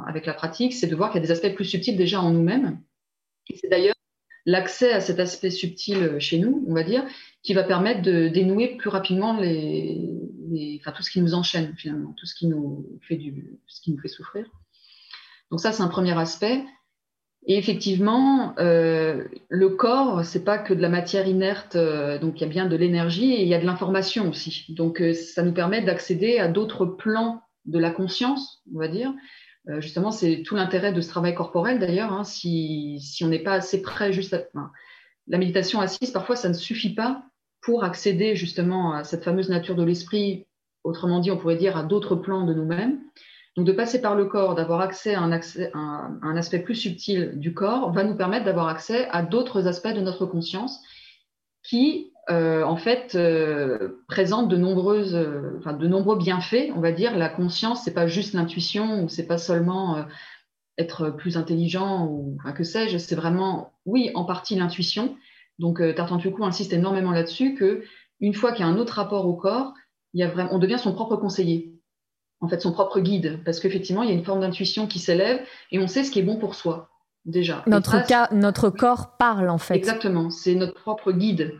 avec 0.07 0.25
la 0.25 0.33
pratique, 0.33 0.73
c'est 0.73 0.87
de 0.87 0.97
voir 0.97 1.11
qu'il 1.11 1.21
y 1.21 1.25
a 1.25 1.27
des 1.27 1.33
aspects 1.33 1.55
plus 1.55 1.66
subtils 1.66 1.97
déjà 1.97 2.21
en 2.21 2.31
nous-mêmes. 2.31 2.81
C'est 3.55 3.68
d'ailleurs 3.68 3.95
l'accès 4.47 4.93
à 4.93 5.01
cet 5.01 5.21
aspect 5.21 5.51
subtil 5.51 6.19
chez 6.19 6.39
nous, 6.39 6.65
on 6.69 6.75
va 6.75 6.83
dire, 6.83 7.05
qui 7.43 7.55
va 7.55 7.63
permettre 7.63 8.03
de 8.03 8.29
dénouer 8.29 8.77
plus 8.77 8.89
rapidement 8.89 9.37
tout 10.95 11.03
ce 11.03 11.11
qui 11.11 11.21
nous 11.21 11.35
enchaîne 11.35 11.75
finalement, 11.77 12.15
tout 12.17 12.27
ce 12.27 12.35
qui 12.35 12.47
nous 12.47 12.87
fait, 13.09 13.19
souffrir. 14.09 14.47
Donc 15.51 15.61
ça, 15.61 15.73
c'est 15.73 15.83
un 15.83 15.89
premier 15.89 16.17
aspect. 16.19 16.65
Et 17.45 17.59
effectivement, 17.59 18.55
euh, 18.59 19.25
le 19.49 19.71
corps, 19.71 20.25
c'est 20.25 20.45
pas 20.45 20.59
que 20.59 20.73
de 20.73 20.81
la 20.81 20.89
matière 20.89 21.27
inerte, 21.27 21.75
euh, 21.75 22.19
donc 22.19 22.41
il 22.41 22.43
y 22.43 22.47
a 22.47 22.49
bien 22.49 22.67
de 22.67 22.77
l'énergie 22.77 23.33
et 23.33 23.43
il 23.43 23.49
y 23.49 23.55
a 23.55 23.61
de 23.61 23.67
l'information 23.67 24.31
aussi. 24.31 24.67
Donc 24.69 25.03
euh, 25.03 25.13
ça 25.13 25.43
nous 25.43 25.53
permet 25.53 25.83
d'accéder 25.83 26.39
à 26.39 26.47
d'autres 26.47 26.87
plans 26.87 27.43
de 27.65 27.81
la 27.81 27.91
conscience, 27.91 28.63
on 28.73 28.79
va 28.79 28.87
dire, 28.87 29.13
euh, 29.68 29.81
justement, 29.81 30.11
c'est 30.11 30.42
tout 30.42 30.57
l'intérêt 30.57 30.92
de 30.92 31.01
ce 31.01 31.09
travail 31.09 31.35
corporel 31.35 31.79
d'ailleurs. 31.79 32.12
Hein, 32.12 32.25
si, 32.25 32.98
on 33.22 33.29
n'est 33.29 33.42
pas 33.42 33.55
assez 33.55 33.81
près, 33.81 34.12
juste 34.12 34.37
la 35.29 35.38
méditation 35.38 35.81
assise, 35.81 36.11
parfois, 36.11 36.37
ça 36.37 36.48
ne 36.48 36.55
suffit 36.55 36.94
pas 36.94 37.25
pour 37.61 37.85
accéder 37.85 38.35
justement 38.35 38.92
à 38.92 39.05
cette 39.05 39.22
fameuse 39.22 39.48
nature 39.48 39.77
de 39.77 39.85
l'esprit. 39.85 40.46
Autrement 40.83 41.20
dit, 41.20 41.31
on 41.31 41.38
pourrait 41.38 41.57
dire 41.57 41.77
à 41.77 41.85
d'autres 41.85 42.16
plans 42.16 42.44
de 42.44 42.55
nous-mêmes. 42.55 43.01
Donc, 43.57 43.66
de 43.66 43.72
passer 43.72 44.01
par 44.01 44.16
le 44.16 44.25
corps, 44.25 44.55
d'avoir 44.55 44.81
accès, 44.81 45.14
à 45.14 45.20
un 45.20 46.37
aspect 46.37 46.59
plus 46.59 46.75
subtil 46.75 47.33
du 47.37 47.55
corps, 47.55 47.92
va 47.92 48.03
nous 48.03 48.16
permettre 48.16 48.46
d'avoir 48.46 48.66
accès 48.66 49.09
à 49.11 49.22
d'autres 49.22 49.68
aspects 49.68 49.94
de 49.94 50.01
notre 50.01 50.27
conscience 50.27 50.81
qui, 51.62 52.12
euh, 52.31 52.63
en 52.63 52.77
fait, 52.77 53.15
euh, 53.17 54.05
présente 54.07 54.49
de, 54.49 54.57
nombreuses, 54.57 55.15
euh, 55.15 55.57
enfin, 55.59 55.73
de 55.73 55.89
nombreux 55.89 56.17
bienfaits. 56.17 56.71
On 56.77 56.81
va 56.81 56.93
dire, 56.93 57.17
la 57.17 57.29
conscience, 57.29 57.83
c'est 57.83 57.95
pas 57.95 58.07
juste 58.07 58.35
l'intuition 58.35 59.03
ou 59.03 59.09
c'est 59.09 59.27
pas 59.27 59.39
seulement 59.39 60.05
être 60.79 61.11
plus 61.11 61.37
intelligent 61.37 62.07
ou 62.07 62.37
enfin, 62.39 62.53
que 62.53 62.65
sais-je, 62.65 62.97
c'est 62.97 63.17
vraiment, 63.17 63.73
oui, 63.87 64.11
en 64.15 64.25
partie 64.25 64.55
l'intuition. 64.55 65.17
Donc, 65.59 65.83
Tartantuku 65.95 66.45
insiste 66.45 66.73
énormément 66.73 67.11
là-dessus 67.11 67.55
que 67.55 67.83
une 68.21 68.35
fois 68.35 68.53
qu'il 68.53 68.65
y 68.65 68.69
a 68.69 68.71
un 68.71 68.79
autre 68.79 68.95
rapport 68.95 69.27
au 69.27 69.35
corps, 69.35 69.75
il 70.15 70.21
y 70.21 70.23
a 70.23 70.29
vraiment, 70.29 70.55
on 70.55 70.59
devient 70.59 70.79
son 70.79 70.95
propre 70.95 71.17
conseiller, 71.17 71.75
en 72.41 72.49
fait, 72.49 72.61
son 72.61 72.73
propre 72.73 73.01
guide, 73.01 73.41
parce 73.45 73.59
qu'effectivement, 73.59 74.03
il 74.03 74.09
y 74.09 74.13
a 74.13 74.15
une 74.15 74.25
forme 74.25 74.41
d'intuition 74.41 74.87
qui 74.87 75.01
s'élève 75.01 75.45
et 75.73 75.79
on 75.79 75.89
sait 75.89 76.05
ce 76.05 76.11
qui 76.11 76.21
est 76.21 76.25
bon 76.25 76.37
pour 76.37 76.55
soi 76.55 76.89
déjà. 77.25 77.63
Notre, 77.67 78.05
cas, 78.07 78.29
notre 78.33 78.71
corps 78.71 79.17
parle 79.17 79.49
en 79.49 79.59
fait. 79.59 79.75
Exactement, 79.75 80.31
c'est 80.31 80.55
notre 80.55 80.75
propre 80.75 81.13
guide. 81.13 81.53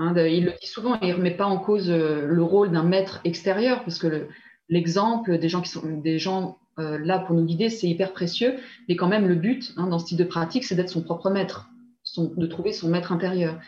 Hein, 0.00 0.14
il 0.16 0.46
le 0.46 0.52
dit 0.58 0.66
souvent, 0.66 0.98
il 1.02 1.08
ne 1.08 1.14
remet 1.14 1.30
pas 1.30 1.44
en 1.44 1.58
cause 1.58 1.90
euh, 1.90 2.26
le 2.26 2.42
rôle 2.42 2.70
d'un 2.70 2.84
maître 2.84 3.20
extérieur, 3.24 3.84
parce 3.84 3.98
que 3.98 4.28
l'exemple 4.70 5.38
des 5.38 5.50
gens 5.50 5.60
qui 5.60 5.68
sont 5.68 5.82
des 5.86 6.18
gens 6.18 6.56
euh, 6.78 6.98
là 6.98 7.18
pour 7.18 7.36
nous 7.36 7.44
guider, 7.44 7.68
c'est 7.68 7.86
hyper 7.86 8.14
précieux. 8.14 8.54
Mais 8.88 8.96
quand 8.96 9.08
même, 9.08 9.28
le 9.28 9.34
but 9.34 9.74
hein, 9.76 9.88
dans 9.88 9.98
ce 9.98 10.06
type 10.06 10.16
de 10.16 10.24
pratique, 10.24 10.64
c'est 10.64 10.74
d'être 10.74 10.88
son 10.88 11.02
propre 11.02 11.28
maître, 11.28 11.68
de 12.16 12.46
trouver 12.46 12.72
son 12.72 12.88
maître 12.88 13.12
intérieur. 13.12 13.58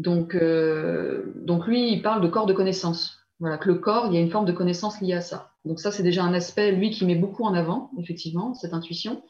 Donc, 0.00 0.34
euh, 0.34 1.32
donc 1.36 1.68
lui, 1.68 1.92
il 1.92 2.02
parle 2.02 2.20
de 2.20 2.26
corps 2.26 2.46
de 2.46 2.52
connaissance. 2.52 3.20
Voilà, 3.38 3.56
que 3.56 3.68
le 3.68 3.76
corps, 3.76 4.06
il 4.08 4.14
y 4.14 4.16
a 4.16 4.20
une 4.20 4.30
forme 4.30 4.46
de 4.46 4.52
connaissance 4.52 5.00
liée 5.00 5.12
à 5.12 5.20
ça. 5.20 5.52
Donc 5.64 5.78
ça, 5.78 5.92
c'est 5.92 6.02
déjà 6.02 6.24
un 6.24 6.34
aspect, 6.34 6.72
lui, 6.72 6.90
qui 6.90 7.06
met 7.06 7.14
beaucoup 7.14 7.44
en 7.44 7.54
avant, 7.54 7.92
effectivement, 7.96 8.54
cette 8.54 8.72
intuition. 8.72 9.22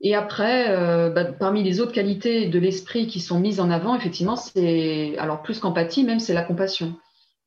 Et 0.00 0.14
après, 0.14 0.70
euh, 0.70 1.10
bah, 1.10 1.24
parmi 1.24 1.62
les 1.62 1.80
autres 1.80 1.92
qualités 1.92 2.48
de 2.48 2.58
l'esprit 2.58 3.06
qui 3.06 3.20
sont 3.20 3.38
mises 3.38 3.60
en 3.60 3.70
avant, 3.70 3.94
effectivement, 3.94 4.36
c'est, 4.36 5.16
alors 5.18 5.42
plus 5.42 5.58
qu'empathie, 5.58 6.04
même, 6.04 6.20
c'est 6.20 6.32
la 6.32 6.42
compassion. 6.42 6.94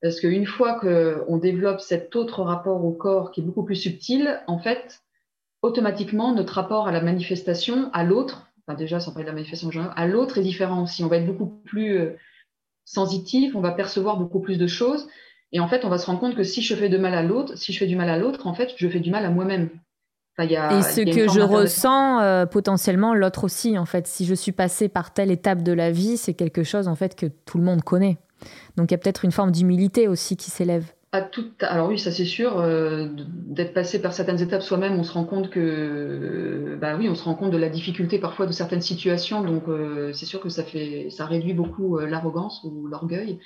Parce 0.02 0.20
qu'une 0.20 0.46
fois 0.46 0.80
qu'on 0.80 1.38
développe 1.38 1.80
cet 1.80 2.16
autre 2.16 2.44
rapport 2.44 2.84
au 2.84 2.92
corps 2.92 3.32
qui 3.32 3.42
est 3.42 3.44
beaucoup 3.44 3.64
plus 3.64 3.76
subtil, 3.76 4.42
en 4.48 4.60
fait, 4.60 5.02
automatiquement, 5.62 6.34
notre 6.34 6.54
rapport 6.54 6.88
à 6.88 6.92
la 6.92 7.02
manifestation, 7.02 7.90
à 7.94 8.04
l'autre, 8.04 8.48
déjà, 8.78 9.00
sans 9.00 9.12
parler 9.12 9.24
de 9.24 9.30
la 9.30 9.36
manifestation 9.36 9.90
à 9.96 10.06
l'autre 10.06 10.38
est 10.38 10.44
différent 10.44 10.84
aussi. 10.84 11.04
On 11.04 11.08
va 11.08 11.18
être 11.18 11.26
beaucoup 11.26 11.48
plus 11.48 11.98
euh, 11.98 12.18
sensitif, 12.86 13.56
on 13.56 13.62
va 13.62 13.72
percevoir 13.72 14.18
beaucoup 14.18 14.42
plus 14.42 14.58
de 14.58 14.68
choses. 14.68 15.08
Et 15.52 15.60
en 15.60 15.68
fait, 15.68 15.86
on 15.86 15.90
va 15.90 15.98
se 15.98 16.06
rendre 16.06 16.20
compte 16.20 16.36
que 16.36 16.44
si 16.44 16.62
je 16.62 16.76
fais 16.76 16.90
de 16.90 16.98
mal 16.98 17.14
à 17.14 17.24
l'autre, 17.24 17.58
si 17.58 17.74
je 17.74 17.80
fais 17.80 17.88
du 17.88 17.96
mal 17.96 18.10
à 18.10 18.18
l'autre, 18.18 18.46
en 18.46 18.54
fait, 18.54 18.74
je 18.76 18.88
fais 18.88 19.00
du 19.00 19.10
mal 19.10 19.26
à 19.26 19.30
moi-même 19.30 19.70
et 20.40 20.82
ce 20.82 21.02
que 21.02 21.32
je 21.32 21.42
ressens 21.42 22.20
euh, 22.22 22.46
potentiellement 22.46 23.14
l'autre 23.14 23.44
aussi 23.44 23.78
en 23.78 23.86
fait. 23.86 24.08
Si 24.08 24.26
je 24.26 24.34
suis 24.34 24.52
passée 24.52 24.90
par 24.90 25.14
telle 25.14 25.30
étape 25.30 25.62
de 25.62 25.72
la 25.72 25.92
vie 25.92 26.18
c'est 26.18 26.34
quelque 26.34 26.64
chose 26.64 26.88
en 26.88 26.96
fait 26.96 27.16
que 27.16 27.28
tout 27.46 27.58
le 27.58 27.64
monde 27.64 27.84
connaît. 27.84 28.18
Donc 28.76 28.90
il 28.90 28.94
y 28.94 28.96
a 28.96 28.98
peut-être 28.98 29.26
une 29.26 29.32
forme 29.32 29.52
d'humilité 29.52 30.08
aussi 30.08 30.36
qui 30.36 30.50
s'élève. 30.50 30.86
À 31.12 31.22
tout... 31.22 31.46
alors 31.60 31.90
oui 31.90 32.00
ça 32.00 32.12
c'est 32.12 32.26
sûr 32.26 32.60
euh, 32.60 33.08
d'être 33.16 33.76
passé 33.76 34.02
par 34.02 34.14
certaines 34.14 34.42
étapes 34.42 34.64
soi-même 34.64 34.94
on 34.94 35.04
se 35.04 35.14
rend 35.14 35.26
compte 35.26 35.52
que 35.52 36.76
bah 36.82 36.96
oui 36.98 37.08
on 37.08 37.14
se 37.14 37.24
rend 37.24 37.36
compte 37.36 37.52
de 37.52 37.58
la 37.58 37.70
difficulté 37.70 38.18
parfois 38.18 38.48
de 38.48 38.52
certaines 38.52 38.82
situations. 38.82 39.44
Donc 39.44 39.68
euh, 39.68 40.12
c'est 40.14 40.26
sûr 40.26 40.40
que 40.40 40.50
ça 40.50 40.64
fait 40.64 41.10
ça 41.12 41.28
réduit 41.28 41.54
beaucoup 41.54 42.00
l'arrogance 42.00 42.64
ou 42.64 42.88
l'orgueil. 42.88 43.40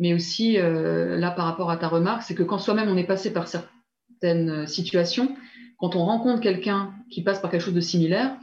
Mais 0.00 0.12
aussi 0.12 0.56
là 0.56 1.30
par 1.30 1.44
rapport 1.44 1.70
à 1.70 1.76
ta 1.76 1.86
remarque 1.86 2.22
c'est 2.22 2.34
que 2.34 2.42
quand 2.42 2.58
soi-même 2.58 2.88
on 2.88 2.96
est 2.96 3.06
passé 3.06 3.32
par 3.32 3.46
certaines 3.46 4.66
situations 4.66 5.36
quand 5.78 5.96
on 5.96 6.04
rencontre 6.04 6.40
quelqu'un 6.40 6.94
qui 7.10 7.22
passe 7.22 7.40
par 7.40 7.50
quelque 7.50 7.62
chose 7.62 7.74
de 7.74 7.80
similaire, 7.80 8.36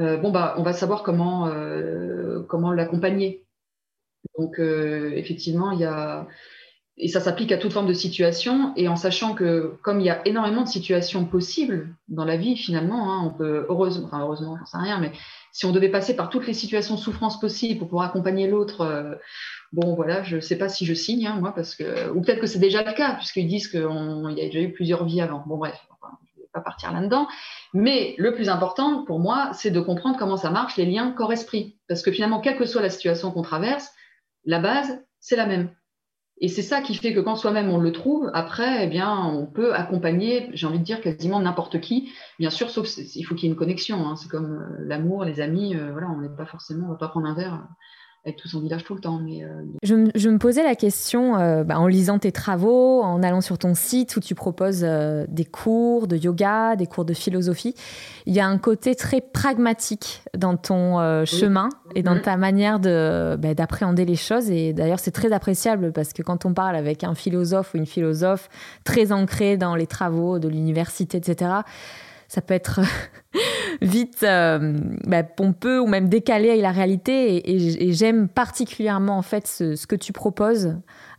euh, 0.00 0.16
bon, 0.16 0.30
bah, 0.30 0.54
on 0.58 0.62
va 0.62 0.72
savoir 0.72 1.02
comment, 1.02 1.48
euh, 1.48 2.42
comment 2.48 2.72
l'accompagner. 2.72 3.44
Donc, 4.38 4.58
euh, 4.58 5.12
effectivement, 5.14 5.72
il 5.72 5.80
y 5.80 5.84
a. 5.84 6.26
Et 7.00 7.06
ça 7.06 7.20
s'applique 7.20 7.52
à 7.52 7.58
toute 7.58 7.72
forme 7.72 7.86
de 7.86 7.92
situation, 7.92 8.72
et 8.74 8.88
en 8.88 8.96
sachant 8.96 9.32
que, 9.32 9.76
comme 9.82 10.00
il 10.00 10.06
y 10.06 10.10
a 10.10 10.26
énormément 10.26 10.62
de 10.62 10.68
situations 10.68 11.24
possibles 11.24 11.94
dans 12.08 12.24
la 12.24 12.36
vie, 12.36 12.56
finalement, 12.56 13.12
hein, 13.12 13.22
on 13.24 13.30
peut, 13.30 13.66
heureusement, 13.68 14.06
enfin, 14.06 14.20
heureusement, 14.20 14.56
j'en 14.58 14.66
sais 14.66 14.78
rien, 14.78 14.98
mais 14.98 15.12
si 15.52 15.64
on 15.64 15.70
devait 15.70 15.90
passer 15.90 16.16
par 16.16 16.28
toutes 16.28 16.48
les 16.48 16.54
situations 16.54 16.96
de 16.96 17.00
souffrance 17.00 17.38
possibles 17.38 17.78
pour 17.78 17.86
pouvoir 17.86 18.08
accompagner 18.08 18.48
l'autre, 18.48 19.16
Bon, 19.72 19.94
voilà, 19.94 20.22
je 20.22 20.36
ne 20.36 20.40
sais 20.40 20.56
pas 20.56 20.68
si 20.68 20.86
je 20.86 20.94
signe, 20.94 21.26
hein, 21.26 21.36
moi, 21.40 21.54
parce 21.54 21.74
que. 21.74 22.10
Ou 22.10 22.22
peut-être 22.22 22.40
que 22.40 22.46
c'est 22.46 22.58
déjà 22.58 22.82
le 22.82 22.92
cas, 22.92 23.14
puisqu'ils 23.14 23.46
disent 23.46 23.68
qu'il 23.68 23.80
y 23.80 24.40
a 24.40 24.46
déjà 24.46 24.60
eu 24.60 24.72
plusieurs 24.72 25.04
vies 25.04 25.20
avant. 25.20 25.44
Bon, 25.46 25.58
bref, 25.58 25.78
partir 26.60 26.92
là-dedans. 26.92 27.28
Mais 27.74 28.14
le 28.18 28.34
plus 28.34 28.48
important 28.48 29.04
pour 29.04 29.20
moi, 29.20 29.50
c'est 29.52 29.70
de 29.70 29.80
comprendre 29.80 30.18
comment 30.18 30.36
ça 30.36 30.50
marche, 30.50 30.76
les 30.76 30.86
liens 30.86 31.10
corps-esprit. 31.12 31.78
Parce 31.88 32.02
que 32.02 32.12
finalement, 32.12 32.40
quelle 32.40 32.56
que 32.56 32.66
soit 32.66 32.82
la 32.82 32.90
situation 32.90 33.30
qu'on 33.30 33.42
traverse, 33.42 33.90
la 34.44 34.58
base, 34.58 35.04
c'est 35.20 35.36
la 35.36 35.46
même. 35.46 35.70
Et 36.40 36.48
c'est 36.48 36.62
ça 36.62 36.80
qui 36.80 36.94
fait 36.94 37.12
que 37.12 37.20
quand 37.20 37.34
soi-même 37.34 37.68
on 37.68 37.78
le 37.78 37.90
trouve, 37.90 38.30
après, 38.32 38.84
eh 38.84 38.86
bien, 38.86 39.24
on 39.24 39.46
peut 39.46 39.74
accompagner, 39.74 40.50
j'ai 40.52 40.66
envie 40.66 40.78
de 40.78 40.84
dire, 40.84 41.00
quasiment 41.00 41.40
n'importe 41.40 41.80
qui. 41.80 42.12
Bien 42.38 42.50
sûr, 42.50 42.70
sauf 42.70 42.88
il 42.96 43.22
faut 43.24 43.34
qu'il 43.34 43.44
y 43.44 43.46
ait 43.48 43.52
une 43.52 43.58
connexion. 43.58 44.06
Hein. 44.06 44.14
C'est 44.16 44.28
comme 44.28 44.52
euh, 44.52 44.84
l'amour, 44.84 45.24
les 45.24 45.40
amis. 45.40 45.74
Euh, 45.74 45.90
voilà, 45.90 46.08
on 46.10 46.20
n'est 46.20 46.28
pas 46.28 46.46
forcément, 46.46 46.86
on 46.86 46.90
va 46.90 46.96
pas 46.96 47.08
prendre 47.08 47.26
un 47.26 47.34
verre 47.34 47.66
avec 48.24 48.36
tout 48.36 48.48
son 48.48 48.60
village 48.60 48.84
tout 48.84 48.94
le 48.94 49.00
temps. 49.00 49.18
Mais, 49.18 49.44
euh, 49.44 49.64
je, 49.82 49.94
me 50.28 50.38
posais 50.38 50.62
la 50.62 50.74
question 50.74 51.38
euh, 51.38 51.64
bah, 51.64 51.78
en 51.78 51.86
lisant 51.86 52.18
tes 52.18 52.32
travaux, 52.32 53.02
en 53.02 53.22
allant 53.22 53.40
sur 53.40 53.58
ton 53.58 53.74
site 53.74 54.16
où 54.16 54.20
tu 54.20 54.34
proposes 54.34 54.82
euh, 54.82 55.24
des 55.28 55.44
cours 55.44 56.06
de 56.08 56.16
yoga, 56.16 56.76
des 56.76 56.86
cours 56.86 57.04
de 57.04 57.14
philosophie. 57.14 57.74
Il 58.26 58.34
y 58.34 58.40
a 58.40 58.46
un 58.46 58.58
côté 58.58 58.94
très 58.94 59.20
pragmatique 59.20 60.22
dans 60.36 60.56
ton 60.56 61.24
chemin 61.24 61.68
et 61.94 62.02
dans 62.02 62.20
ta 62.20 62.36
manière 62.36 62.80
de, 62.80 63.36
bah, 63.36 63.54
d'appréhender 63.54 64.04
les 64.04 64.16
choses. 64.16 64.50
Et 64.50 64.72
d'ailleurs, 64.72 65.00
c'est 65.00 65.10
très 65.10 65.32
appréciable 65.32 65.92
parce 65.92 66.12
que 66.12 66.22
quand 66.22 66.44
on 66.44 66.52
parle 66.52 66.76
avec 66.76 67.04
un 67.04 67.14
philosophe 67.14 67.72
ou 67.74 67.78
une 67.78 67.86
philosophe 67.86 68.48
très 68.84 69.12
ancré 69.12 69.56
dans 69.56 69.74
les 69.74 69.86
travaux 69.86 70.38
de 70.38 70.48
l'université, 70.48 71.18
etc., 71.18 71.62
ça 72.28 72.42
peut 72.42 72.54
être 72.54 72.80
vite 73.80 74.22
euh, 74.22 74.78
bah, 75.06 75.22
pompeux 75.22 75.80
ou 75.80 75.86
même 75.86 76.08
décalé 76.08 76.50
à 76.50 76.56
la 76.56 76.70
réalité. 76.70 77.50
Et, 77.50 77.92
j'aime 77.92 78.28
particulièrement 78.28 79.16
en 79.16 79.22
fait 79.22 79.46
ce, 79.46 79.86
que 79.86 79.96
tu 79.96 80.12
proposes 80.12 80.76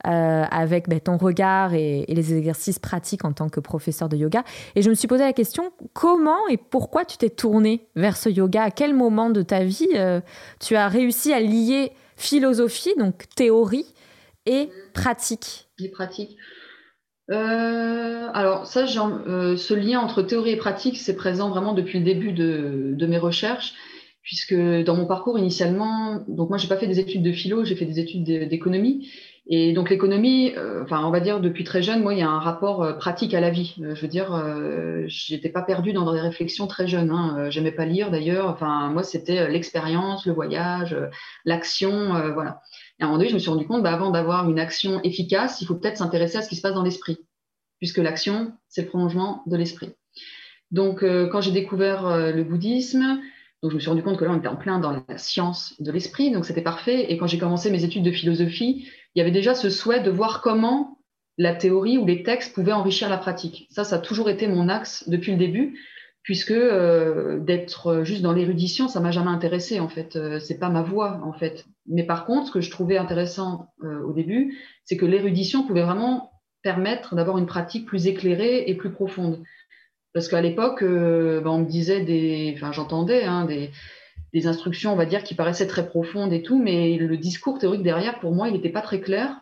euh, 0.08 0.44
avec 0.50 0.88
bah, 0.88 1.00
ton 1.00 1.18
regard 1.18 1.74
et, 1.74 2.06
les 2.08 2.34
exercices 2.36 2.80
pratiques 2.80 3.26
en 3.26 3.34
tant 3.34 3.50
que 3.50 3.60
professeur 3.60 4.08
de 4.08 4.18
yoga. 4.18 4.44
Et 4.76 4.82
je 4.82 4.90
me 4.90 4.96
suis 4.96 5.08
posé 5.08 5.24
la 5.24 5.34
question 5.34 5.72
comment 5.94 6.48
et 6.48 6.58
pourquoi 6.58 7.06
tu 7.06 7.18
t'es 7.18 7.30
tourné 7.30 7.88
vers 7.96 8.16
ce 8.16 8.30
yoga? 8.30 8.64
À 8.64 8.72
quel 8.72 8.94
moment 8.94 9.30
de 9.30 9.42
ta 9.42 9.64
vie 9.64 9.90
euh, 9.96 10.22
tu 10.60 10.76
as 10.76 10.88
réussi 10.88 11.34
à 11.34 11.40
lier 11.40 11.92
philosophie, 12.16 12.94
donc 12.98 13.24
théorie, 13.36 13.94
et 14.46 14.70
pratique? 14.94 15.70
Et 15.80 15.90
pratique. 15.90 16.38
Euh, 17.32 18.30
alors 18.34 18.66
ça, 18.66 18.86
euh, 18.86 19.56
ce 19.56 19.74
lien 19.74 20.00
entre 20.00 20.22
théorie 20.24 20.52
et 20.52 20.58
pratique, 20.58 20.98
c'est 20.98 21.16
présent 21.16 21.50
vraiment 21.50 21.74
depuis 21.74 22.00
le 22.00 22.06
début 22.06 22.32
de, 22.32 23.06
mes 23.06 23.18
recherches, 23.18 23.74
puisque 24.24 24.56
dans 24.56 24.96
mon 24.96 25.06
parcours 25.06 25.38
initialement, 25.38 26.24
donc 26.28 26.50
moi 26.50 26.58
j'ai 26.58 26.68
pas 26.68 26.78
fait 26.78 26.88
des 26.88 27.00
études 27.00 27.24
de 27.24 27.32
philo, 27.32 27.66
j'ai 27.66 27.76
fait 27.76 27.86
des 27.86 28.00
études 28.00 28.24
d'économie, 28.24 29.10
et 29.48 29.74
donc 29.74 29.90
l'économie, 29.90 30.54
euh, 30.58 30.84
enfin 30.84 31.04
on 31.06 31.12
va 31.12 31.20
dire 31.20 31.40
depuis 31.40 31.64
très 31.64 31.84
jeune, 31.84 32.02
moi 32.02 32.14
il 32.14 32.20
y 32.20 32.24
a 32.24 32.30
un 32.30 32.40
rapport 32.40 32.98
pratique 32.98 33.34
à 33.36 33.42
la 33.42 33.52
vie. 33.52 33.76
je 33.78 34.02
veux 34.02 34.08
dire, 34.08 34.44
j'étais 35.08 35.50
pas 35.50 35.62
perdue 35.62 35.94
dans 35.94 36.12
des 36.12 36.20
réflexions 36.20 36.68
très 36.68 36.88
jeunes. 36.88 37.12
Hein. 37.12 37.50
J'aimais 37.50 37.72
pas 37.72 37.86
lire 37.86 38.12
d'ailleurs. 38.12 38.48
Enfin 38.48 38.90
moi 38.90 39.04
c'était 39.04 39.50
l'expérience, 39.50 40.26
le 40.26 40.34
voyage, 40.34 40.96
l'action, 41.46 42.32
voilà. 42.34 42.62
Et 43.00 43.04
à 43.04 43.06
un 43.06 43.08
moment 43.10 43.18
donné, 43.20 43.30
je 43.30 43.36
me 43.36 43.40
suis 43.40 43.50
rendu 43.50 43.66
compte, 43.66 43.84
bah, 43.84 43.94
avant 43.94 44.12
d'avoir 44.12 44.50
une 44.50 44.60
action 44.60 45.02
efficace, 45.04 45.62
il 45.62 45.66
faut 45.66 45.76
peut-être 45.76 45.98
s'intéresser 45.98 46.38
à 46.38 46.42
ce 46.42 46.50
qui 46.50 46.56
se 46.56 46.62
passe 46.62 46.74
dans 46.74 46.84
l'esprit, 46.84 47.18
puisque 47.78 47.98
l'action, 47.98 48.52
c'est 48.68 48.82
le 48.82 48.88
prolongement 48.88 49.44
de 49.46 49.56
l'esprit. 49.56 49.92
Donc, 50.72 51.04
euh, 51.04 51.28
quand 51.28 51.42
j'ai 51.42 51.52
découvert 51.52 52.06
euh, 52.06 52.32
le 52.32 52.44
bouddhisme, 52.44 53.22
je 53.64 53.74
me 53.74 53.80
suis 53.80 53.90
rendu 53.90 54.04
compte 54.04 54.18
que 54.18 54.26
là, 54.26 54.32
on 54.32 54.38
était 54.38 54.48
en 54.48 54.56
plein 54.56 54.80
dans 54.80 54.92
la 54.92 55.18
science 55.18 55.76
de 55.80 55.92
l'esprit, 55.92 56.32
donc 56.32 56.46
c'était 56.46 56.62
parfait. 56.62 57.12
Et 57.12 57.18
quand 57.18 57.28
j'ai 57.28 57.38
commencé 57.38 57.72
mes 57.72 57.84
études 57.84 58.04
de 58.04 58.12
philosophie, 58.12 58.88
il 59.16 59.20
y 59.20 59.22
avait 59.22 59.32
déjà 59.32 59.56
ce 59.56 59.70
souhait 59.70 60.02
de 60.02 60.12
voir 60.12 60.42
comment 60.42 61.00
la 61.38 61.56
théorie 61.56 61.98
ou 61.98 62.06
les 62.06 62.24
textes 62.24 62.54
pouvaient 62.54 62.74
enrichir 62.74 63.10
la 63.10 63.18
pratique. 63.18 63.68
Ça, 63.72 63.84
ça 63.84 63.98
a 63.98 64.00
toujours 64.00 64.30
été 64.30 64.48
mon 64.48 64.70
axe 64.70 65.08
depuis 65.10 65.32
le 65.32 65.38
début 65.38 65.80
puisque 66.24 66.52
euh, 66.52 67.40
d'être 67.40 68.04
juste 68.04 68.22
dans 68.22 68.34
l'érudition, 68.34 68.88
ça 68.88 69.00
m'a 69.00 69.12
jamais 69.12 69.32
intéressé 69.32 69.80
en 69.80 69.90
fait. 69.90 70.16
Euh, 70.16 70.40
c'est 70.40 70.60
pas 70.60 70.70
ma 70.70 70.82
voie 70.82 71.22
en 71.24 71.34
fait. 71.34 71.66
Mais 71.88 72.04
par 72.04 72.26
contre, 72.26 72.48
ce 72.48 72.52
que 72.52 72.62
je 72.62 72.70
trouvais 72.70 72.98
intéressant 72.98 73.74
euh, 73.84 74.02
au 74.04 74.14
début, 74.14 74.58
c'est 74.84 74.98
que 74.98 75.06
l'érudition 75.06 75.66
pouvait 75.66 75.84
vraiment 75.84 76.32
permettre 76.62 77.16
d'avoir 77.16 77.38
une 77.38 77.46
pratique 77.46 77.86
plus 77.86 78.08
éclairée 78.08 78.66
et 78.68 78.76
plus 78.76 78.92
profonde. 78.92 79.42
Parce 80.14 80.28
qu'à 80.28 80.42
l'époque, 80.42 80.84
ben, 80.84 81.46
on 81.46 81.60
me 81.60 81.70
disait 81.70 82.04
des, 82.04 82.54
enfin 82.56 82.72
j'entendais 82.72 83.24
hein, 83.24 83.46
des, 83.46 83.70
des 84.34 84.48
instructions, 84.48 84.92
on 84.92 84.96
va 84.96 85.06
dire, 85.06 85.24
qui 85.24 85.36
paraissaient 85.36 85.68
très 85.68 85.88
profondes 85.88 86.34
et 86.34 86.42
tout, 86.42 86.62
mais 86.62 86.98
le 86.98 87.16
discours 87.16 87.60
théorique 87.60 87.84
derrière, 87.84 88.20
pour 88.20 88.34
moi, 88.34 88.50
il 88.50 88.54
n'était 88.54 88.70
pas 88.70 88.82
très 88.82 89.00
clair. 89.00 89.40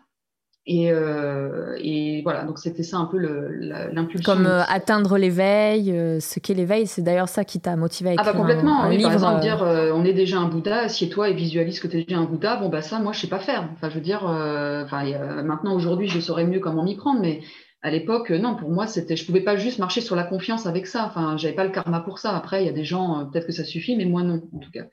Euh, 0.70 1.76
et, 1.78 2.20
voilà, 2.22 2.44
donc 2.44 2.58
c'était 2.58 2.82
ça 2.82 2.98
un 2.98 3.06
peu 3.06 3.18
l'impulsion. 3.18 4.32
Comme 4.32 4.46
euh, 4.46 4.62
atteindre 4.68 5.16
l'éveil, 5.16 5.90
euh, 5.92 6.20
ce 6.20 6.40
qu'est 6.40 6.54
l'éveil, 6.54 6.86
c'est 6.86 7.02
d'ailleurs 7.02 7.28
ça 7.28 7.44
qui 7.44 7.58
t'a 7.58 7.74
motivé 7.76 8.10
à 8.10 8.12
écrire 8.14 8.28
ah 8.28 8.32
bah 8.32 8.38
complètement, 8.38 8.82
un, 8.82 8.90
livre. 8.90 9.04
Par 9.04 9.12
exemple, 9.12 9.40
dire 9.40 9.62
on 9.62 10.04
est 10.04 10.12
déjà 10.12 10.38
un 10.38 10.48
Bouddha, 10.48 10.80
assieds-toi 10.80 11.30
et 11.30 11.34
visualise 11.34 11.80
que 11.80 11.88
tu 11.88 11.98
es 11.98 12.04
déjà 12.04 12.20
un 12.20 12.24
Bouddha, 12.24 12.56
bon 12.56 12.68
bah 12.68 12.82
ça, 12.82 12.98
moi 12.98 13.12
je 13.12 13.20
sais 13.20 13.28
pas 13.28 13.38
faire. 13.38 13.68
Enfin, 13.72 13.88
je 13.88 13.94
veux 13.94 14.02
dire, 14.02 14.22
maintenant 14.24 15.74
aujourd'hui 15.74 16.08
je 16.08 16.20
saurais 16.20 16.44
mieux 16.44 16.60
comment 16.60 16.84
m'y 16.84 16.96
prendre, 16.96 17.20
mais 17.20 17.40
à 17.80 17.90
l'époque, 17.90 18.30
non, 18.30 18.56
pour 18.56 18.70
moi, 18.70 18.88
c'était, 18.88 19.14
je 19.14 19.24
pouvais 19.24 19.40
pas 19.40 19.56
juste 19.56 19.78
marcher 19.78 20.00
sur 20.00 20.16
la 20.16 20.24
confiance 20.24 20.66
avec 20.66 20.88
ça. 20.88 21.06
Enfin, 21.06 21.36
j'avais 21.36 21.54
pas 21.54 21.64
le 21.64 21.70
karma 21.70 22.00
pour 22.00 22.18
ça. 22.18 22.36
Après, 22.36 22.64
il 22.64 22.66
y 22.66 22.68
a 22.68 22.72
des 22.72 22.82
gens, 22.84 23.26
peut-être 23.30 23.46
que 23.46 23.52
ça 23.52 23.62
suffit, 23.64 23.96
mais 23.96 24.04
moi 24.04 24.22
non, 24.22 24.42
en 24.52 24.58
tout 24.58 24.70
cas. 24.70 24.84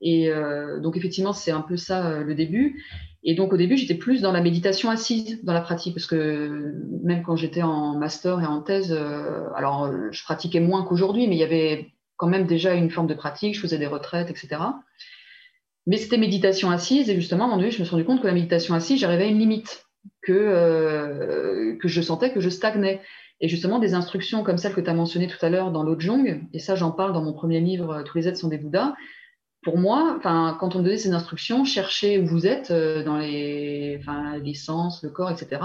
Et 0.00 0.30
donc 0.80 0.96
effectivement, 0.96 1.32
c'est 1.32 1.50
un 1.50 1.62
peu 1.62 1.76
ça 1.76 2.20
le 2.20 2.34
début. 2.36 2.76
Et 3.24 3.34
donc 3.34 3.52
au 3.52 3.56
début, 3.56 3.76
j'étais 3.76 3.94
plus 3.94 4.20
dans 4.20 4.32
la 4.32 4.40
méditation 4.40 4.90
assise 4.90 5.42
dans 5.44 5.52
la 5.52 5.60
pratique, 5.60 5.94
parce 5.94 6.06
que 6.06 6.74
même 7.02 7.22
quand 7.22 7.36
j'étais 7.36 7.62
en 7.62 7.96
master 7.96 8.40
et 8.40 8.46
en 8.46 8.62
thèse, 8.62 8.92
euh, 8.92 9.48
alors 9.56 9.90
je 10.12 10.22
pratiquais 10.22 10.60
moins 10.60 10.84
qu'aujourd'hui, 10.84 11.26
mais 11.26 11.34
il 11.34 11.38
y 11.38 11.44
avait 11.44 11.92
quand 12.16 12.28
même 12.28 12.46
déjà 12.46 12.74
une 12.74 12.90
forme 12.90 13.06
de 13.06 13.14
pratique, 13.14 13.54
je 13.54 13.60
faisais 13.60 13.78
des 13.78 13.86
retraites, 13.86 14.30
etc. 14.30 14.60
Mais 15.86 15.96
c'était 15.96 16.18
méditation 16.18 16.70
assise, 16.70 17.08
et 17.08 17.14
justement, 17.14 17.44
à 17.44 17.46
un 17.46 17.48
moment 17.48 17.60
donné, 17.60 17.70
je 17.70 17.80
me 17.80 17.84
suis 17.84 17.92
rendu 17.92 18.04
compte 18.04 18.20
que 18.20 18.26
la 18.26 18.34
méditation 18.34 18.74
assise, 18.74 19.00
j'arrivais 19.00 19.24
à 19.24 19.28
une 19.28 19.38
limite, 19.38 19.86
que, 20.22 20.32
euh, 20.32 21.76
que 21.80 21.88
je 21.88 22.00
sentais 22.00 22.32
que 22.32 22.40
je 22.40 22.50
stagnais. 22.50 23.00
Et 23.40 23.48
justement, 23.48 23.78
des 23.78 23.94
instructions 23.94 24.42
comme 24.42 24.58
celle 24.58 24.74
que 24.74 24.80
tu 24.80 24.90
as 24.90 24.94
mentionnées 24.94 25.28
tout 25.28 25.44
à 25.44 25.48
l'heure 25.48 25.70
dans 25.70 25.98
Jung, 25.98 26.42
et 26.52 26.58
ça 26.58 26.74
j'en 26.74 26.90
parle 26.90 27.12
dans 27.12 27.22
mon 27.22 27.32
premier 27.32 27.60
livre, 27.60 28.02
Tous 28.04 28.18
les 28.18 28.28
êtres 28.28 28.38
sont 28.38 28.48
des 28.48 28.58
Bouddhas, 28.58 28.94
pour 29.62 29.78
moi, 29.78 30.18
quand 30.22 30.74
on 30.76 30.78
me 30.78 30.84
donnait 30.84 30.98
ces 30.98 31.12
instructions, 31.12 31.64
cherchez 31.64 32.18
où 32.18 32.26
vous 32.26 32.46
êtes 32.46 32.70
euh, 32.70 33.02
dans 33.02 33.18
les, 33.18 34.00
les 34.42 34.54
sens, 34.54 35.02
le 35.02 35.10
corps, 35.10 35.30
etc. 35.30 35.62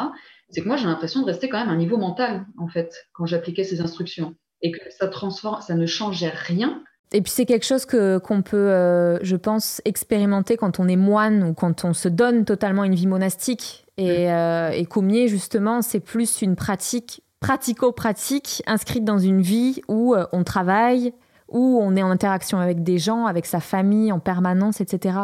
C'est 0.49 0.61
que 0.61 0.67
moi, 0.67 0.77
j'ai 0.77 0.85
l'impression 0.85 1.21
de 1.21 1.25
rester 1.25 1.49
quand 1.49 1.59
même 1.59 1.69
à 1.69 1.73
un 1.73 1.77
niveau 1.77 1.97
mental, 1.97 2.45
en 2.57 2.67
fait, 2.67 3.07
quand 3.13 3.25
j'appliquais 3.25 3.63
ces 3.63 3.81
instructions. 3.81 4.35
Et 4.61 4.71
que 4.71 4.79
ça 4.97 5.07
transforme, 5.07 5.61
ça 5.61 5.75
ne 5.75 5.85
changeait 5.85 6.31
rien. 6.33 6.83
Et 7.11 7.21
puis 7.21 7.31
c'est 7.31 7.45
quelque 7.45 7.65
chose 7.65 7.85
que 7.85 8.17
qu'on 8.17 8.41
peut, 8.41 8.57
euh, 8.57 9.19
je 9.21 9.35
pense, 9.35 9.81
expérimenter 9.85 10.57
quand 10.57 10.79
on 10.79 10.87
est 10.87 10.95
moine 10.95 11.43
ou 11.43 11.53
quand 11.53 11.85
on 11.85 11.93
se 11.93 12.07
donne 12.07 12.43
totalement 12.43 12.83
une 12.83 12.95
vie 12.95 13.07
monastique. 13.07 13.85
Et, 13.97 14.27
mmh. 14.27 14.31
euh, 14.31 15.27
justement, 15.27 15.83
c'est 15.83 15.99
plus 15.99 16.41
une 16.41 16.55
pratique 16.55 17.21
pratico-pratique 17.39 18.63
inscrite 18.65 19.03
dans 19.03 19.19
une 19.19 19.41
vie 19.41 19.81
où 19.87 20.15
euh, 20.15 20.25
on 20.31 20.43
travaille, 20.43 21.13
où 21.53 21.79
on 21.81 21.95
est 21.95 22.03
en 22.03 22.09
interaction 22.09 22.59
avec 22.59 22.83
des 22.83 22.97
gens, 22.97 23.25
avec 23.25 23.45
sa 23.45 23.59
famille 23.59 24.11
en 24.11 24.19
permanence, 24.19 24.81
etc. 24.81 25.17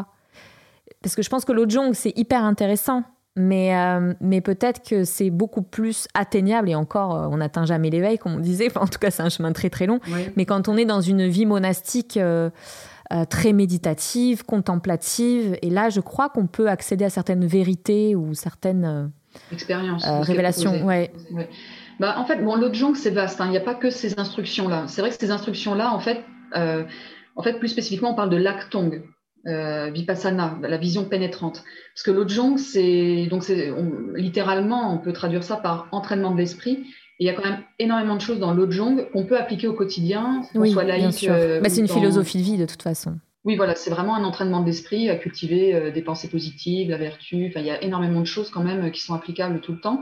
Parce 1.02 1.16
que 1.16 1.22
je 1.22 1.30
pense 1.30 1.44
que 1.44 1.52
l'Ojong, 1.52 1.94
c'est 1.94 2.18
hyper 2.18 2.44
intéressant, 2.44 3.04
mais, 3.36 3.76
euh, 3.76 4.14
mais 4.22 4.42
peut-être 4.42 4.88
que 4.88 5.04
c'est 5.04 5.30
beaucoup 5.30 5.62
plus 5.62 6.08
atteignable, 6.14 6.70
et 6.70 6.76
encore, 6.76 7.16
euh, 7.16 7.28
on 7.32 7.38
n'atteint 7.38 7.66
jamais 7.66 7.90
l'éveil, 7.90 8.18
comme 8.18 8.36
on 8.36 8.40
disait, 8.40 8.70
en 8.78 8.88
tout 8.88 9.00
cas, 9.00 9.12
c'est 9.12 9.24
un 9.24 9.30
chemin 9.30 9.52
très 9.54 9.70
très 9.70 9.86
long, 9.86 10.00
mais 10.36 10.46
quand 10.46 10.68
on 10.68 10.78
est 10.78 10.86
dans 10.86 11.02
une 11.02 11.28
vie 11.28 11.46
monastique 11.46 12.18
euh, 12.18 12.50
très 13.30 13.54
méditative, 13.54 14.46
contemplative, 14.46 15.58
et 15.62 15.70
là, 15.70 15.90
je 15.90 16.00
crois 16.00 16.30
qu'on 16.30 16.48
peut 16.48 16.70
accéder 16.70 17.06
à 17.06 17.10
certaines 17.10 17.46
vérités 17.46 18.16
ou 18.16 18.34
certaines 18.34 19.12
expériences, 19.52 20.06
révélations. 20.06 20.86
Ouais. 20.86 21.12
Bah, 22.00 22.16
en 22.18 22.26
fait, 22.26 22.38
bon, 22.44 22.56
l'autre 22.56 22.78
c'est 22.96 23.10
vaste. 23.10 23.42
Hein. 23.42 23.46
Il 23.48 23.52
n'y 23.52 23.58
a 23.58 23.62
pas 23.62 23.76
que 23.76 23.90
ces 23.90 24.20
instructions-là. 24.20 24.86
C'est 24.88 25.02
vrai 25.02 25.10
que 25.10 25.18
ces 25.20 25.32
instructions-là, 25.32 25.94
en 25.94 26.00
fait, 26.00 26.24
euh, 26.56 26.84
en 27.36 27.44
fait, 27.44 27.60
plus 27.60 27.68
spécifiquement, 27.68 28.12
on 28.12 28.16
parle 28.16 28.30
de 28.30 28.38
l'actong, 28.38 29.04
euh, 29.48 29.90
vipassana, 29.90 30.58
la 30.62 30.78
vision 30.78 31.06
pénétrante. 31.06 31.64
Parce 31.94 32.04
que 32.04 32.12
l'autre 32.12 32.58
c'est 32.58 33.28
donc 33.28 33.44
c'est 33.44 33.72
littéralement, 34.16 34.94
on 34.94 34.98
peut 34.98 35.14
traduire 35.14 35.44
ça 35.44 35.56
par 35.56 35.88
entraînement 35.92 36.32
de 36.32 36.38
l'esprit. 36.38 36.84
Et 37.20 37.26
il 37.26 37.26
y 37.26 37.30
a 37.30 37.34
quand 37.34 37.44
même 37.44 37.64
énormément 37.80 38.16
de 38.16 38.22
choses 38.22 38.40
dans 38.40 38.54
l'autre 38.54 38.78
qu'on 39.12 39.26
peut 39.26 39.38
appliquer 39.38 39.68
au 39.68 39.74
quotidien, 39.74 40.42
qu'on 40.54 40.66
soit 40.66 40.84
laïque. 40.84 41.28
Euh, 41.30 41.60
bah, 41.62 41.70
c'est 41.70 41.82
une 41.82 41.88
philosophie 41.88 42.38
de 42.38 42.44
vie 42.44 42.58
de 42.58 42.66
toute 42.66 42.82
façon. 42.82 43.18
Oui, 43.46 43.56
voilà, 43.56 43.76
c'est 43.76 43.90
vraiment 43.90 44.16
un 44.16 44.24
entraînement 44.26 44.62
de 44.62 44.66
l'esprit 44.66 45.10
à 45.10 45.16
cultiver 45.16 45.74
euh, 45.74 45.92
des 45.92 46.02
pensées 46.02 46.30
positives, 46.30 46.90
la 46.90 46.98
vertu. 46.98 47.48
Enfin, 47.50 47.62
il 47.62 47.66
y 47.66 47.72
a 47.72 47.82
énormément 47.82 48.20
de 48.20 48.26
choses 48.26 48.50
quand 48.50 48.64
même 48.64 48.92
qui 48.92 49.02
sont 49.02 49.14
applicables 49.14 49.62
tout 49.62 49.72
le 49.72 49.80
temps. 49.80 50.02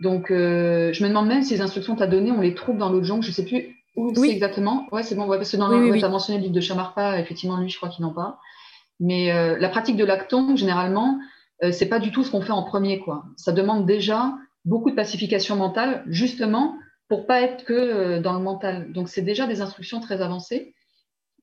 Donc, 0.00 0.30
euh, 0.30 0.92
je 0.92 1.02
me 1.02 1.08
demande 1.08 1.28
même 1.28 1.42
si 1.42 1.54
les 1.54 1.60
instructions 1.60 1.94
que 1.94 1.98
tu 1.98 2.04
as 2.04 2.08
données, 2.08 2.32
on 2.32 2.40
les 2.40 2.54
trouve 2.54 2.78
dans 2.78 2.90
l'autre 2.90 3.06
jongle. 3.06 3.22
Je 3.22 3.28
ne 3.28 3.34
sais 3.34 3.44
plus 3.44 3.76
où 3.96 4.14
c'est 4.14 4.30
exactement. 4.30 4.86
Ouais, 4.92 5.02
c'est 5.02 5.14
bon. 5.14 5.28
parce 5.28 5.50
que 5.50 5.56
dans 5.56 5.68
tu 5.68 6.04
as 6.04 6.08
mentionné 6.08 6.38
le 6.38 6.44
livre 6.44 6.54
de 6.54 6.60
Chamarpa, 6.60 7.18
effectivement, 7.18 7.58
lui, 7.58 7.68
je 7.68 7.76
crois 7.76 7.88
qu'il 7.90 8.04
n'en 8.04 8.12
parle. 8.12 8.34
Mais 8.98 9.32
euh, 9.32 9.58
la 9.58 9.68
pratique 9.68 9.96
de 9.96 10.04
l'acton, 10.04 10.56
généralement, 10.56 11.18
euh, 11.62 11.72
c'est 11.72 11.88
pas 11.88 11.98
du 11.98 12.10
tout 12.10 12.24
ce 12.24 12.30
qu'on 12.30 12.40
fait 12.40 12.52
en 12.52 12.62
premier, 12.62 13.00
quoi. 13.00 13.24
Ça 13.36 13.52
demande 13.52 13.86
déjà 13.86 14.34
beaucoup 14.64 14.90
de 14.90 14.96
pacification 14.96 15.56
mentale, 15.56 16.04
justement, 16.06 16.76
pour 17.08 17.26
pas 17.26 17.42
être 17.42 17.64
que 17.64 17.72
euh, 17.72 18.20
dans 18.20 18.34
le 18.34 18.40
mental. 18.40 18.92
Donc, 18.92 19.08
c'est 19.08 19.22
déjà 19.22 19.46
des 19.46 19.60
instructions 19.60 20.00
très 20.00 20.22
avancées. 20.22 20.74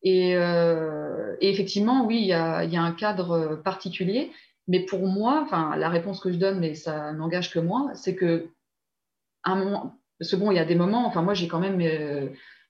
Et, 0.04 0.36
euh, 0.36 1.36
effectivement, 1.42 2.06
oui, 2.06 2.20
il 2.22 2.28
y 2.28 2.34
a, 2.34 2.60
un 2.60 2.92
cadre 2.94 3.62
particulier. 3.64 4.32
Mais 4.68 4.82
pour 4.82 5.08
moi, 5.08 5.42
enfin, 5.44 5.76
la 5.78 5.90
réponse 5.90 6.20
que 6.20 6.32
je 6.32 6.38
donne, 6.38 6.60
mais 6.60 6.76
ça 6.76 7.14
n'engage 7.14 7.52
que 7.52 7.60
moi, 7.60 7.92
c'est 7.94 8.16
que 8.16 8.50
un 9.44 9.56
moment, 9.56 9.96
parce 10.20 10.32
que 10.32 10.36
bon, 10.36 10.52
il 10.52 10.56
y 10.56 10.60
a 10.60 10.66
des 10.66 10.76
moments, 10.76 11.06
enfin, 11.08 11.22
moi, 11.22 11.34
j'ai 11.34 11.48
quand 11.48 11.60
même, 11.60 11.82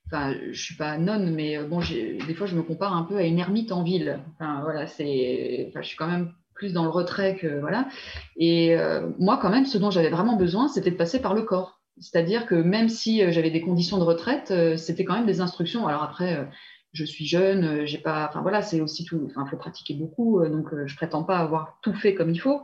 enfin, 0.05 0.35
je 0.51 0.61
suis 0.61 0.75
pas 0.75 0.97
nonne, 0.97 1.33
mais 1.33 1.57
bon, 1.63 1.79
des 1.79 2.33
fois, 2.35 2.45
je 2.45 2.55
me 2.55 2.61
compare 2.61 2.95
un 2.95 3.03
peu 3.03 3.17
à 3.17 3.23
une 3.23 3.39
ermite 3.39 3.71
en 3.71 3.83
ville. 3.83 4.19
Enfin, 4.33 4.61
voilà, 4.61 4.83
enfin, 4.83 5.03
je 5.03 5.87
suis 5.87 5.97
quand 5.97 6.07
même 6.07 6.33
plus 6.57 6.73
dans 6.73 6.83
le 6.83 6.89
retrait 6.89 7.35
que 7.35 7.59
voilà. 7.59 7.87
Et 8.35 8.75
euh, 8.75 9.09
moi, 9.19 9.39
quand 9.41 9.49
même, 9.49 9.65
ce 9.65 9.77
dont 9.77 9.91
j'avais 9.91 10.09
vraiment 10.09 10.35
besoin, 10.35 10.67
c'était 10.67 10.91
de 10.91 10.95
passer 10.95 11.21
par 11.21 11.33
le 11.33 11.43
corps. 11.43 11.79
C'est-à-dire 11.99 12.45
que 12.45 12.55
même 12.55 12.89
si 12.89 13.23
euh, 13.23 13.31
j'avais 13.31 13.51
des 13.51 13.61
conditions 13.61 13.97
de 13.97 14.03
retraite, 14.03 14.51
euh, 14.51 14.75
c'était 14.75 15.05
quand 15.05 15.15
même 15.15 15.25
des 15.25 15.39
instructions. 15.39 15.87
Alors 15.87 16.03
après, 16.03 16.47
je 16.93 17.05
suis 17.05 17.25
jeune, 17.25 17.85
j'ai 17.85 17.97
pas, 17.97 18.27
enfin 18.29 18.41
voilà, 18.41 18.61
c'est 18.61 18.81
aussi 18.81 19.05
tout. 19.05 19.27
Enfin, 19.29 19.45
faut 19.45 19.57
pratiquer 19.57 19.93
beaucoup, 19.93 20.43
donc 20.47 20.69
je 20.85 20.95
prétends 20.95 21.23
pas 21.23 21.37
avoir 21.37 21.79
tout 21.81 21.93
fait 21.93 22.15
comme 22.15 22.29
il 22.29 22.39
faut. 22.39 22.61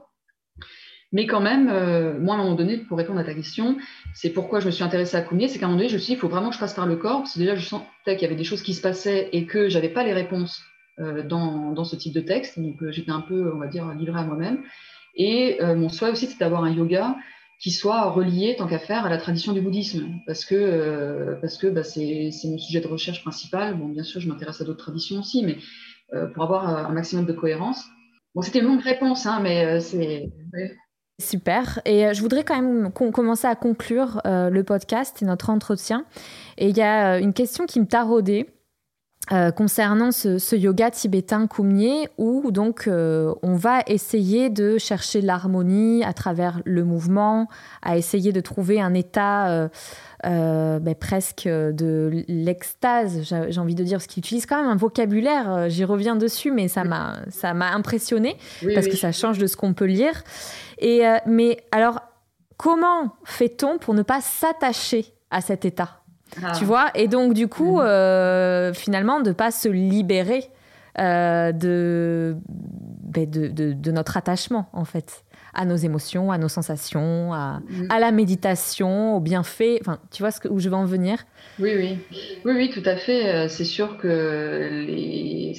Mais 1.12 1.28
quand 1.28 1.42
même, 1.42 1.66
moi, 2.20 2.36
à 2.36 2.38
un 2.40 2.44
moment 2.44 2.56
donné, 2.56 2.78
pour 2.78 2.98
répondre 2.98 3.20
à 3.20 3.24
ta 3.24 3.36
question, 3.36 3.78
c'est 4.16 4.32
pourquoi 4.32 4.60
je 4.60 4.66
me 4.66 4.72
suis 4.72 4.84
intéressée 4.84 5.16
à 5.16 5.22
Koumier, 5.22 5.48
c'est 5.48 5.60
qu'à 5.60 5.66
un 5.66 5.70
moment 5.70 5.78
donné, 5.78 5.90
je 5.90 5.94
me 5.94 6.00
suis 6.00 6.14
dit, 6.14 6.14
il 6.14 6.20
faut 6.20 6.28
vraiment 6.28 6.50
que 6.50 6.56
je 6.56 6.60
passe 6.60 6.74
par 6.74 6.88
le 6.88 6.96
corps, 6.96 7.20
parce 7.20 7.36
que 7.36 7.40
déjà, 7.40 7.56
je 7.56 7.64
sentais 7.64 7.86
qu'il 8.16 8.24
y 8.24 8.26
avait 8.26 8.36
des 8.36 8.44
choses 8.44 8.64
qui 8.64 8.74
se 8.74 8.82
passaient 8.82 9.30
et 9.32 9.46
que 9.46 9.70
j'avais 9.70 9.90
pas 9.90 10.04
les 10.04 10.14
réponses 10.14 10.64
euh, 11.00 11.24
dans, 11.24 11.72
dans, 11.72 11.86
ce 11.86 11.96
type 11.96 12.14
de 12.14 12.22
texte. 12.22 12.60
Donc, 12.60 12.82
euh, 12.84 12.92
j'étais 12.92 13.12
un 13.12 13.22
peu, 13.22 13.52
on 13.54 13.58
va 13.58 13.66
dire, 13.66 13.88
livrée 13.94 14.20
à 14.20 14.24
moi-même. 14.24 14.64
Et 15.16 15.58
euh, 15.62 15.76
mon 15.76 15.90
souhait 15.90 16.12
aussi, 16.12 16.28
c'est 16.28 16.40
d'avoir 16.40 16.64
un 16.64 16.72
yoga 16.72 17.16
qui 17.64 17.72
soit 17.72 18.10
relié, 18.10 18.58
tant 18.58 18.68
qu'à 18.68 18.78
faire, 18.78 19.06
à 19.06 19.10
la 19.10 19.18
tradition 19.18 19.54
du 19.54 19.62
bouddhisme. 19.62 20.10
Parce 20.28 20.44
que 20.44 21.40
que 21.42 21.68
bah, 21.68 21.84
c'est 21.84 22.30
mon 22.44 22.58
sujet 22.58 22.82
de 22.82 22.88
recherche 22.88 23.22
principal. 23.22 23.78
Bon, 23.78 23.88
bien 23.88 24.04
sûr, 24.04 24.20
je 24.20 24.28
m'intéresse 24.28 24.60
à 24.60 24.66
d'autres 24.66 24.84
traditions 24.84 25.20
aussi, 25.20 25.46
mais 25.46 25.58
pour 26.34 26.44
avoir 26.44 26.68
un 26.68 26.94
maximum 26.94 27.26
de 27.26 27.32
cohérence. 27.32 27.86
Bon, 28.36 28.42
c'était 28.42 28.60
une 28.60 28.66
longue 28.66 28.82
réponse, 28.82 29.26
hein, 29.26 29.40
mais 29.42 29.80
c'est... 29.80 30.30
Super. 31.22 31.80
Et 31.86 32.14
je 32.14 32.22
voudrais 32.22 32.44
quand 32.44 32.62
même 32.62 32.92
commencer 32.92 33.48
à 33.48 33.56
conclure 33.56 34.20
le 34.26 34.62
podcast 34.64 35.22
et 35.22 35.26
notre 35.26 35.50
entretien. 35.50 36.06
Et 36.58 36.68
il 36.68 36.76
y 36.76 36.82
a 36.82 37.20
une 37.20 37.34
question 37.34 37.66
qui 37.66 37.80
me 37.80 37.86
taraudait. 37.86 38.48
Euh, 39.32 39.52
concernant 39.52 40.12
ce, 40.12 40.54
yoga 40.54 40.92
tibétain 40.92 41.48
Kumye 41.48 42.08
où 42.18 42.52
donc 42.52 42.90
euh, 42.90 43.34
on 43.42 43.56
va 43.56 43.80
essayer 43.88 44.50
de 44.50 44.78
chercher 44.78 45.22
l'harmonie 45.22 46.04
à 46.04 46.12
travers 46.12 46.60
le 46.66 46.84
mouvement, 46.84 47.48
à 47.82 47.96
essayer 47.96 48.34
de 48.34 48.42
trouver 48.42 48.82
un 48.82 48.94
état 48.94 49.70
euh, 50.26 50.80
ben, 50.80 50.94
presque 50.94 51.48
de 51.48 52.26
l'extase, 52.28 53.22
j'ai 53.24 53.60
envie 53.62 53.76
de 53.76 53.86
dire, 53.86 53.98
parce 54.00 54.08
qu'il 54.08 54.20
utilise 54.20 54.46
quand 54.46 54.58
même 54.58 54.70
un 54.70 54.76
vocabulaire, 54.76 55.70
j'y 55.70 55.86
reviens 55.86 56.18
dessus, 56.18 56.52
mais 56.52 56.68
ça 56.68 56.84
m'a 56.84 57.20
ça 57.30 57.54
m'a 57.54 57.72
impressionné 57.72 58.36
parce 58.76 58.88
que 58.88 58.98
ça 58.98 59.14
change 59.14 59.38
de 59.38 59.48
ce 59.48 59.56
qu'on 59.56 59.74
peut 59.74 59.86
lire. 59.86 60.22
Et 60.80 61.04
mais 61.26 61.64
alors 61.72 62.02
comment 62.58 63.16
fait-on 63.24 63.78
pour 63.78 63.94
ne 63.94 64.02
pas 64.02 64.20
s'attacher 64.20 65.06
à 65.32 65.40
cet 65.40 65.64
état? 65.64 66.03
Tu 66.36 66.42
ah. 66.44 66.66
vois 66.66 66.88
Et 66.96 67.08
donc, 67.08 67.34
du 67.34 67.48
coup, 67.48 67.78
mm. 67.78 67.82
euh, 67.82 68.74
finalement, 68.74 69.22
de 69.22 69.30
ne 69.30 69.34
pas 69.34 69.52
se 69.52 69.70
libérer 69.70 70.50
euh, 71.00 71.52
ben, 71.52 73.30
de, 73.30 73.48
de, 73.48 73.74
de, 73.74 73.92
notre 73.92 74.18
attachement, 74.18 74.70
en 74.74 74.86
fait, 74.86 75.24
à 75.54 75.66
nos 75.66 75.76
émotions, 75.76 76.32
à 76.32 76.38
nos 76.38 76.50
sensations, 76.50 77.34
à, 77.34 77.62
mm. 77.68 77.88
à 77.90 78.00
la 78.00 78.12
méditation, 78.12 79.16
au 79.16 79.20
bienfait. 79.20 79.78
Enfin, 79.82 80.00
tu 80.12 80.22
vois 80.22 80.32
ce 80.32 80.40
que, 80.40 80.48
où 80.48 80.60
je 80.60 80.70
veux 80.70 80.76
en 80.76 80.86
venir? 80.86 81.20
Oui, 81.60 81.72
oui. 81.76 81.98
Oui, 82.46 82.54
oui, 82.56 82.70
tout 82.70 82.88
à 82.88 82.96
fait. 82.96 83.34
Euh, 83.34 83.48
c'est 83.48 83.66
sûr 83.66 83.98
que 83.98 84.70
les, 84.88 85.54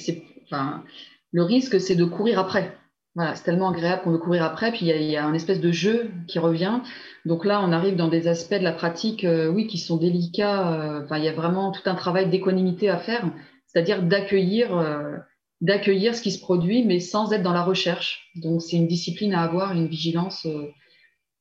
enfin, 0.45 0.83
le 1.31 1.43
risque, 1.43 1.79
c'est 1.79 1.95
de 1.95 2.05
courir 2.05 2.39
après. 2.39 2.75
Voilà, 3.15 3.33
c'est 3.33 3.43
tellement 3.43 3.69
agréable 3.69 4.01
qu'on 4.03 4.11
veut 4.11 4.17
courir 4.17 4.43
après. 4.43 4.71
Puis 4.71 4.85
il 4.85 5.01
y, 5.01 5.11
y, 5.11 5.17
a 5.17 5.25
un 5.25 5.33
espèce 5.33 5.61
de 5.61 5.71
jeu 5.71 6.11
qui 6.27 6.37
revient. 6.37 6.81
Donc 7.25 7.43
là, 7.43 7.61
on 7.63 7.71
arrive 7.71 7.95
dans 7.95 8.09
des 8.09 8.27
aspects 8.27 8.55
de 8.55 8.63
la 8.63 8.71
pratique, 8.71 9.23
euh, 9.23 9.47
oui, 9.47 9.67
qui 9.67 9.77
sont 9.77 9.97
délicats. 9.97 10.73
Euh, 10.73 11.03
enfin, 11.03 11.17
il 11.17 11.23
y 11.23 11.29
a 11.29 11.33
vraiment 11.33 11.71
tout 11.71 11.81
un 11.85 11.95
travail 11.95 12.29
d'équanimité 12.29 12.89
à 12.89 12.97
faire, 12.97 13.27
c'est-à-dire 13.65 14.03
d'accueillir, 14.03 14.77
euh, 14.77 15.17
d'accueillir 15.61 16.13
ce 16.13 16.21
qui 16.21 16.31
se 16.31 16.39
produit, 16.39 16.85
mais 16.85 16.99
sans 16.99 17.31
être 17.31 17.41
dans 17.41 17.53
la 17.53 17.63
recherche. 17.63 18.31
Donc 18.35 18.61
c'est 18.61 18.75
une 18.77 18.87
discipline 18.87 19.33
à 19.33 19.41
avoir, 19.41 19.71
une 19.71 19.87
vigilance. 19.87 20.47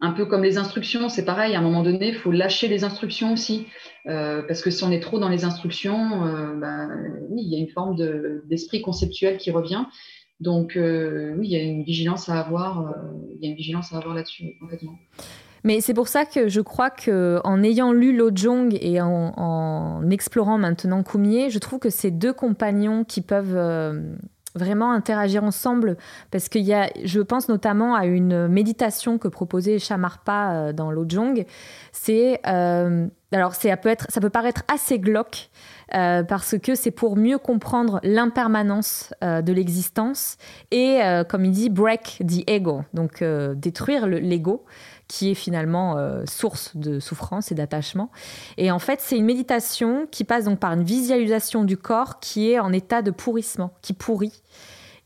un 0.01 0.13
peu 0.13 0.27
comme 0.27 0.43
les 0.43 0.59
instructions, 0.59 1.09
c'est 1.09 1.25
pareil, 1.25 1.55
à 1.55 1.59
un 1.59 1.63
moment 1.63 1.83
donné, 1.83 2.09
il 2.09 2.15
faut 2.15 2.31
lâcher 2.31 2.69
les 2.69 2.85
instructions 2.85 3.33
aussi, 3.33 3.67
parce 4.05 4.63
que 4.63 4.71
si 4.71 4.85
on 4.85 4.91
est 4.91 5.01
trop 5.01 5.19
dans 5.19 5.31
les 5.31 5.45
instructions, 5.45 6.21
ben, 6.61 6.91
oui, 7.31 7.43
il 7.43 7.53
y 7.53 7.57
a 7.57 7.59
une 7.59 7.71
forme 7.71 7.97
d'esprit 8.45 8.83
conceptuel 8.83 9.39
qui 9.39 9.51
revient. 9.51 9.85
Donc 10.41 10.73
oui, 10.77 11.47
il 11.47 11.51
y 11.51 11.57
a 11.57 11.63
une 11.63 11.85
vigilance 11.85 12.29
à 12.29 12.41
avoir, 12.41 12.95
il 13.31 13.45
y 13.45 13.47
a 13.47 13.51
une 13.51 13.57
vigilance 13.57 13.93
à 13.93 13.99
avoir 13.99 14.15
là-dessus, 14.15 14.57
complètement. 14.61 14.99
Mais 15.65 15.81
c'est 15.81 15.95
pour 15.95 16.09
ça 16.09 16.27
que 16.27 16.49
je 16.49 16.61
crois 16.61 16.91
que 16.91 17.41
en 17.43 17.63
ayant 17.63 17.91
lu 17.91 18.15
Lo 18.15 18.31
Jong 18.33 18.77
et 18.81 19.01
en, 19.01 20.09
explorant 20.11 20.59
maintenant 20.59 21.03
Kumier, 21.03 21.49
je 21.49 21.59
trouve 21.59 21.79
que 21.79 21.89
ces 21.89 22.11
deux 22.11 22.35
compagnons 22.35 23.03
qui 23.03 23.23
peuvent 23.23 23.57
euh, 23.57 24.15
vraiment 24.55 24.93
interagir 24.93 25.43
ensemble 25.43 25.97
parce 26.31 26.51
qu'il 26.51 26.63
y 26.63 26.75
a, 26.75 26.91
je 27.03 27.21
pense 27.21 27.49
notamment 27.49 27.95
à 27.95 28.05
une 28.05 28.47
méditation 28.47 29.17
que 29.17 29.27
proposait 29.27 29.79
Shamarpa 29.79 30.53
euh, 30.53 30.73
dans 30.75 30.91
Lo 30.91 31.07
Jong. 31.09 31.47
C'est 31.93 32.41
euh, 32.47 33.07
alors 33.33 33.55
ça 33.55 33.75
peut 33.79 33.89
être, 33.89 34.07
ça 34.11 34.21
peut 34.21 34.31
paraître 34.31 34.65
assez 34.69 34.99
glauque. 34.99 35.49
Parce 35.91 36.57
que 36.59 36.75
c'est 36.75 36.91
pour 36.91 37.17
mieux 37.17 37.39
comprendre 37.39 38.01
l'impermanence 38.03 39.13
de 39.23 39.53
l'existence 39.53 40.37
et, 40.71 41.01
comme 41.29 41.45
il 41.45 41.53
dit, 41.53 41.71
break 41.71 42.23
the 42.27 42.49
ego, 42.49 42.83
donc 42.93 43.23
détruire 43.57 44.07
l'ego 44.07 44.65
qui 45.09 45.31
est 45.31 45.35
finalement 45.35 45.97
euh, 45.97 46.25
source 46.27 46.77
de 46.77 46.99
souffrance 46.99 47.53
et 47.53 47.55
d'attachement. 47.55 48.11
Et 48.57 48.71
en 48.71 48.79
fait, 48.79 49.01
c'est 49.01 49.17
une 49.17 49.25
méditation 49.25 50.07
qui 50.11 50.25
passe 50.25 50.45
donc 50.45 50.59
par 50.59 50.73
une 50.73 50.85
visualisation 50.85 51.65
du 51.65 51.77
corps 51.77 52.21
qui 52.21 52.51
est 52.51 52.59
en 52.59 52.73
état 52.73 53.03
de 53.03 53.11
pourrissement, 53.11 53.73
qui 53.83 53.93
pourrit. 53.93 54.43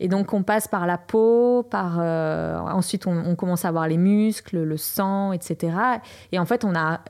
Et 0.01 0.09
donc 0.09 0.33
on 0.33 0.43
passe 0.43 0.69
par 0.69 0.87
la 0.87 0.99
peau, 0.99 1.63
par 1.63 1.99
euh, 1.99 2.59
ensuite 2.59 3.07
on, 3.07 3.35
commence 3.35 3.65
à 3.65 3.71
voir 3.71 3.89
les 3.89 3.97
muscles, 3.97 4.63
le 4.63 4.77
sang, 4.77 5.33
etc. 5.33 5.77
Et 6.33 6.39
en 6.39 6.45
fait 6.45 6.65
on 6.65 6.75
a, 6.75 7.01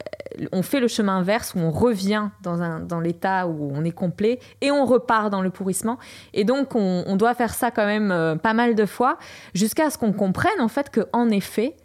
on 0.52 0.62
fait 0.62 0.80
le 0.80 0.88
chemin 0.88 1.18
inverse 1.18 1.54
où 1.54 1.58
on 1.58 1.70
revient 1.70 2.28
dans 2.42 2.80
dans 2.80 3.00
l'état 3.00 3.46
où 3.46 3.70
on 3.74 3.84
est 3.84 3.92
complet 3.92 4.38
et 4.60 4.70
on 4.70 4.86
repart 4.86 5.30
dans 5.30 5.42
le 5.42 5.50
pourrissement. 5.50 5.98
Et 6.32 6.44
donc 6.44 6.74
on, 6.74 7.16
doit 7.16 7.34
faire 7.34 7.52
ça 7.52 7.70
quand 7.70 7.86
même 7.86 8.10
euh, 8.10 8.36
pas 8.36 8.54
mal 8.54 8.74
de 8.74 8.86
fois 8.86 9.18
jusqu'à 9.52 9.90
ce 9.90 9.98
qu'on 9.98 10.12
comprenne 10.12 10.60
en 10.60 10.68
fait 10.68 10.88
que 10.90 11.00
effet 11.32 11.76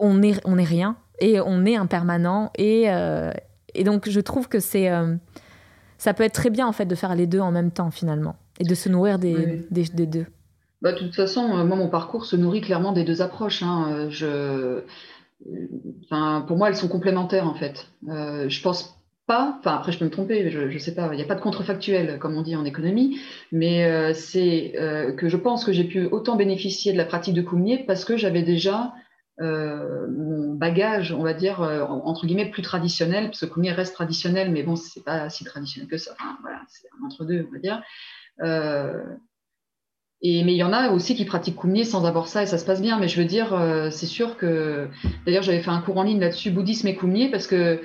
on 0.00 0.22
est, 0.22 0.40
on 0.44 0.58
est 0.58 0.64
rien 0.64 0.96
et 1.20 1.40
on 1.40 1.64
est 1.64 1.76
impermanent. 1.76 2.50
Et, 2.56 2.90
euh, 2.90 3.32
et 3.74 3.84
donc, 3.84 4.08
je 4.08 4.20
trouve 4.20 4.48
que 4.48 4.58
c'est, 4.58 4.90
euh, 4.90 5.14
ça 5.98 6.14
peut 6.14 6.24
être 6.24 6.34
très 6.34 6.50
bien 6.50 6.66
en 6.66 6.72
fait 6.72 6.86
de 6.86 6.94
faire 6.94 7.14
les 7.14 7.26
deux 7.26 7.40
en 7.40 7.52
même 7.52 7.70
temps 7.70 7.90
finalement 7.90 8.34
et 8.60 8.64
de 8.64 8.74
se 8.74 8.88
nourrir 8.88 9.18
des, 9.18 9.66
des, 9.70 10.06
deux. 10.06 10.26
Bah, 10.82 10.92
de 10.92 10.98
toute 10.98 11.14
façon, 11.14 11.58
euh, 11.58 11.64
moi, 11.64 11.76
mon 11.76 11.88
parcours 11.88 12.24
se 12.24 12.36
nourrit 12.36 12.60
clairement 12.60 12.92
des 12.92 13.04
deux 13.04 13.22
approches. 13.22 13.62
Hein. 13.62 14.08
Je, 14.10 14.82
enfin, 16.04 16.44
pour 16.46 16.56
moi, 16.56 16.68
elles 16.68 16.76
sont 16.76 16.88
complémentaires 16.88 17.46
en 17.46 17.54
fait. 17.54 17.88
je 18.06 18.62
pense 18.62 18.96
pas, 19.26 19.56
enfin 19.60 19.76
après 19.76 19.92
je 19.92 19.98
peux 19.98 20.04
me 20.04 20.10
tromper, 20.10 20.50
je 20.50 20.60
ne 20.60 20.78
sais 20.78 20.94
pas, 20.94 21.08
il 21.12 21.16
n'y 21.16 21.22
a 21.22 21.26
pas 21.26 21.36
de 21.36 21.40
contrefactuel 21.40 22.18
comme 22.18 22.36
on 22.36 22.42
dit 22.42 22.56
en 22.56 22.64
économie, 22.64 23.20
mais 23.52 24.12
c'est 24.12 24.72
que 25.16 25.28
je 25.28 25.36
pense 25.36 25.64
que 25.64 25.72
j'ai 25.72 25.84
pu 25.84 26.06
autant 26.06 26.34
bénéficier 26.36 26.92
de 26.92 26.98
la 26.98 27.04
pratique 27.04 27.34
de 27.34 27.42
Cougnier 27.42 27.84
parce 27.86 28.04
que 28.04 28.16
j'avais 28.16 28.42
déjà 28.42 28.92
euh, 29.40 30.06
mon 30.10 30.54
bagage, 30.54 31.12
on 31.12 31.22
va 31.22 31.32
dire, 31.32 31.62
euh, 31.62 31.80
entre 31.80 32.26
guillemets, 32.26 32.50
plus 32.50 32.62
traditionnel, 32.62 33.26
parce 33.26 33.40
que 33.40 33.46
Koumé 33.46 33.72
reste 33.72 33.94
traditionnel, 33.94 34.50
mais 34.50 34.62
bon, 34.62 34.76
c'est 34.76 35.02
pas 35.02 35.30
si 35.30 35.44
traditionnel 35.44 35.88
que 35.88 35.96
ça. 35.96 36.12
Enfin, 36.12 36.36
voilà, 36.42 36.60
c'est 36.68 36.86
un 36.88 37.06
entre-deux, 37.06 37.46
on 37.48 37.52
va 37.52 37.58
dire. 37.58 37.82
Euh, 38.42 39.02
et, 40.22 40.44
mais 40.44 40.52
il 40.52 40.58
y 40.58 40.62
en 40.62 40.72
a 40.72 40.90
aussi 40.90 41.14
qui 41.14 41.24
pratiquent 41.24 41.56
Koumé 41.56 41.84
sans 41.84 42.04
avoir 42.04 42.28
ça 42.28 42.42
et 42.42 42.46
ça 42.46 42.58
se 42.58 42.64
passe 42.64 42.82
bien. 42.82 42.98
Mais 42.98 43.08
je 43.08 43.20
veux 43.20 43.26
dire, 43.26 43.58
c'est 43.90 44.06
sûr 44.06 44.36
que. 44.36 44.88
D'ailleurs, 45.24 45.42
j'avais 45.42 45.62
fait 45.62 45.70
un 45.70 45.80
cours 45.80 45.96
en 45.96 46.02
ligne 46.02 46.20
là-dessus, 46.20 46.50
bouddhisme 46.50 46.88
et 46.88 46.94
Koumé, 46.94 47.30
parce 47.30 47.46
que 47.46 47.80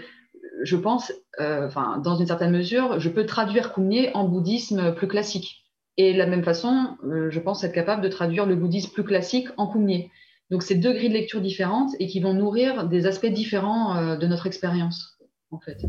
je 0.64 0.76
pense, 0.76 1.14
enfin, 1.40 2.02
dans 2.04 2.16
une 2.16 2.28
certaine 2.28 2.52
mesure, 2.52 3.00
je 3.00 3.10
peux 3.10 3.26
traduire 3.26 3.72
Koumé 3.72 4.12
en 4.14 4.28
bouddhisme 4.28 4.94
plus 4.96 5.08
classique. 5.08 5.64
Et 5.96 6.12
de 6.12 6.18
la 6.18 6.26
même 6.26 6.44
façon, 6.44 6.98
je 7.30 7.40
pense 7.40 7.64
être 7.64 7.72
capable 7.72 8.02
de 8.02 8.10
traduire 8.10 8.46
le 8.46 8.56
bouddhisme 8.56 8.92
plus 8.92 9.06
classique 9.06 9.48
en 9.56 9.68
Koumé. 9.68 10.12
Donc, 10.52 10.62
c'est 10.62 10.76
deux 10.76 10.94
grilles 10.94 11.10
de 11.10 11.14
lecture 11.14 11.42
différentes 11.42 11.92
et 12.00 12.08
qui 12.08 12.20
vont 12.20 12.34
nourrir 12.34 12.88
des 12.88 13.08
aspects 13.08 13.26
différents 13.26 13.96
euh, 13.98 14.16
de 14.16 14.28
notre 14.28 14.46
expérience, 14.46 15.18
en 15.52 15.60
fait. 15.60 15.86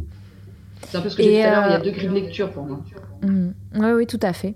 C'est 0.83 0.99
un 0.99 1.01
peu 1.01 1.09
ce 1.09 1.17
que 1.17 1.23
j'ai 1.23 1.31
dit 1.31 1.43
tout 1.43 1.49
à 1.49 1.51
l'heure, 1.51 1.67
il 1.67 1.73
y 1.73 1.75
a 1.75 1.81
deux 1.81 1.91
grilles 1.91 2.09
de 2.09 2.15
lecture 2.15 2.51
pour 2.51 2.65
moi. 2.65 2.81
oui, 3.23 3.29
mm. 3.31 3.95
oui, 3.95 4.07
tout 4.07 4.21
à 4.23 4.33
fait. 4.33 4.55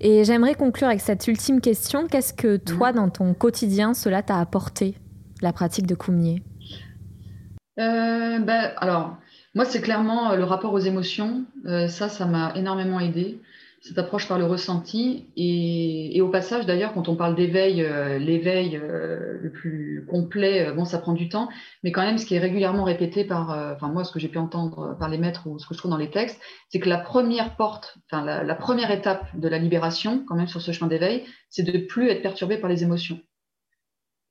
Et 0.00 0.24
j'aimerais 0.24 0.54
conclure 0.54 0.88
avec 0.88 1.00
cette 1.00 1.26
ultime 1.28 1.60
question. 1.60 2.06
Qu'est-ce 2.08 2.34
que 2.34 2.56
toi, 2.56 2.92
dans 2.92 3.08
ton 3.08 3.34
quotidien, 3.34 3.94
cela 3.94 4.22
t'a 4.22 4.38
apporté, 4.38 4.96
la 5.40 5.52
pratique 5.52 5.86
de 5.86 5.94
Koumnier 5.94 6.42
euh, 7.78 8.38
ben, 8.38 8.72
Alors, 8.78 9.16
moi, 9.54 9.64
c'est 9.64 9.80
clairement 9.80 10.34
le 10.34 10.44
rapport 10.44 10.72
aux 10.72 10.80
émotions. 10.80 11.44
ça, 11.64 12.08
ça 12.08 12.26
m'a 12.26 12.52
énormément 12.56 13.00
aidé 13.00 13.40
cette 13.82 13.98
approche 13.98 14.28
par 14.28 14.38
le 14.38 14.46
ressenti. 14.46 15.26
Et, 15.36 16.20
au 16.22 16.28
passage, 16.28 16.66
d'ailleurs, 16.66 16.94
quand 16.94 17.08
on 17.08 17.16
parle 17.16 17.34
d'éveil, 17.34 17.82
euh, 17.82 18.16
l'éveil 18.18 18.76
euh, 18.76 19.38
le 19.42 19.50
plus 19.50 20.06
complet, 20.08 20.68
euh, 20.68 20.72
bon, 20.72 20.84
ça 20.84 20.98
prend 20.98 21.14
du 21.14 21.28
temps, 21.28 21.48
mais 21.82 21.90
quand 21.90 22.02
même, 22.02 22.16
ce 22.16 22.24
qui 22.24 22.36
est 22.36 22.38
régulièrement 22.38 22.84
répété 22.84 23.24
par, 23.24 23.50
enfin 23.74 23.88
moi, 23.88 24.04
ce 24.04 24.12
que 24.12 24.20
j'ai 24.20 24.28
pu 24.28 24.38
entendre 24.38 24.96
par 24.98 25.08
les 25.08 25.18
maîtres 25.18 25.48
ou 25.48 25.58
ce 25.58 25.66
que 25.66 25.74
je 25.74 25.78
trouve 25.78 25.90
dans 25.90 25.96
les 25.96 26.10
textes, 26.10 26.40
c'est 26.68 26.78
que 26.78 26.88
la 26.88 26.98
première 26.98 27.56
porte, 27.56 27.98
enfin 28.10 28.24
la, 28.24 28.54
première 28.54 28.92
étape 28.92 29.24
de 29.36 29.48
la 29.48 29.58
libération, 29.58 30.24
quand 30.28 30.36
même 30.36 30.46
sur 30.46 30.62
ce 30.62 30.70
chemin 30.70 30.88
d'éveil, 30.88 31.24
c'est 31.50 31.64
de 31.64 31.78
plus 31.78 32.08
être 32.08 32.22
perturbé 32.22 32.58
par 32.58 32.70
les 32.70 32.84
émotions. 32.84 33.18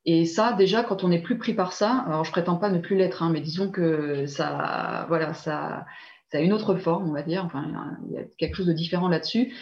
Et 0.06 0.26
ça, 0.26 0.54
déjà, 0.54 0.84
quand 0.84 1.04
on 1.04 1.10
n'est 1.10 1.22
plus 1.22 1.38
pris 1.38 1.54
par 1.54 1.74
ça, 1.74 2.06
alors 2.08 2.24
je 2.24 2.32
prétends 2.32 2.56
pas 2.56 2.70
ne 2.70 2.80
plus 2.80 2.96
l'être, 2.96 3.22
hein, 3.22 3.30
mais 3.32 3.42
disons 3.42 3.70
que 3.70 4.26
ça, 4.26 5.06
voilà, 5.10 5.34
ça 5.34 5.86
ça 6.32 6.38
a 6.38 6.42
une 6.42 6.54
autre 6.54 6.76
forme, 6.76 7.10
on 7.10 7.14
va 7.14 7.24
dire. 7.24 7.44
Enfin, 7.46 7.66
il 8.08 8.14
y 8.14 8.18
a 8.18 8.24
quelque 8.38 8.56
chose 8.56 8.68
de 8.68 8.74
différent 8.74 9.10
là-dessus. 9.10 9.54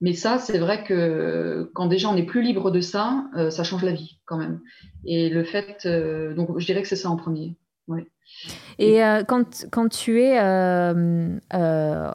Mais 0.00 0.12
ça, 0.12 0.38
c'est 0.38 0.58
vrai 0.58 0.84
que 0.84 1.70
quand 1.74 1.86
déjà 1.86 2.08
on 2.08 2.16
est 2.16 2.24
plus 2.24 2.42
libre 2.42 2.70
de 2.70 2.80
ça, 2.80 3.24
euh, 3.36 3.50
ça 3.50 3.62
change 3.64 3.84
la 3.84 3.92
vie 3.92 4.18
quand 4.24 4.36
même. 4.36 4.60
Et 5.04 5.28
le 5.28 5.44
fait, 5.44 5.86
euh, 5.86 6.34
donc 6.34 6.58
je 6.58 6.66
dirais 6.66 6.82
que 6.82 6.88
c'est 6.88 6.96
ça 6.96 7.10
en 7.10 7.16
premier. 7.16 7.56
Et 8.78 9.04
euh, 9.04 9.22
quand, 9.24 9.66
quand, 9.70 9.88
tu 9.88 10.22
es 10.22 10.36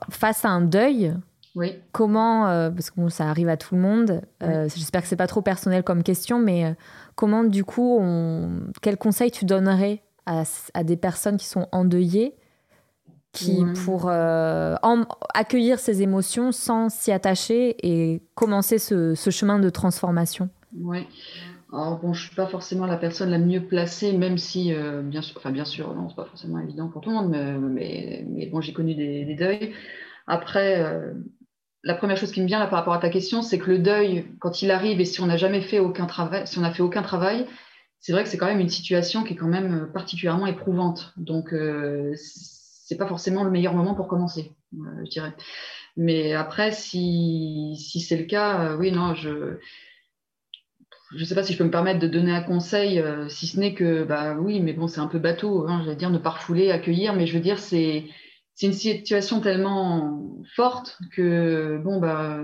face 0.10 0.46
à 0.46 0.50
un 0.50 0.62
deuil, 0.62 1.14
oui. 1.56 1.76
comment, 1.92 2.72
parce 2.72 2.90
que 2.90 3.10
ça 3.10 3.30
arrive 3.30 3.50
à 3.50 3.58
tout 3.58 3.76
le 3.76 3.82
monde, 3.82 4.22
j'espère 4.42 5.04
que 5.04 5.08
c'est 5.08 5.16
pas 5.16 5.28
trop 5.28 5.44
personnel 5.44 5.84
comme 5.84 6.02
question, 6.02 6.40
mais 6.40 6.76
comment 7.16 7.44
du 7.44 7.64
coup, 7.64 7.98
on, 8.02 8.72
quel 8.82 8.98
conseil 8.98 9.30
tu 9.30 9.46
donnerais 9.46 10.02
à, 10.26 10.44
à 10.74 10.84
des 10.84 10.98
personnes 10.98 11.38
qui 11.38 11.46
sont 11.46 11.68
endeuillées 11.72 12.36
qui 13.32 13.64
pour 13.86 14.10
euh, 14.10 14.76
accueillir 15.34 15.80
ses 15.80 16.02
émotions 16.02 16.52
sans 16.52 16.90
s'y 16.90 17.12
attacher 17.12 17.76
et 17.84 18.22
commencer 18.36 18.80
ce, 18.80 19.14
chemin 19.30 19.60
de 19.60 19.70
transformation 19.70 20.50
Oui. 20.76 21.08
Alors 21.72 22.00
bon, 22.00 22.14
je 22.14 22.26
suis 22.26 22.36
pas 22.36 22.48
forcément 22.48 22.88
la 22.88 22.98
personne 22.98 23.30
la 23.30 23.38
mieux 23.38 23.64
placée, 23.64 24.14
même 24.14 24.40
si 24.40 24.74
euh, 24.74 25.04
bien 25.04 25.22
sûr, 25.22 25.38
enfin 25.38 25.52
bien 25.52 25.66
sûr, 25.66 25.94
non, 25.94 26.10
c'est 26.10 26.16
pas 26.16 26.26
forcément 26.26 26.60
évident 26.60 26.88
pour 26.88 27.02
tout 27.02 27.12
le 27.12 27.16
monde, 27.16 27.30
mais, 27.30 28.26
mais, 28.28 28.48
bon, 28.48 28.60
j'ai 28.60 28.74
connu 28.74 28.96
des, 28.96 29.36
deuils. 29.36 29.74
Après, 30.26 30.82
euh, 30.82 31.14
la 31.84 31.94
première 31.94 32.18
chose 32.18 32.32
qui 32.32 32.42
me 32.42 32.48
vient 32.48 32.58
là 32.58 32.66
par 32.66 32.80
rapport 32.80 32.96
à 32.96 33.00
ta 33.00 33.10
question, 33.10 33.44
c'est 33.44 33.60
que 33.60 33.70
le 33.70 33.78
deuil, 33.78 34.26
quand 34.40 34.64
il 34.64 34.72
arrive 34.72 35.00
et 35.00 35.06
si 35.06 35.22
on 35.22 35.28
n'a 35.28 35.38
jamais 35.38 35.62
fait 35.62 35.78
aucun 35.78 36.08
travail, 36.08 36.48
si 36.48 36.58
on 36.58 36.62
n'a 36.62 36.72
fait 36.72 36.82
aucun 36.82 37.04
travail, 37.04 37.46
c'est 38.00 38.14
vrai 38.14 38.24
que 38.24 38.30
c'est 38.30 38.38
quand 38.38 38.48
même 38.48 38.60
une 38.60 38.70
situation 38.70 39.24
qui 39.24 39.34
est 39.34 39.36
quand 39.36 39.48
même 39.48 39.92
particulièrement 39.94 40.48
éprouvante. 40.48 41.14
Donc 41.18 41.54
c'est 42.90 42.98
pas 42.98 43.06
forcément 43.06 43.44
le 43.44 43.52
meilleur 43.52 43.76
moment 43.76 43.94
pour 43.94 44.08
commencer, 44.08 44.56
euh, 44.74 45.06
je 45.06 45.12
dirais. 45.12 45.36
Mais 45.96 46.34
après, 46.34 46.72
si, 46.72 47.76
si 47.78 48.00
c'est 48.02 48.18
le 48.18 48.24
cas, 48.24 48.62
euh, 48.62 48.78
oui, 48.78 48.92
non, 48.92 49.14
je 49.14 49.60
je 51.12 51.20
ne 51.20 51.26
sais 51.26 51.36
pas 51.36 51.44
si 51.44 51.54
je 51.54 51.58
peux 51.58 51.64
me 51.64 51.72
permettre 51.72 52.00
de 52.00 52.08
donner 52.08 52.32
un 52.32 52.42
conseil, 52.42 53.00
euh, 53.00 53.30
si 53.30 53.46
ce 53.46 53.60
n'est 53.60 53.76
que, 53.76 54.04
bah 54.04 54.36
oui, 54.40 54.60
mais 54.60 54.74
bon, 54.74 54.88
c'est 54.88 55.02
un 55.02 55.08
peu 55.08 55.20
bateau, 55.20 55.68
hein, 55.68 55.82
je 55.84 55.90
veux 55.90 55.96
dire, 55.96 56.10
ne 56.10 56.18
pas 56.18 56.32
refouler, 56.32 56.72
accueillir, 56.72 57.14
mais 57.14 57.28
je 57.28 57.34
veux 57.36 57.44
dire, 57.44 57.60
c'est, 57.60 58.06
c'est 58.56 58.66
une 58.68 58.74
situation 58.74 59.40
tellement 59.40 60.44
forte 60.56 60.98
que, 61.16 61.80
bon, 61.84 62.00
bah, 62.00 62.40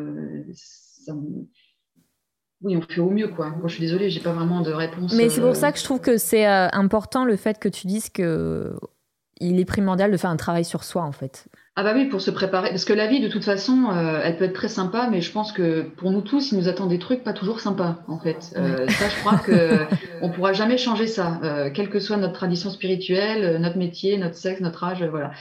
oui, 2.62 2.78
on 2.78 2.82
fait 2.82 3.02
au 3.02 3.10
mieux, 3.10 3.30
quoi. 3.30 3.56
je 3.66 3.74
suis 3.74 3.82
désolée, 3.82 4.12
j'ai 4.12 4.20
pas 4.20 4.34
vraiment 4.34 4.62
de 4.62 4.72
réponse. 4.72 5.14
Mais 5.16 5.30
c'est 5.30 5.42
pour 5.42 5.56
ça 5.56 5.72
que 5.72 5.80
je 5.80 5.84
trouve 5.84 6.02
que 6.02 6.18
c'est 6.18 6.46
important 6.46 7.26
le 7.26 7.36
fait 7.36 7.60
que 7.60 7.70
tu 7.70 7.86
dises 7.88 8.10
que 8.10 8.76
il 9.40 9.60
est 9.60 9.66
primordial 9.66 10.12
de 10.12 10.18
faire 10.18 10.30
un 10.30 10.38
travail 10.38 10.66
sur 10.66 10.84
soi, 10.84 11.04
en 11.04 11.12
fait. 11.12 11.48
Ah 11.78 11.84
bah 11.84 11.92
oui, 11.94 12.06
pour 12.06 12.22
se 12.22 12.32
préparer. 12.32 12.70
Parce 12.70 12.86
que 12.86 12.94
la 12.94 13.08
vie, 13.08 13.20
de 13.20 13.28
toute 13.28 13.44
façon, 13.44 13.90
euh, 13.92 14.22
elle 14.24 14.38
peut 14.38 14.46
être 14.46 14.54
très 14.54 14.70
sympa, 14.70 15.10
mais 15.12 15.20
je 15.20 15.30
pense 15.30 15.52
que 15.52 15.82
pour 15.82 16.10
nous 16.10 16.22
tous, 16.22 16.54
il 16.54 16.58
nous 16.58 16.70
attend 16.70 16.86
des 16.86 17.00
trucs 17.00 17.22
pas 17.22 17.34
toujours 17.34 17.60
sympas, 17.60 17.98
en 18.08 18.18
fait. 18.18 18.54
Euh, 18.56 18.88
ça, 18.88 19.10
je 19.10 19.20
crois 19.20 19.38
qu'on 19.40 20.28
ne 20.28 20.34
pourra 20.34 20.54
jamais 20.54 20.78
changer 20.78 21.06
ça, 21.06 21.42
euh, 21.44 21.70
quelle 21.74 21.90
que 21.90 22.00
soit 22.00 22.16
notre 22.16 22.34
tradition 22.34 22.70
spirituelle, 22.70 23.60
notre 23.60 23.78
métier, 23.78 24.18
notre 24.18 24.36
sexe, 24.36 24.62
notre 24.62 24.86
âge, 24.86 25.04
voilà. 25.04 25.32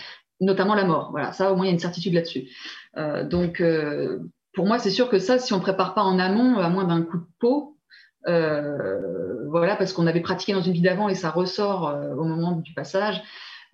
Notamment 0.41 0.75
la 0.75 0.85
mort. 0.85 1.11
Voilà, 1.13 1.31
ça, 1.31 1.53
au 1.53 1.57
moins, 1.57 1.67
il 1.67 1.69
y 1.69 1.71
a 1.71 1.75
une 1.75 1.79
certitude 1.79 2.15
là-dessus. 2.15 2.49
donc, 3.31 3.63
pour 4.53 4.67
moi, 4.67 4.81
c'est 4.81 4.91
sûr 4.91 5.09
que 5.09 5.21
ça, 5.21 5.39
si 5.39 5.53
on 5.53 5.59
ne 5.59 5.63
prépare 5.63 5.95
pas 5.95 6.03
en 6.03 6.19
amont, 6.19 6.59
à 6.59 6.69
moins 6.69 6.85
d'un 6.85 7.03
coup 7.03 7.19
de 7.19 7.27
peau, 7.39 7.79
voilà, 8.27 9.77
parce 9.77 9.93
qu'on 9.93 10.09
avait 10.09 10.21
pratiqué 10.21 10.53
dans 10.53 10.63
une 10.63 10.73
vie 10.73 10.83
d'avant 10.83 11.09
et 11.09 11.15
ça 11.15 11.31
ressort 11.31 11.97
au 12.19 12.25
moment 12.25 12.53
du 12.57 12.75
passage, 12.75 13.23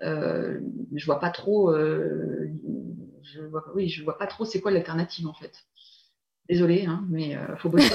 euh, 0.02 0.58
je 0.94 1.04
vois 1.06 1.20
pas 1.20 1.30
trop. 1.30 1.70
Euh, 1.70 2.48
je 3.22 3.42
vois, 3.42 3.64
oui, 3.74 3.88
je 3.88 4.02
vois 4.02 4.18
pas 4.18 4.26
trop. 4.26 4.44
C'est 4.44 4.60
quoi 4.60 4.70
l'alternative 4.70 5.26
en 5.26 5.34
fait 5.34 5.52
Désolée, 6.48 6.84
hein, 6.86 7.04
mais 7.08 7.36
euh, 7.36 7.56
faut 7.58 7.68
bosser. 7.68 7.94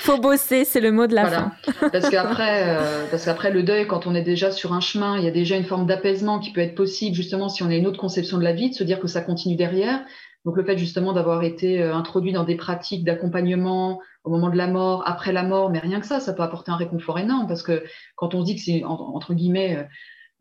faut 0.00 0.18
bosser, 0.18 0.64
c'est 0.64 0.80
le 0.80 0.92
mot 0.92 1.06
de 1.06 1.14
la 1.14 1.26
fin. 1.26 1.52
parce 1.92 2.10
qu'après, 2.10 2.76
parce 3.10 3.24
qu'après 3.24 3.50
le 3.50 3.62
deuil, 3.62 3.86
quand 3.86 4.06
on 4.06 4.14
est 4.14 4.22
déjà 4.22 4.50
sur 4.50 4.72
un 4.72 4.80
chemin, 4.80 5.16
il 5.18 5.24
y 5.24 5.28
a 5.28 5.30
déjà 5.30 5.56
une 5.56 5.64
forme 5.64 5.86
d'apaisement 5.86 6.40
qui 6.40 6.52
peut 6.52 6.60
être 6.60 6.74
possible 6.74 7.16
justement 7.16 7.48
si 7.48 7.62
on 7.62 7.70
a 7.70 7.74
une 7.74 7.86
autre 7.86 8.00
conception 8.00 8.36
de 8.36 8.44
la 8.44 8.52
vie, 8.52 8.70
de 8.70 8.74
se 8.74 8.84
dire 8.84 9.00
que 9.00 9.08
ça 9.08 9.22
continue 9.22 9.56
derrière. 9.56 10.04
Donc 10.44 10.56
le 10.56 10.64
fait 10.64 10.76
justement 10.76 11.12
d'avoir 11.12 11.42
été 11.42 11.82
introduit 11.82 12.32
dans 12.32 12.44
des 12.44 12.56
pratiques 12.56 13.04
d'accompagnement 13.04 14.00
au 14.24 14.30
moment 14.30 14.50
de 14.50 14.56
la 14.56 14.66
mort, 14.66 15.02
après 15.06 15.32
la 15.32 15.42
mort, 15.42 15.70
mais 15.70 15.78
rien 15.78 16.00
que 16.00 16.06
ça, 16.06 16.20
ça 16.20 16.32
peut 16.32 16.42
apporter 16.42 16.70
un 16.70 16.76
réconfort 16.76 17.18
énorme 17.18 17.46
parce 17.46 17.62
que 17.62 17.84
quand 18.16 18.34
on 18.34 18.42
dit 18.42 18.56
que 18.56 18.60
c'est 18.60 18.84
entre 18.84 19.34
guillemets 19.34 19.76
euh, 19.76 19.84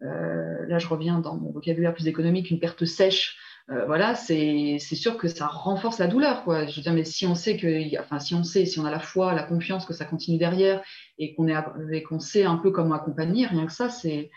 là 0.01 0.79
je 0.79 0.87
reviens 0.87 1.19
dans 1.19 1.35
mon 1.35 1.51
vocabulaire 1.51 1.93
plus 1.93 2.07
économique, 2.07 2.49
une 2.51 2.59
perte 2.59 2.85
sèche, 2.85 3.37
euh, 3.71 3.85
voilà, 3.85 4.15
c'est 4.15 4.79
sûr 4.79 5.17
que 5.17 5.27
ça 5.27 5.45
renforce 5.45 5.99
la 5.99 6.07
douleur. 6.07 6.43
Quoi. 6.43 6.65
Je 6.65 6.75
veux 6.75 6.81
dire, 6.81 6.93
mais 6.93 7.03
si 7.03 7.27
on 7.27 7.35
sait 7.35 7.55
que, 7.55 7.99
enfin, 7.99 8.19
si 8.19 8.33
on 8.33 8.43
sait, 8.43 8.65
si 8.65 8.79
on 8.79 8.85
a 8.85 8.91
la 8.91 8.99
foi, 8.99 9.33
la 9.33 9.43
confiance 9.43 9.85
que 9.85 9.93
ça 9.93 10.05
continue 10.05 10.39
derrière 10.39 10.81
et 11.19 11.35
qu'on 11.35 11.47
qu'on 12.07 12.19
sait 12.19 12.45
un 12.45 12.55
peu 12.55 12.71
comment 12.71 12.95
accompagner, 12.95 13.45
rien 13.45 13.67
que 13.67 13.71
ça, 13.71 13.89
c'est 13.89 14.31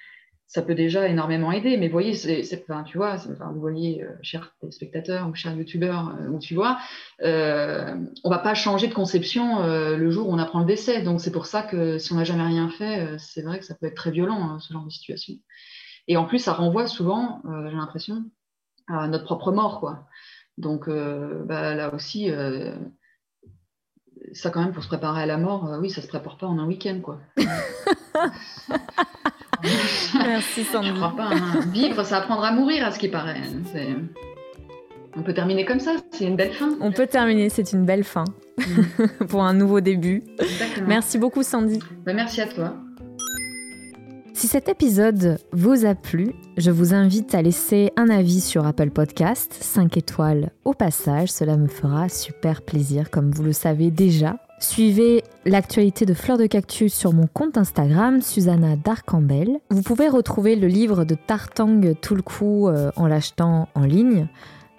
ça 0.52 0.60
peut 0.60 0.74
déjà 0.74 1.08
énormément 1.08 1.50
aider. 1.50 1.78
Mais 1.78 1.88
vous 1.88 1.92
voyez, 1.92 2.12
tu 2.14 2.98
vois, 2.98 3.16
vous 3.16 3.60
voyez, 3.60 4.02
euh, 4.02 4.10
chers 4.20 4.54
spectateurs 4.68 5.26
ou 5.26 5.34
chers 5.34 5.56
youtubeurs, 5.56 6.14
euh, 6.20 6.38
tu 6.38 6.54
vois, 6.54 6.78
euh, 7.22 7.96
on 8.22 8.28
va 8.28 8.38
pas 8.38 8.52
changer 8.52 8.86
de 8.86 8.92
conception 8.92 9.62
euh, 9.62 9.96
le 9.96 10.10
jour 10.10 10.28
où 10.28 10.32
on 10.32 10.38
apprend 10.38 10.60
le 10.60 10.66
décès. 10.66 11.00
Donc 11.00 11.22
c'est 11.22 11.32
pour 11.32 11.46
ça 11.46 11.62
que 11.62 11.96
si 11.96 12.12
on 12.12 12.16
n'a 12.16 12.24
jamais 12.24 12.42
rien 12.42 12.68
fait, 12.68 13.16
c'est 13.18 13.40
vrai 13.40 13.60
que 13.60 13.64
ça 13.64 13.74
peut 13.74 13.86
être 13.86 13.94
très 13.94 14.10
violent 14.10 14.42
hein, 14.42 14.58
ce 14.60 14.74
genre 14.74 14.84
de 14.84 14.90
situation. 14.90 15.32
Et 16.06 16.18
en 16.18 16.26
plus, 16.26 16.38
ça 16.38 16.52
renvoie 16.52 16.86
souvent, 16.86 17.40
j'ai 17.70 17.76
l'impression, 17.76 18.22
à 18.88 19.08
notre 19.08 19.24
propre 19.24 19.52
mort, 19.52 19.80
quoi. 19.80 20.06
Donc 20.58 20.86
bah, 20.88 21.74
là 21.74 21.94
aussi, 21.94 22.28
ça 24.34 24.50
quand 24.50 24.60
même 24.60 24.72
pour 24.72 24.82
se 24.82 24.88
préparer 24.88 25.22
à 25.22 25.26
la 25.26 25.38
mort, 25.38 25.78
oui, 25.80 25.88
ça 25.88 26.02
se 26.02 26.08
prépare 26.08 26.36
pas 26.36 26.46
en 26.46 26.58
un 26.58 26.66
week-end, 26.66 27.00
quoi. 27.00 27.20
Merci 30.14 30.64
Sandy. 30.64 30.88
Je 30.88 30.94
crois 30.94 31.14
pas. 31.16 31.30
Hein. 31.32 31.60
Vivre, 31.72 32.04
ça 32.04 32.18
apprendre 32.18 32.44
à 32.44 32.52
mourir, 32.52 32.86
à 32.86 32.90
ce 32.90 32.98
qui 32.98 33.08
paraît. 33.08 33.40
On 35.16 35.22
peut 35.22 35.34
terminer 35.34 35.64
comme 35.64 35.80
ça, 35.80 35.92
c'est 36.10 36.24
une 36.24 36.36
belle 36.36 36.52
fin. 36.52 36.70
On 36.80 36.90
peut 36.90 37.06
terminer, 37.06 37.48
c'est 37.50 37.72
une 37.72 37.84
belle 37.84 38.04
fin 38.04 38.24
mm. 38.58 39.24
pour 39.28 39.42
un 39.42 39.52
nouveau 39.52 39.80
début. 39.80 40.22
Merci 40.86 41.18
beaucoup 41.18 41.42
Sandy. 41.42 41.80
Bah, 42.04 42.14
merci 42.14 42.40
à 42.40 42.46
toi. 42.46 42.74
Si 44.34 44.48
cet 44.48 44.68
épisode 44.68 45.38
vous 45.52 45.84
a 45.84 45.94
plu, 45.94 46.32
je 46.56 46.70
vous 46.70 46.94
invite 46.94 47.34
à 47.34 47.42
laisser 47.42 47.92
un 47.96 48.08
avis 48.08 48.40
sur 48.40 48.66
Apple 48.66 48.90
Podcast, 48.90 49.54
5 49.60 49.96
étoiles 49.98 50.50
au 50.64 50.72
passage, 50.72 51.30
cela 51.30 51.56
me 51.56 51.68
fera 51.68 52.08
super 52.08 52.62
plaisir 52.62 53.10
comme 53.10 53.30
vous 53.30 53.42
le 53.42 53.52
savez 53.52 53.90
déjà. 53.90 54.36
Suivez 54.62 55.24
l'actualité 55.44 56.06
de 56.06 56.14
Fleurs 56.14 56.38
de 56.38 56.46
Cactus 56.46 56.94
sur 56.94 57.12
mon 57.12 57.26
compte 57.26 57.58
Instagram, 57.58 58.22
Susanna 58.22 58.76
Darcambel. 58.76 59.58
Vous 59.70 59.82
pouvez 59.82 60.08
retrouver 60.08 60.54
le 60.54 60.68
livre 60.68 61.04
de 61.04 61.16
Tartang 61.16 61.80
Tulku 62.00 62.68
euh, 62.68 62.92
en 62.94 63.08
l'achetant 63.08 63.68
en 63.74 63.84
ligne. 63.84 64.28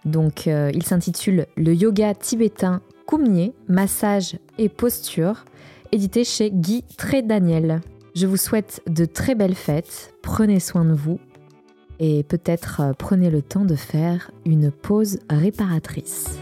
Donc, 0.05 0.47
euh, 0.47 0.71
il 0.73 0.83
s'intitule 0.83 1.47
Le 1.57 1.75
yoga 1.75 2.15
tibétain 2.15 2.81
Koumnier, 3.05 3.53
massage 3.67 4.37
et 4.57 4.69
posture, 4.69 5.43
édité 5.91 6.23
chez 6.23 6.49
Guy 6.49 6.85
Trédaniel. 6.97 7.81
Je 8.15 8.25
vous 8.25 8.37
souhaite 8.37 8.81
de 8.87 9.03
très 9.03 9.35
belles 9.35 9.53
fêtes, 9.53 10.13
prenez 10.21 10.61
soin 10.61 10.85
de 10.85 10.93
vous 10.93 11.19
et 11.99 12.23
peut-être 12.23 12.81
euh, 12.81 12.91
prenez 12.97 13.29
le 13.29 13.41
temps 13.41 13.65
de 13.65 13.75
faire 13.75 14.31
une 14.45 14.71
pause 14.71 15.19
réparatrice. 15.29 16.39